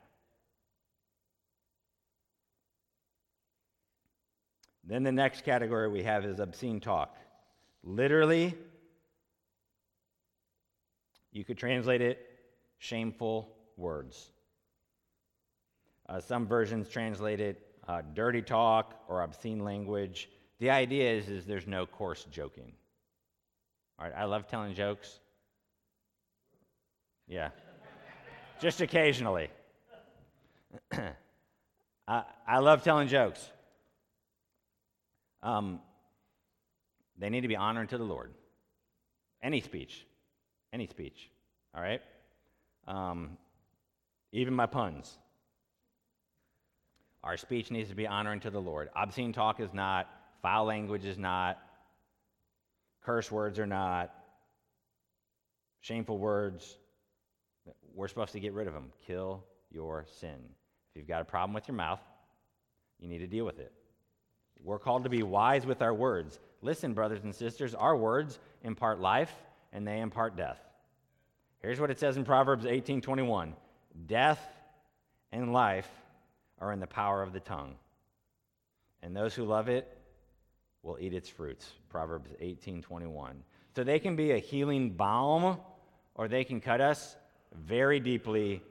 Then 4.87 5.03
the 5.03 5.13
next 5.13 5.45
category 5.45 5.89
we 5.89 6.03
have 6.03 6.25
is 6.27 6.41
obscene 6.41 6.81
talk. 6.81 7.17
Literally, 7.83 8.55
you 11.33 11.45
could 11.45 11.57
translate 11.57 12.03
it 12.03 12.19
shameful 12.79 13.49
words. 13.77 14.31
Uh, 16.09 16.21
some 16.21 16.47
versions 16.47 16.89
translate 16.89 17.41
it 17.41 17.61
uh, 17.89 18.03
dirty 18.15 18.43
talk 18.43 19.03
or 19.09 19.23
obscene 19.23 19.61
language. 19.65 20.29
The 20.59 20.71
idea 20.71 21.13
is, 21.13 21.29
is 21.29 21.45
there's 21.45 21.67
no 21.67 21.87
coarse 21.87 22.25
joking. 22.31 22.73
All 23.99 24.07
right, 24.07 24.15
I 24.17 24.25
love 24.25 24.47
telling 24.49 24.75
jokes. 24.75 25.21
Yeah, 27.27 27.51
just 28.61 28.81
occasionally. 28.81 29.49
I, 32.09 32.25
I 32.47 32.59
love 32.59 32.83
telling 32.83 33.09
jokes. 33.09 33.51
Um, 35.43 35.81
they 37.19 37.31
need 37.31 37.43
to 37.43 37.49
be 37.49 37.57
honoring 37.57 37.89
to 37.89 37.99
the 37.99 38.05
Lord. 38.05 38.33
Any 39.43 39.61
speech, 39.61 40.07
any 40.73 40.87
speech, 40.87 41.31
all 41.75 41.83
right? 41.83 42.01
Um, 42.87 43.37
even 44.33 44.55
my 44.55 44.67
puns. 44.67 45.19
Our 47.25 47.39
speech 47.39 47.71
needs 47.71 47.89
to 47.89 47.95
be 47.95 48.07
honoring 48.07 48.41
to 48.41 48.51
the 48.51 48.61
Lord. 48.61 48.91
Obscene 48.95 49.33
talk 49.33 49.59
is 49.59 49.73
not, 49.73 50.11
foul 50.43 50.67
language 50.67 51.07
is 51.07 51.17
not, 51.17 51.59
curse 53.03 53.33
words 53.33 53.59
are 53.59 53.67
not, 53.67 54.13
shameful 55.81 56.19
words. 56.19 56.77
We're 57.95 58.09
supposed 58.09 58.33
to 58.33 58.41
get 58.41 58.53
rid 58.53 58.69
of 58.69 58.75
them. 58.75 58.93
Kill 59.07 59.43
your 59.71 60.05
sin. 60.21 60.37
If 60.91 60.97
you've 60.97 61.09
got 61.09 61.23
a 61.23 61.25
problem 61.25 61.55
with 61.55 61.67
your 61.67 61.77
mouth, 61.77 62.01
you 63.01 63.09
need 63.09 63.21
to 63.21 63.27
deal 63.27 63.47
with 63.47 63.59
it. 63.59 63.73
We're 64.63 64.79
called 64.79 65.05
to 65.05 65.11
be 65.11 65.23
wise 65.23 65.65
with 65.65 65.81
our 65.81 65.95
words. 65.95 66.39
Listen, 66.61 66.93
brothers 66.93 67.25
and 67.25 67.35
sisters, 67.35 67.75
our 67.75 67.97
words 67.97 68.39
impart 68.63 69.01
life 69.01 69.33
and 69.73 69.87
they 69.87 70.01
impart 70.01 70.37
death. 70.37 70.61
Here's 71.61 71.81
what 71.81 71.91
it 71.91 71.99
says 71.99 72.19
in 72.19 72.25
Proverbs 72.25 72.67
18:21. 72.67 73.55
Death 74.07 74.41
and 75.33 75.55
life 75.55 75.89
are 76.65 76.73
in 76.73 76.81
the 76.81 76.87
power 76.87 77.23
of 77.23 77.33
the 77.33 77.41
tongue, 77.41 77.77
and 79.03 79.15
those 79.15 79.35
who 79.35 79.45
love 79.45 79.69
it 79.69 79.99
will 80.83 80.99
eat 81.01 81.13
its 81.13 81.29
fruits. 81.29 81.73
Proverbs 81.89 82.31
18:21. 82.41 83.43
So 83.75 83.85
they 83.85 83.99
can 83.99 84.17
be 84.17 84.33
a 84.33 84.39
healing 84.39 84.91
balm 84.91 85.59
or 86.15 86.29
they 86.29 86.45
can 86.45 86.61
cut 86.61 86.81
us 86.81 87.17
very 87.53 88.01
deeply, 88.01 88.63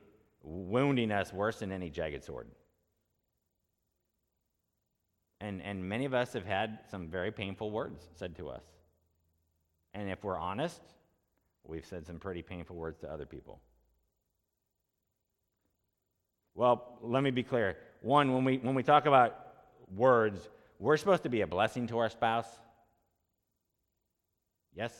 wounding 0.44 1.12
us 1.12 1.34
worse 1.34 1.60
than 1.60 1.72
any 1.72 1.90
jagged 1.90 2.24
sword. 2.24 2.48
And, 5.42 5.62
and 5.62 5.84
many 5.88 6.06
of 6.06 6.14
us 6.14 6.34
have 6.34 6.46
had 6.46 6.80
some 6.90 7.08
very 7.08 7.32
painful 7.32 7.70
words 7.70 8.02
said 8.16 8.36
to 8.38 8.50
us. 8.50 8.64
And 9.94 10.10
if 10.10 10.24
we're 10.24 10.38
honest, 10.38 10.82
we've 11.66 11.86
said 11.86 12.08
some 12.08 12.18
pretty 12.18 12.42
painful 12.42 12.78
words 12.78 13.00
to 13.00 13.12
other 13.12 13.26
people. 13.26 13.60
Well, 16.56 16.98
let 17.02 17.24
me 17.24 17.32
be 17.32 17.44
clear. 17.44 17.78
One, 18.02 18.34
when 18.34 18.44
we, 18.44 18.58
when 18.58 18.76
we 18.76 18.84
talk 18.84 19.06
about 19.06 19.38
words, 19.96 20.50
we're 20.80 20.98
supposed 20.98 21.24
to 21.24 21.30
be 21.30 21.42
a 21.42 21.48
blessing 21.48 21.88
to 21.88 21.98
our 22.00 22.10
spouse. 22.10 22.48
Yes? 24.76 24.94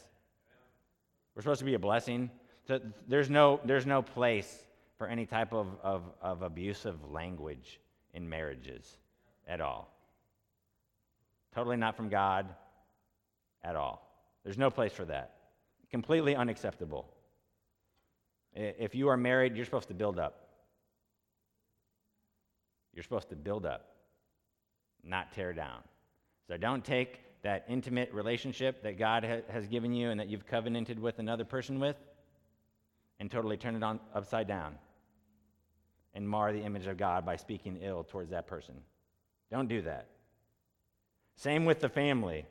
We're 1.36 1.42
supposed 1.42 1.60
to 1.60 1.66
be 1.66 1.74
a 1.74 1.80
blessing. 1.80 2.30
So 2.68 2.80
there's 3.08 3.30
no, 3.30 3.60
there's 3.66 3.86
no 3.86 4.02
place 4.02 4.64
for 4.98 5.08
any 5.08 5.26
type 5.26 5.54
of, 5.54 5.68
of, 5.84 6.04
of 6.22 6.42
abusive 6.42 7.12
language 7.12 7.80
in 8.14 8.30
marriages 8.30 8.98
at 9.48 9.60
all. 9.60 9.94
Totally 11.54 11.78
not 11.78 11.96
from 11.96 12.10
God 12.10 12.48
at 13.64 13.76
all. 13.76 14.08
There's 14.44 14.58
no 14.58 14.70
place 14.70 14.94
for 14.94 15.06
that. 15.06 15.36
Completely 15.92 16.36
unacceptable. 16.36 17.10
If 18.56 18.96
you 18.96 19.08
are 19.10 19.18
married, 19.18 19.56
you're 19.56 19.66
supposed 19.66 19.88
to 19.88 19.94
build 19.94 20.20
up. 20.20 20.43
You're 22.94 23.04
supposed 23.04 23.30
to 23.30 23.36
build 23.36 23.66
up, 23.66 23.96
not 25.04 25.32
tear 25.34 25.54
down. 25.54 25.80
So 26.48 26.58
don't 26.58 26.84
take 26.84 27.20
that 27.44 27.66
intimate 27.68 28.12
relationship 28.14 28.84
that 28.84 28.98
God 28.98 29.24
ha- 29.24 29.52
has 29.52 29.68
given 29.68 29.94
you 29.94 30.10
and 30.10 30.20
that 30.20 30.30
you've 30.30 30.46
covenanted 30.46 31.00
with 31.00 31.20
another 31.20 31.46
person 31.46 31.80
with 31.80 31.98
and 33.20 33.30
totally 33.30 33.58
turn 33.58 33.76
it 33.76 33.84
on 33.84 34.00
upside 34.14 34.48
down 34.48 34.76
and 36.14 36.28
mar 36.28 36.54
the 36.54 36.62
image 36.62 36.88
of 36.88 36.98
God 36.98 37.26
by 37.26 37.36
speaking 37.36 37.80
ill 37.82 38.04
towards 38.04 38.30
that 38.32 38.48
person. 38.48 38.76
Don't 39.52 39.68
do 39.68 39.82
that. 39.84 40.08
Same 41.36 41.66
with 41.66 41.80
the 41.80 41.90
family. 41.90 42.46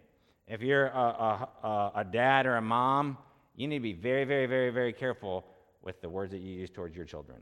If 0.47 0.61
you're 0.61 0.87
a, 0.87 1.49
a, 1.63 1.93
a, 1.97 2.05
dad 2.05 2.47
or 2.47 2.57
a 2.57 2.63
mom, 2.63 3.17
you 3.55 3.69
need 3.69 3.79
to 3.79 3.83
be 3.83 3.93
very, 3.93 4.25
very, 4.25 4.47
very, 4.47 4.71
very 4.71 4.93
careful 4.93 5.45
with 5.83 6.01
the 6.01 6.09
words 6.09 6.33
that 6.33 6.41
you 6.41 6.53
use 6.53 6.71
towards 6.71 6.97
your 6.97 7.05
children. 7.05 7.41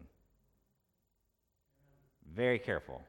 Very 2.35 2.59
careful. 2.59 3.03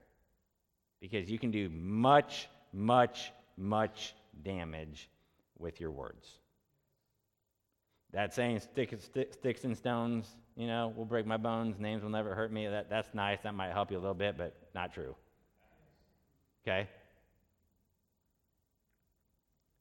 Because 1.00 1.30
you 1.30 1.40
can 1.40 1.52
do 1.52 1.70
much, 1.70 2.48
much, 2.74 3.32
much 3.58 4.14
damage 4.44 5.10
with 5.58 5.80
your 5.80 5.92
words. 5.92 6.28
That 8.14 8.34
saying, 8.34 8.60
stick, 8.60 8.94
stick, 9.00 9.34
sticks 9.34 9.64
and 9.64 9.76
stones, 9.76 10.36
you 10.58 10.68
know, 10.68 10.94
will 10.96 11.06
break 11.06 11.26
my 11.26 11.38
bones, 11.38 11.80
names 11.80 12.04
will 12.04 12.10
never 12.10 12.36
hurt 12.36 12.52
me. 12.52 12.68
That, 12.68 12.90
that's 12.90 13.14
nice. 13.14 13.40
That 13.44 13.56
might 13.56 13.72
help 13.72 13.90
you 13.90 13.98
a 13.98 14.00
little 14.02 14.14
bit, 14.14 14.38
but 14.38 14.56
not 14.76 14.94
true. 14.94 15.16
Okay? 16.64 16.88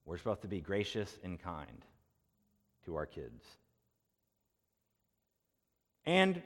We're 0.05 0.19
supposed 0.19 0.43
to 0.43 0.49
be 0.49 0.61
gracious 0.61 1.19
and 1.23 1.41
kind 1.41 1.85
to 2.85 2.97
our 2.97 3.07
kids. 3.07 3.45
And 6.07 6.43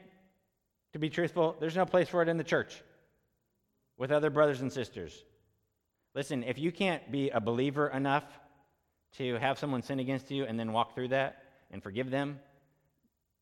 to 0.95 0.99
be 1.01 1.11
truthful, 1.11 1.57
there's 1.59 1.75
no 1.75 1.85
place 1.85 2.09
for 2.09 2.23
it 2.23 2.29
in 2.29 2.39
the 2.39 2.45
church 2.45 2.81
with 3.99 4.13
other 4.13 4.31
brothers 4.31 4.61
and 4.61 4.73
sisters. 4.73 5.25
Listen, 6.15 6.45
if 6.45 6.57
you 6.57 6.71
can't 6.71 7.11
be 7.11 7.31
a 7.31 7.41
believer 7.41 7.89
enough 7.89 8.23
to 9.19 9.35
have 9.35 9.59
someone 9.59 9.83
sin 9.83 9.99
against 9.99 10.31
you 10.31 10.45
and 10.45 10.59
then 10.59 10.73
walk 10.73 10.95
through 10.95 11.09
that 11.09 11.43
and 11.73 11.83
forgive 11.83 12.13
them, 12.13 12.39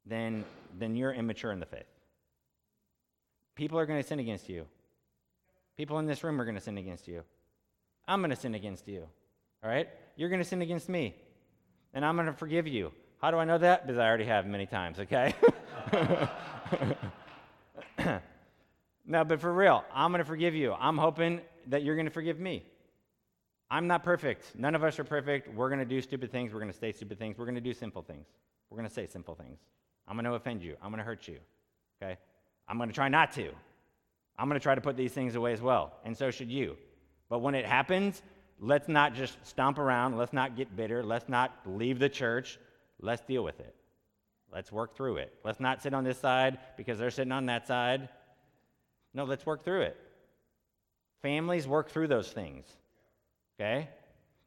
then, 0.06 0.46
then 0.78 0.96
you're 0.96 1.12
immature 1.12 1.52
in 1.52 1.60
the 1.60 1.66
faith. 1.66 1.84
People 3.54 3.78
are 3.78 3.84
going 3.84 4.00
to 4.00 4.08
sin 4.08 4.18
against 4.18 4.48
you. 4.48 4.64
People 5.76 5.98
in 5.98 6.06
this 6.06 6.24
room 6.24 6.40
are 6.40 6.46
going 6.46 6.54
to 6.54 6.60
sin 6.60 6.78
against 6.78 7.06
you. 7.06 7.22
I'm 8.08 8.20
going 8.20 8.30
to 8.30 8.36
sin 8.36 8.54
against 8.54 8.88
you. 8.88 9.06
All 9.62 9.68
right? 9.68 9.90
You're 10.16 10.30
going 10.30 10.40
to 10.40 10.48
sin 10.48 10.62
against 10.62 10.88
me. 10.88 11.16
And 11.92 12.02
I'm 12.02 12.16
going 12.16 12.28
to 12.28 12.32
forgive 12.32 12.66
you. 12.66 12.92
How 13.20 13.30
do 13.30 13.36
I 13.36 13.44
know 13.44 13.58
that? 13.58 13.86
Because 13.86 13.98
I 13.98 14.08
already 14.08 14.24
have 14.24 14.46
many 14.46 14.64
times, 14.64 14.98
okay? 15.00 15.34
no, 19.04 19.24
but 19.24 19.40
for 19.40 19.52
real, 19.52 19.84
I'm 19.92 20.12
going 20.12 20.20
to 20.20 20.24
forgive 20.24 20.54
you. 20.54 20.72
I'm 20.72 20.96
hoping 20.96 21.40
that 21.68 21.82
you're 21.82 21.96
going 21.96 22.06
to 22.06 22.12
forgive 22.12 22.38
me. 22.38 22.64
I'm 23.70 23.86
not 23.86 24.04
perfect. 24.04 24.54
None 24.54 24.74
of 24.74 24.84
us 24.84 24.98
are 24.98 25.04
perfect. 25.04 25.52
We're 25.54 25.68
going 25.68 25.78
to 25.78 25.86
do 25.86 26.00
stupid 26.00 26.30
things. 26.30 26.52
We're 26.52 26.60
going 26.60 26.72
to 26.72 26.78
say 26.78 26.92
stupid 26.92 27.18
things. 27.18 27.38
We're 27.38 27.46
going 27.46 27.54
to 27.54 27.60
do 27.60 27.72
simple 27.72 28.02
things. 28.02 28.26
We're 28.70 28.76
going 28.76 28.88
to 28.88 28.94
say 28.94 29.06
simple 29.06 29.34
things. 29.34 29.58
I'm 30.06 30.14
going 30.14 30.24
to 30.24 30.34
offend 30.34 30.62
you. 30.62 30.76
I'm 30.82 30.90
going 30.90 30.98
to 30.98 31.04
hurt 31.04 31.26
you. 31.26 31.38
Okay? 32.00 32.18
I'm 32.68 32.76
going 32.76 32.90
to 32.90 32.94
try 32.94 33.08
not 33.08 33.32
to. 33.32 33.50
I'm 34.38 34.48
going 34.48 34.60
to 34.60 34.62
try 34.62 34.74
to 34.74 34.80
put 34.80 34.96
these 34.96 35.12
things 35.12 35.34
away 35.34 35.52
as 35.52 35.60
well. 35.60 35.94
And 36.04 36.16
so 36.16 36.30
should 36.30 36.50
you. 36.50 36.76
But 37.28 37.40
when 37.40 37.54
it 37.54 37.64
happens, 37.64 38.22
let's 38.60 38.88
not 38.88 39.14
just 39.14 39.36
stomp 39.46 39.78
around. 39.78 40.16
Let's 40.16 40.32
not 40.32 40.56
get 40.56 40.76
bitter. 40.76 41.02
Let's 41.02 41.28
not 41.28 41.52
leave 41.64 41.98
the 41.98 42.08
church. 42.08 42.58
Let's 43.00 43.22
deal 43.22 43.42
with 43.42 43.58
it. 43.60 43.74
Let's 44.52 44.70
work 44.70 44.94
through 44.94 45.16
it. 45.16 45.32
Let's 45.44 45.60
not 45.60 45.82
sit 45.82 45.94
on 45.94 46.04
this 46.04 46.18
side 46.18 46.58
because 46.76 46.98
they're 46.98 47.10
sitting 47.10 47.32
on 47.32 47.46
that 47.46 47.66
side. 47.66 48.10
No, 49.14 49.24
let's 49.24 49.44
work 49.44 49.64
through 49.64 49.82
it. 49.82 49.96
Families 51.22 51.66
work 51.66 51.90
through 51.90 52.08
those 52.08 52.28
things. 52.28 52.64
Okay? 53.60 53.88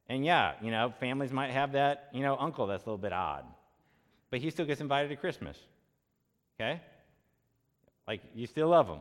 And 0.09 0.26
yeah, 0.26 0.53
you 0.61 0.72
know, 0.72 0.93
families 0.99 1.32
might 1.32 1.51
have 1.51 1.74
that, 1.74 2.09
you 2.13 2.22
know, 2.22 2.36
uncle 2.38 2.68
that's 2.68 2.84
a 2.84 2.86
little 2.86 2.97
bit 2.97 3.13
odd. 3.13 3.45
But 4.30 4.39
he 4.39 4.49
still 4.49 4.66
gets 4.66 4.82
invited 4.82 5.09
to 5.09 5.16
Christmas. 5.16 5.57
Okay? 6.59 6.82
Like, 8.07 8.22
you 8.34 8.47
still 8.47 8.70
love 8.70 8.88
him. 8.88 8.99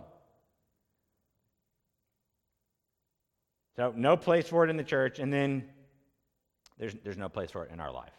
So, 3.77 3.93
no 3.97 4.17
place 4.17 4.49
for 4.49 4.65
it 4.65 4.71
in 4.71 4.77
the 4.77 4.85
church, 4.85 5.19
and 5.19 5.33
then 5.33 5.65
there's, 6.79 6.95
there's 7.03 7.17
no 7.17 7.29
place 7.29 7.51
for 7.51 7.65
it 7.65 7.73
in 7.73 7.81
our 7.81 7.93
life. 7.93 8.13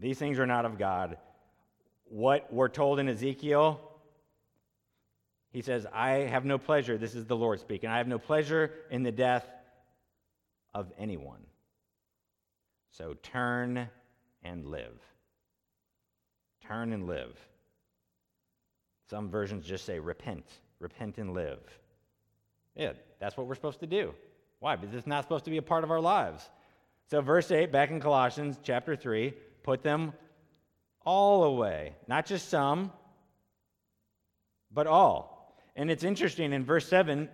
These 0.00 0.18
things 0.18 0.38
are 0.38 0.46
not 0.46 0.64
of 0.64 0.78
God. 0.78 1.18
What 2.04 2.52
we're 2.52 2.68
told 2.68 2.98
in 2.98 3.08
Ezekiel, 3.08 3.80
he 5.58 5.62
says, 5.62 5.88
I 5.92 6.10
have 6.10 6.44
no 6.44 6.56
pleasure, 6.56 6.96
this 6.96 7.16
is 7.16 7.26
the 7.26 7.34
Lord 7.34 7.58
speaking, 7.58 7.90
I 7.90 7.98
have 7.98 8.06
no 8.06 8.20
pleasure 8.20 8.70
in 8.92 9.02
the 9.02 9.10
death 9.10 9.44
of 10.72 10.92
anyone. 10.96 11.40
So 12.90 13.14
turn 13.24 13.88
and 14.44 14.66
live. 14.66 15.02
Turn 16.64 16.92
and 16.92 17.08
live. 17.08 17.36
Some 19.10 19.30
versions 19.30 19.66
just 19.66 19.84
say 19.84 19.98
repent, 19.98 20.44
repent 20.78 21.18
and 21.18 21.34
live. 21.34 21.58
Yeah, 22.76 22.92
that's 23.18 23.36
what 23.36 23.48
we're 23.48 23.56
supposed 23.56 23.80
to 23.80 23.88
do. 23.88 24.14
Why? 24.60 24.76
Because 24.76 24.94
it's 24.94 25.08
not 25.08 25.24
supposed 25.24 25.44
to 25.46 25.50
be 25.50 25.56
a 25.56 25.62
part 25.62 25.82
of 25.82 25.90
our 25.90 26.00
lives. 26.00 26.48
So, 27.10 27.20
verse 27.20 27.50
8, 27.50 27.72
back 27.72 27.90
in 27.90 27.98
Colossians 27.98 28.60
chapter 28.62 28.94
3, 28.94 29.34
put 29.64 29.82
them 29.82 30.12
all 31.04 31.42
away. 31.42 31.96
Not 32.06 32.26
just 32.26 32.48
some, 32.48 32.92
but 34.70 34.86
all. 34.86 35.37
And 35.78 35.92
it's 35.92 36.02
interesting 36.02 36.52
in 36.52 36.64
verse 36.64 36.88
7, 36.88 37.28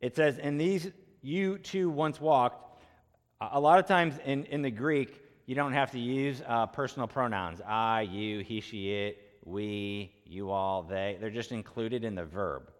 it 0.00 0.14
says, 0.14 0.38
In 0.38 0.56
these 0.58 0.92
you 1.22 1.58
too 1.58 1.90
once 1.90 2.20
walked. 2.20 2.80
A 3.40 3.58
lot 3.58 3.80
of 3.80 3.86
times 3.86 4.14
in, 4.24 4.44
in 4.44 4.62
the 4.62 4.70
Greek, 4.70 5.20
you 5.44 5.56
don't 5.56 5.72
have 5.72 5.90
to 5.90 5.98
use 5.98 6.40
uh, 6.46 6.66
personal 6.66 7.08
pronouns 7.08 7.60
I, 7.66 8.02
you, 8.02 8.44
he, 8.44 8.60
she, 8.60 8.92
it, 8.92 9.18
we, 9.44 10.12
you 10.24 10.52
all, 10.52 10.84
they. 10.84 11.18
They're 11.20 11.30
just 11.30 11.50
included 11.50 12.04
in 12.04 12.14
the 12.14 12.24
verb. 12.24 12.70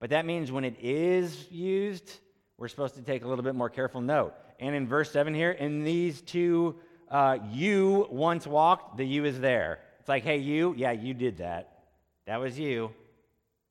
But 0.00 0.08
that 0.08 0.24
means 0.24 0.50
when 0.50 0.64
it 0.64 0.76
is 0.80 1.46
used, 1.50 2.20
we're 2.56 2.68
supposed 2.68 2.94
to 2.94 3.02
take 3.02 3.24
a 3.24 3.28
little 3.28 3.44
bit 3.44 3.54
more 3.54 3.68
careful 3.68 4.00
note. 4.00 4.32
And 4.58 4.74
in 4.74 4.88
verse 4.88 5.10
7 5.10 5.34
here, 5.34 5.50
in 5.50 5.84
these 5.84 6.22
too, 6.22 6.76
uh, 7.10 7.36
you 7.50 8.08
once 8.10 8.46
walked, 8.46 8.96
the 8.96 9.04
you 9.04 9.26
is 9.26 9.38
there. 9.38 9.80
It's 10.00 10.08
like, 10.08 10.24
hey, 10.24 10.38
you, 10.38 10.74
yeah, 10.78 10.92
you 10.92 11.12
did 11.12 11.36
that. 11.38 11.82
That 12.26 12.40
was 12.40 12.58
you. 12.58 12.90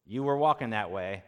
You 0.06 0.24
were 0.24 0.38
walking 0.38 0.72
that 0.72 0.92
way. 0.92 1.24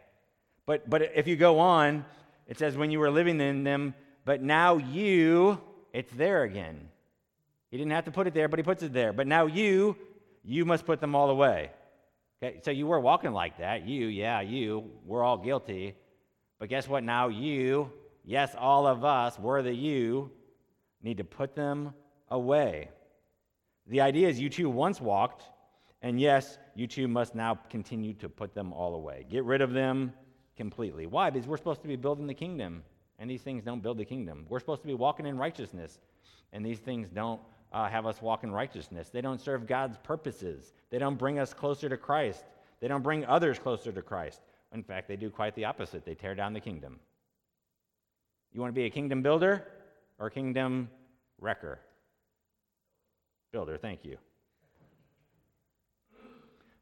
But, 0.65 0.89
but 0.89 1.01
if 1.01 1.27
you 1.27 1.35
go 1.35 1.59
on, 1.59 2.05
it 2.47 2.57
says, 2.57 2.75
when 2.75 2.91
you 2.91 2.99
were 2.99 3.11
living 3.11 3.39
in 3.39 3.63
them, 3.63 3.93
but 4.25 4.41
now 4.41 4.77
you, 4.77 5.59
it's 5.93 6.11
there 6.13 6.43
again. 6.43 6.89
He 7.71 7.77
didn't 7.77 7.91
have 7.91 8.05
to 8.05 8.11
put 8.11 8.27
it 8.27 8.33
there, 8.33 8.47
but 8.47 8.59
he 8.59 8.63
puts 8.63 8.83
it 8.83 8.93
there. 8.93 9.13
But 9.13 9.27
now 9.27 9.45
you, 9.45 9.95
you 10.43 10.65
must 10.65 10.85
put 10.85 10.99
them 10.99 11.15
all 11.15 11.29
away. 11.29 11.71
Okay, 12.43 12.59
so 12.63 12.71
you 12.71 12.87
were 12.87 12.99
walking 12.99 13.31
like 13.31 13.59
that. 13.59 13.87
You, 13.87 14.07
yeah, 14.07 14.41
you, 14.41 14.91
we're 15.05 15.23
all 15.23 15.37
guilty. 15.37 15.95
But 16.59 16.69
guess 16.69 16.87
what? 16.87 17.03
Now 17.03 17.27
you, 17.27 17.91
yes, 18.23 18.55
all 18.57 18.87
of 18.87 19.03
us, 19.05 19.37
we're 19.39 19.61
the 19.61 19.73
you, 19.73 20.31
need 21.01 21.17
to 21.17 21.23
put 21.23 21.55
them 21.55 21.93
away. 22.29 22.89
The 23.87 24.01
idea 24.01 24.27
is 24.27 24.39
you 24.39 24.49
too 24.49 24.69
once 24.69 24.99
walked, 24.99 25.43
and 26.05 26.21
yes, 26.21 26.59
you 26.75 26.85
too 26.85 27.07
must 27.07 27.33
now 27.33 27.57
continue 27.71 28.13
to 28.13 28.29
put 28.29 28.53
them 28.53 28.71
all 28.71 28.93
away. 28.93 29.25
Get 29.27 29.43
rid 29.43 29.61
of 29.61 29.73
them 29.73 30.13
completely. 30.55 31.07
Why? 31.07 31.31
Because 31.31 31.47
we're 31.47 31.57
supposed 31.57 31.81
to 31.81 31.87
be 31.87 31.95
building 31.95 32.27
the 32.27 32.33
kingdom, 32.35 32.83
and 33.17 33.27
these 33.27 33.41
things 33.41 33.63
don't 33.63 33.81
build 33.81 33.97
the 33.97 34.05
kingdom. 34.05 34.45
We're 34.47 34.59
supposed 34.59 34.81
to 34.81 34.87
be 34.87 34.93
walking 34.93 35.25
in 35.25 35.35
righteousness, 35.35 35.97
and 36.53 36.63
these 36.63 36.77
things 36.77 37.09
don't 37.09 37.41
uh, 37.73 37.89
have 37.89 38.05
us 38.05 38.21
walk 38.21 38.43
in 38.43 38.51
righteousness. 38.51 39.09
They 39.09 39.21
don't 39.21 39.41
serve 39.41 39.65
God's 39.65 39.97
purposes. 39.97 40.73
They 40.91 40.99
don't 40.99 41.17
bring 41.17 41.39
us 41.39 41.55
closer 41.55 41.89
to 41.89 41.97
Christ. 41.97 42.45
They 42.81 42.87
don't 42.87 43.01
bring 43.01 43.25
others 43.25 43.57
closer 43.57 43.91
to 43.91 44.03
Christ. 44.03 44.41
In 44.73 44.83
fact, 44.83 45.07
they 45.07 45.15
do 45.15 45.31
quite 45.31 45.55
the 45.55 45.65
opposite. 45.65 46.05
They 46.05 46.13
tear 46.13 46.35
down 46.35 46.53
the 46.53 46.59
kingdom. 46.59 46.99
You 48.53 48.61
want 48.61 48.69
to 48.69 48.79
be 48.79 48.85
a 48.85 48.91
kingdom 48.91 49.23
builder 49.23 49.65
or 50.19 50.27
a 50.27 50.31
kingdom 50.31 50.87
wrecker? 51.41 51.79
Builder, 53.51 53.79
thank 53.79 54.05
you. 54.05 54.19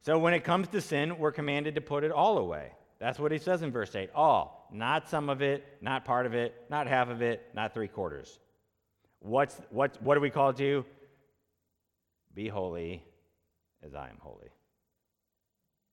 So 0.03 0.19
when 0.19 0.33
it 0.33 0.43
comes 0.43 0.67
to 0.69 0.81
sin, 0.81 1.17
we're 1.17 1.31
commanded 1.31 1.75
to 1.75 1.81
put 1.81 2.03
it 2.03 2.11
all 2.11 2.37
away. 2.37 2.73
That's 2.99 3.19
what 3.19 3.31
he 3.31 3.37
says 3.37 3.61
in 3.61 3.71
verse 3.71 3.95
8 3.95 4.09
all, 4.13 4.67
not 4.71 5.09
some 5.09 5.29
of 5.29 5.41
it, 5.41 5.65
not 5.81 6.05
part 6.05 6.25
of 6.25 6.33
it, 6.33 6.53
not 6.69 6.87
half 6.87 7.09
of 7.09 7.21
it, 7.21 7.49
not 7.53 7.73
three 7.73 7.87
quarters. 7.87 8.39
What's, 9.19 9.59
what, 9.69 10.01
what 10.01 10.17
are 10.17 10.21
we 10.21 10.29
called 10.29 10.57
to? 10.57 10.85
Be 12.33 12.49
holy 12.49 13.03
as 13.81 13.95
I 13.95 14.09
am 14.09 14.17
holy. 14.19 14.49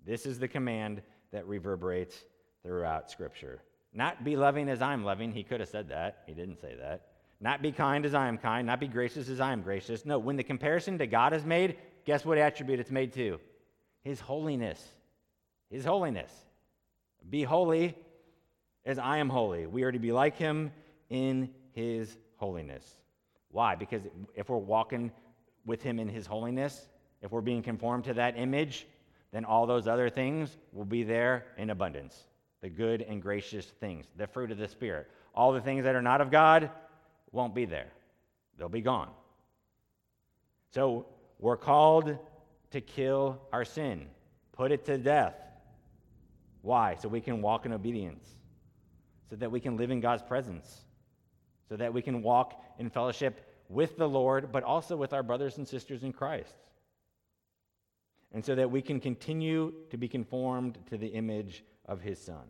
This 0.04 0.26
is 0.26 0.38
the 0.38 0.48
command 0.48 1.02
that 1.32 1.46
reverberates 1.46 2.16
throughout 2.64 3.11
Scripture. 3.11 3.62
Not 3.92 4.24
be 4.24 4.36
loving 4.36 4.68
as 4.68 4.82
I'm 4.82 5.04
loving. 5.04 5.32
He 5.32 5.44
could 5.44 5.61
have 5.61 5.68
said 5.68 5.88
that. 5.90 6.24
He 6.26 6.34
didn't 6.34 6.61
say 6.61 6.74
that. 6.80 7.06
Not 7.40 7.62
be 7.62 7.70
kind 7.70 8.04
as 8.04 8.14
I 8.14 8.28
am 8.28 8.38
kind. 8.38 8.66
Not 8.66 8.80
be 8.80 8.88
gracious 8.88 9.28
as 9.28 9.40
I 9.40 9.52
am 9.52 9.62
gracious. 9.62 10.04
No, 10.04 10.18
when 10.18 10.36
the 10.36 10.42
comparison 10.42 10.98
to 10.98 11.06
God 11.06 11.32
is 11.32 11.44
made, 11.44 11.76
guess 12.04 12.24
what 12.24 12.38
attribute 12.38 12.80
it's 12.80 12.90
made 12.90 13.12
to? 13.14 13.38
His 14.03 14.20
holiness. 14.20 14.82
His 15.70 15.84
holiness. 15.84 16.32
Be 17.28 17.42
holy 17.42 17.94
as 18.84 18.98
I 18.98 19.18
am 19.18 19.28
holy. 19.28 19.66
We 19.66 19.82
are 19.82 19.92
to 19.92 19.98
be 19.98 20.12
like 20.12 20.36
him 20.36 20.72
in 21.11 21.51
his 21.72 22.16
holiness. 22.36 22.84
Why? 23.51 23.74
Because 23.74 24.03
if 24.34 24.48
we're 24.48 24.57
walking 24.57 25.12
with 25.66 25.82
him 25.82 25.98
in 25.98 26.09
his 26.09 26.26
holiness, 26.26 26.88
if 27.20 27.30
we're 27.30 27.40
being 27.40 27.62
conformed 27.62 28.05
to 28.05 28.14
that 28.14 28.38
image, 28.38 28.86
then 29.32 29.44
all 29.44 29.66
those 29.66 29.86
other 29.86 30.09
things 30.09 30.57
will 30.72 30.84
be 30.84 31.03
there 31.03 31.46
in 31.59 31.70
abundance. 31.70 32.18
The 32.62 32.70
good 32.70 33.03
and 33.03 33.22
gracious 33.22 33.66
things, 33.66 34.07
the 34.16 34.26
fruit 34.26 34.51
of 34.51 34.59
the 34.59 34.68
Spirit. 34.68 35.09
All 35.34 35.53
the 35.53 35.61
things 35.61 35.84
that 35.84 35.94
are 35.94 36.03
not 36.03 36.20
of 36.20 36.30
God 36.30 36.70
won't 37.32 37.55
be 37.55 37.64
there, 37.64 37.92
they'll 38.59 38.68
be 38.68 38.80
gone. 38.80 39.11
So 40.70 41.07
we're 41.38 41.57
called 41.57 42.18
to 42.71 42.81
kill 42.81 43.41
our 43.53 43.64
sin, 43.64 44.07
put 44.53 44.73
it 44.73 44.85
to 44.87 44.99
death. 44.99 45.35
Why? 46.62 46.97
So 47.01 47.09
we 47.09 47.21
can 47.21 47.43
walk 47.43 47.66
in 47.66 47.73
obedience, 47.73 48.29
so 49.29 49.37
that 49.37 49.51
we 49.51 49.61
can 49.61 49.77
live 49.77 49.91
in 49.91 50.01
God's 50.01 50.23
presence, 50.23 50.83
so 51.68 51.77
that 51.77 51.93
we 51.93 52.03
can 52.03 52.23
walk 52.23 52.62
in 52.79 52.91
fellowship 52.91 53.47
with 53.68 53.97
the 53.97 54.09
Lord, 54.09 54.51
but 54.53 54.64
also 54.64 54.97
with 54.97 55.12
our 55.12 55.23
brothers 55.23 55.59
and 55.59 55.66
sisters 55.66 56.03
in 56.03 56.12
Christ. 56.12 56.55
And 58.33 58.45
so 58.45 58.55
that 58.55 58.71
we 58.71 58.83
can 58.83 59.01
continue 59.01 59.73
to 59.91 59.97
be 59.97 60.09
conformed 60.09 60.79
to 60.91 60.97
the 60.97 61.09
image 61.09 61.64
of 61.87 62.01
his 62.01 62.21
Son. 62.21 62.45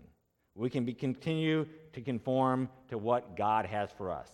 We 0.55 0.69
can 0.69 0.85
be, 0.85 0.93
continue 0.93 1.67
to 1.93 2.01
conform 2.03 2.69
to 2.89 2.99
what 2.99 3.37
God 3.37 3.65
has 3.67 3.91
for 3.93 4.11
us. 4.11 4.29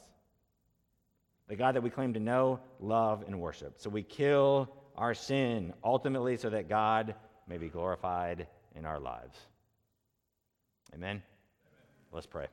The 1.48 1.54
God 1.54 1.76
that 1.76 1.82
we 1.82 1.90
claim 1.90 2.14
to 2.14 2.20
know, 2.20 2.58
love, 2.80 3.22
and 3.26 3.40
worship. 3.40 3.74
So 3.76 3.90
we 3.90 4.02
kill 4.02 4.72
our 4.96 5.14
sin, 5.14 5.72
ultimately, 5.84 6.36
so 6.36 6.50
that 6.50 6.68
God 6.68 7.14
may 7.46 7.58
be 7.58 7.68
glorified 7.68 8.46
in 8.74 8.84
our 8.84 8.98
lives. 8.98 9.36
Amen? 10.94 11.10
Amen. 11.10 11.22
Let's 12.12 12.26
pray. 12.26 12.46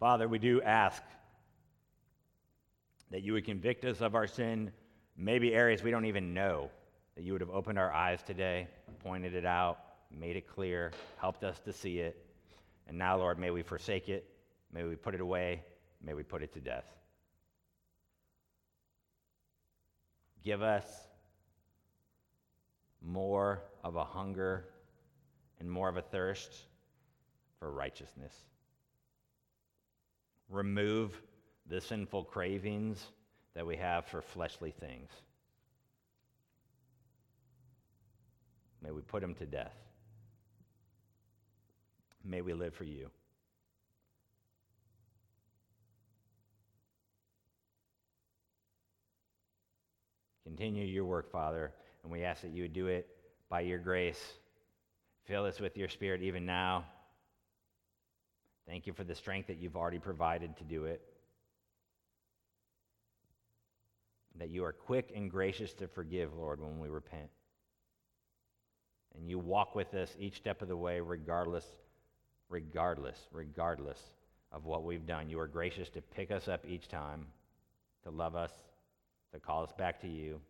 Father, 0.00 0.28
we 0.28 0.38
do 0.38 0.62
ask 0.62 1.02
that 3.10 3.22
you 3.22 3.32
would 3.32 3.44
convict 3.44 3.84
us 3.84 4.00
of 4.00 4.14
our 4.14 4.26
sin, 4.26 4.70
maybe 5.16 5.54
areas 5.54 5.82
we 5.82 5.90
don't 5.90 6.04
even 6.04 6.34
know, 6.34 6.70
that 7.16 7.24
you 7.24 7.32
would 7.32 7.40
have 7.40 7.50
opened 7.50 7.78
our 7.78 7.92
eyes 7.92 8.22
today, 8.22 8.68
pointed 9.02 9.34
it 9.34 9.44
out, 9.44 9.78
made 10.10 10.36
it 10.36 10.46
clear, 10.46 10.92
helped 11.18 11.44
us 11.44 11.58
to 11.60 11.72
see 11.72 11.98
it. 11.98 12.24
And 12.86 12.96
now, 12.96 13.18
Lord, 13.18 13.38
may 13.38 13.50
we 13.50 13.62
forsake 13.62 14.08
it, 14.08 14.28
may 14.72 14.84
we 14.84 14.96
put 14.96 15.14
it 15.14 15.20
away, 15.20 15.62
may 16.02 16.14
we 16.14 16.22
put 16.22 16.42
it 16.42 16.52
to 16.54 16.60
death. 16.60 16.86
Give 20.42 20.62
us 20.62 20.84
more 23.02 23.62
of 23.84 23.96
a 23.96 24.04
hunger 24.04 24.66
and 25.60 25.70
more 25.70 25.88
of 25.88 25.96
a 25.96 26.02
thirst 26.02 26.66
for 27.58 27.70
righteousness. 27.70 28.34
Remove 30.48 31.20
the 31.68 31.80
sinful 31.80 32.24
cravings 32.24 33.04
that 33.54 33.66
we 33.66 33.76
have 33.76 34.06
for 34.06 34.22
fleshly 34.22 34.70
things. 34.70 35.10
May 38.82 38.90
we 38.90 39.02
put 39.02 39.20
them 39.20 39.34
to 39.34 39.46
death. 39.46 39.74
May 42.24 42.40
we 42.40 42.54
live 42.54 42.74
for 42.74 42.84
you. 42.84 43.10
Continue 50.44 50.84
your 50.84 51.04
work, 51.04 51.30
Father, 51.30 51.72
and 52.02 52.10
we 52.10 52.24
ask 52.24 52.42
that 52.42 52.52
you 52.52 52.62
would 52.62 52.72
do 52.72 52.86
it 52.86 53.06
by 53.48 53.60
your 53.60 53.78
grace. 53.78 54.34
Fill 55.26 55.44
us 55.44 55.60
with 55.60 55.76
your 55.76 55.88
spirit 55.88 56.22
even 56.22 56.46
now. 56.46 56.84
Thank 58.66 58.86
you 58.86 58.92
for 58.92 59.04
the 59.04 59.14
strength 59.14 59.46
that 59.48 59.58
you've 59.58 59.76
already 59.76 59.98
provided 59.98 60.56
to 60.58 60.64
do 60.64 60.84
it. 60.84 61.02
That 64.38 64.50
you 64.50 64.64
are 64.64 64.72
quick 64.72 65.12
and 65.14 65.30
gracious 65.30 65.72
to 65.74 65.88
forgive, 65.88 66.34
Lord, 66.34 66.60
when 66.60 66.78
we 66.78 66.88
repent. 66.88 67.28
And 69.16 69.28
you 69.28 69.38
walk 69.38 69.74
with 69.74 69.94
us 69.94 70.14
each 70.18 70.36
step 70.36 70.62
of 70.62 70.68
the 70.68 70.76
way, 70.76 71.00
regardless, 71.00 71.66
regardless, 72.48 73.18
regardless 73.32 73.98
of 74.52 74.64
what 74.64 74.84
we've 74.84 75.06
done. 75.06 75.28
You 75.28 75.40
are 75.40 75.48
gracious 75.48 75.88
to 75.90 76.00
pick 76.00 76.30
us 76.30 76.46
up 76.46 76.64
each 76.66 76.88
time, 76.88 77.26
to 78.04 78.10
love 78.10 78.36
us, 78.36 78.52
to 79.32 79.40
call 79.40 79.64
us 79.64 79.72
back 79.76 80.00
to 80.02 80.08
you. 80.08 80.40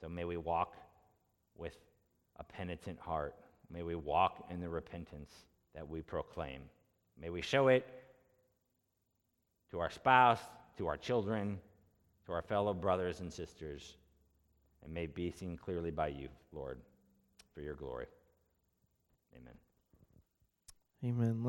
So 0.00 0.08
may 0.08 0.24
we 0.24 0.36
walk 0.36 0.74
with 1.56 1.76
a 2.36 2.44
penitent 2.44 2.98
heart. 2.98 3.34
May 3.70 3.82
we 3.82 3.94
walk 3.94 4.46
in 4.50 4.60
the 4.60 4.68
repentance 4.68 5.30
that 5.74 5.88
we 5.88 6.02
proclaim. 6.02 6.62
May 7.20 7.30
we 7.30 7.42
show 7.42 7.68
it 7.68 7.86
to 9.70 9.78
our 9.80 9.90
spouse, 9.90 10.40
to 10.78 10.86
our 10.86 10.96
children, 10.96 11.58
to 12.28 12.34
our 12.34 12.42
fellow 12.42 12.74
brothers 12.74 13.20
and 13.20 13.32
sisters, 13.32 13.96
and 14.84 14.92
may 14.92 15.06
be 15.06 15.30
seen 15.30 15.56
clearly 15.56 15.90
by 15.90 16.08
you, 16.08 16.28
Lord, 16.52 16.78
for 17.54 17.62
your 17.62 17.74
glory. 17.74 18.06
Amen. 19.34 19.54
Amen. 21.02 21.28
Let's 21.28 21.44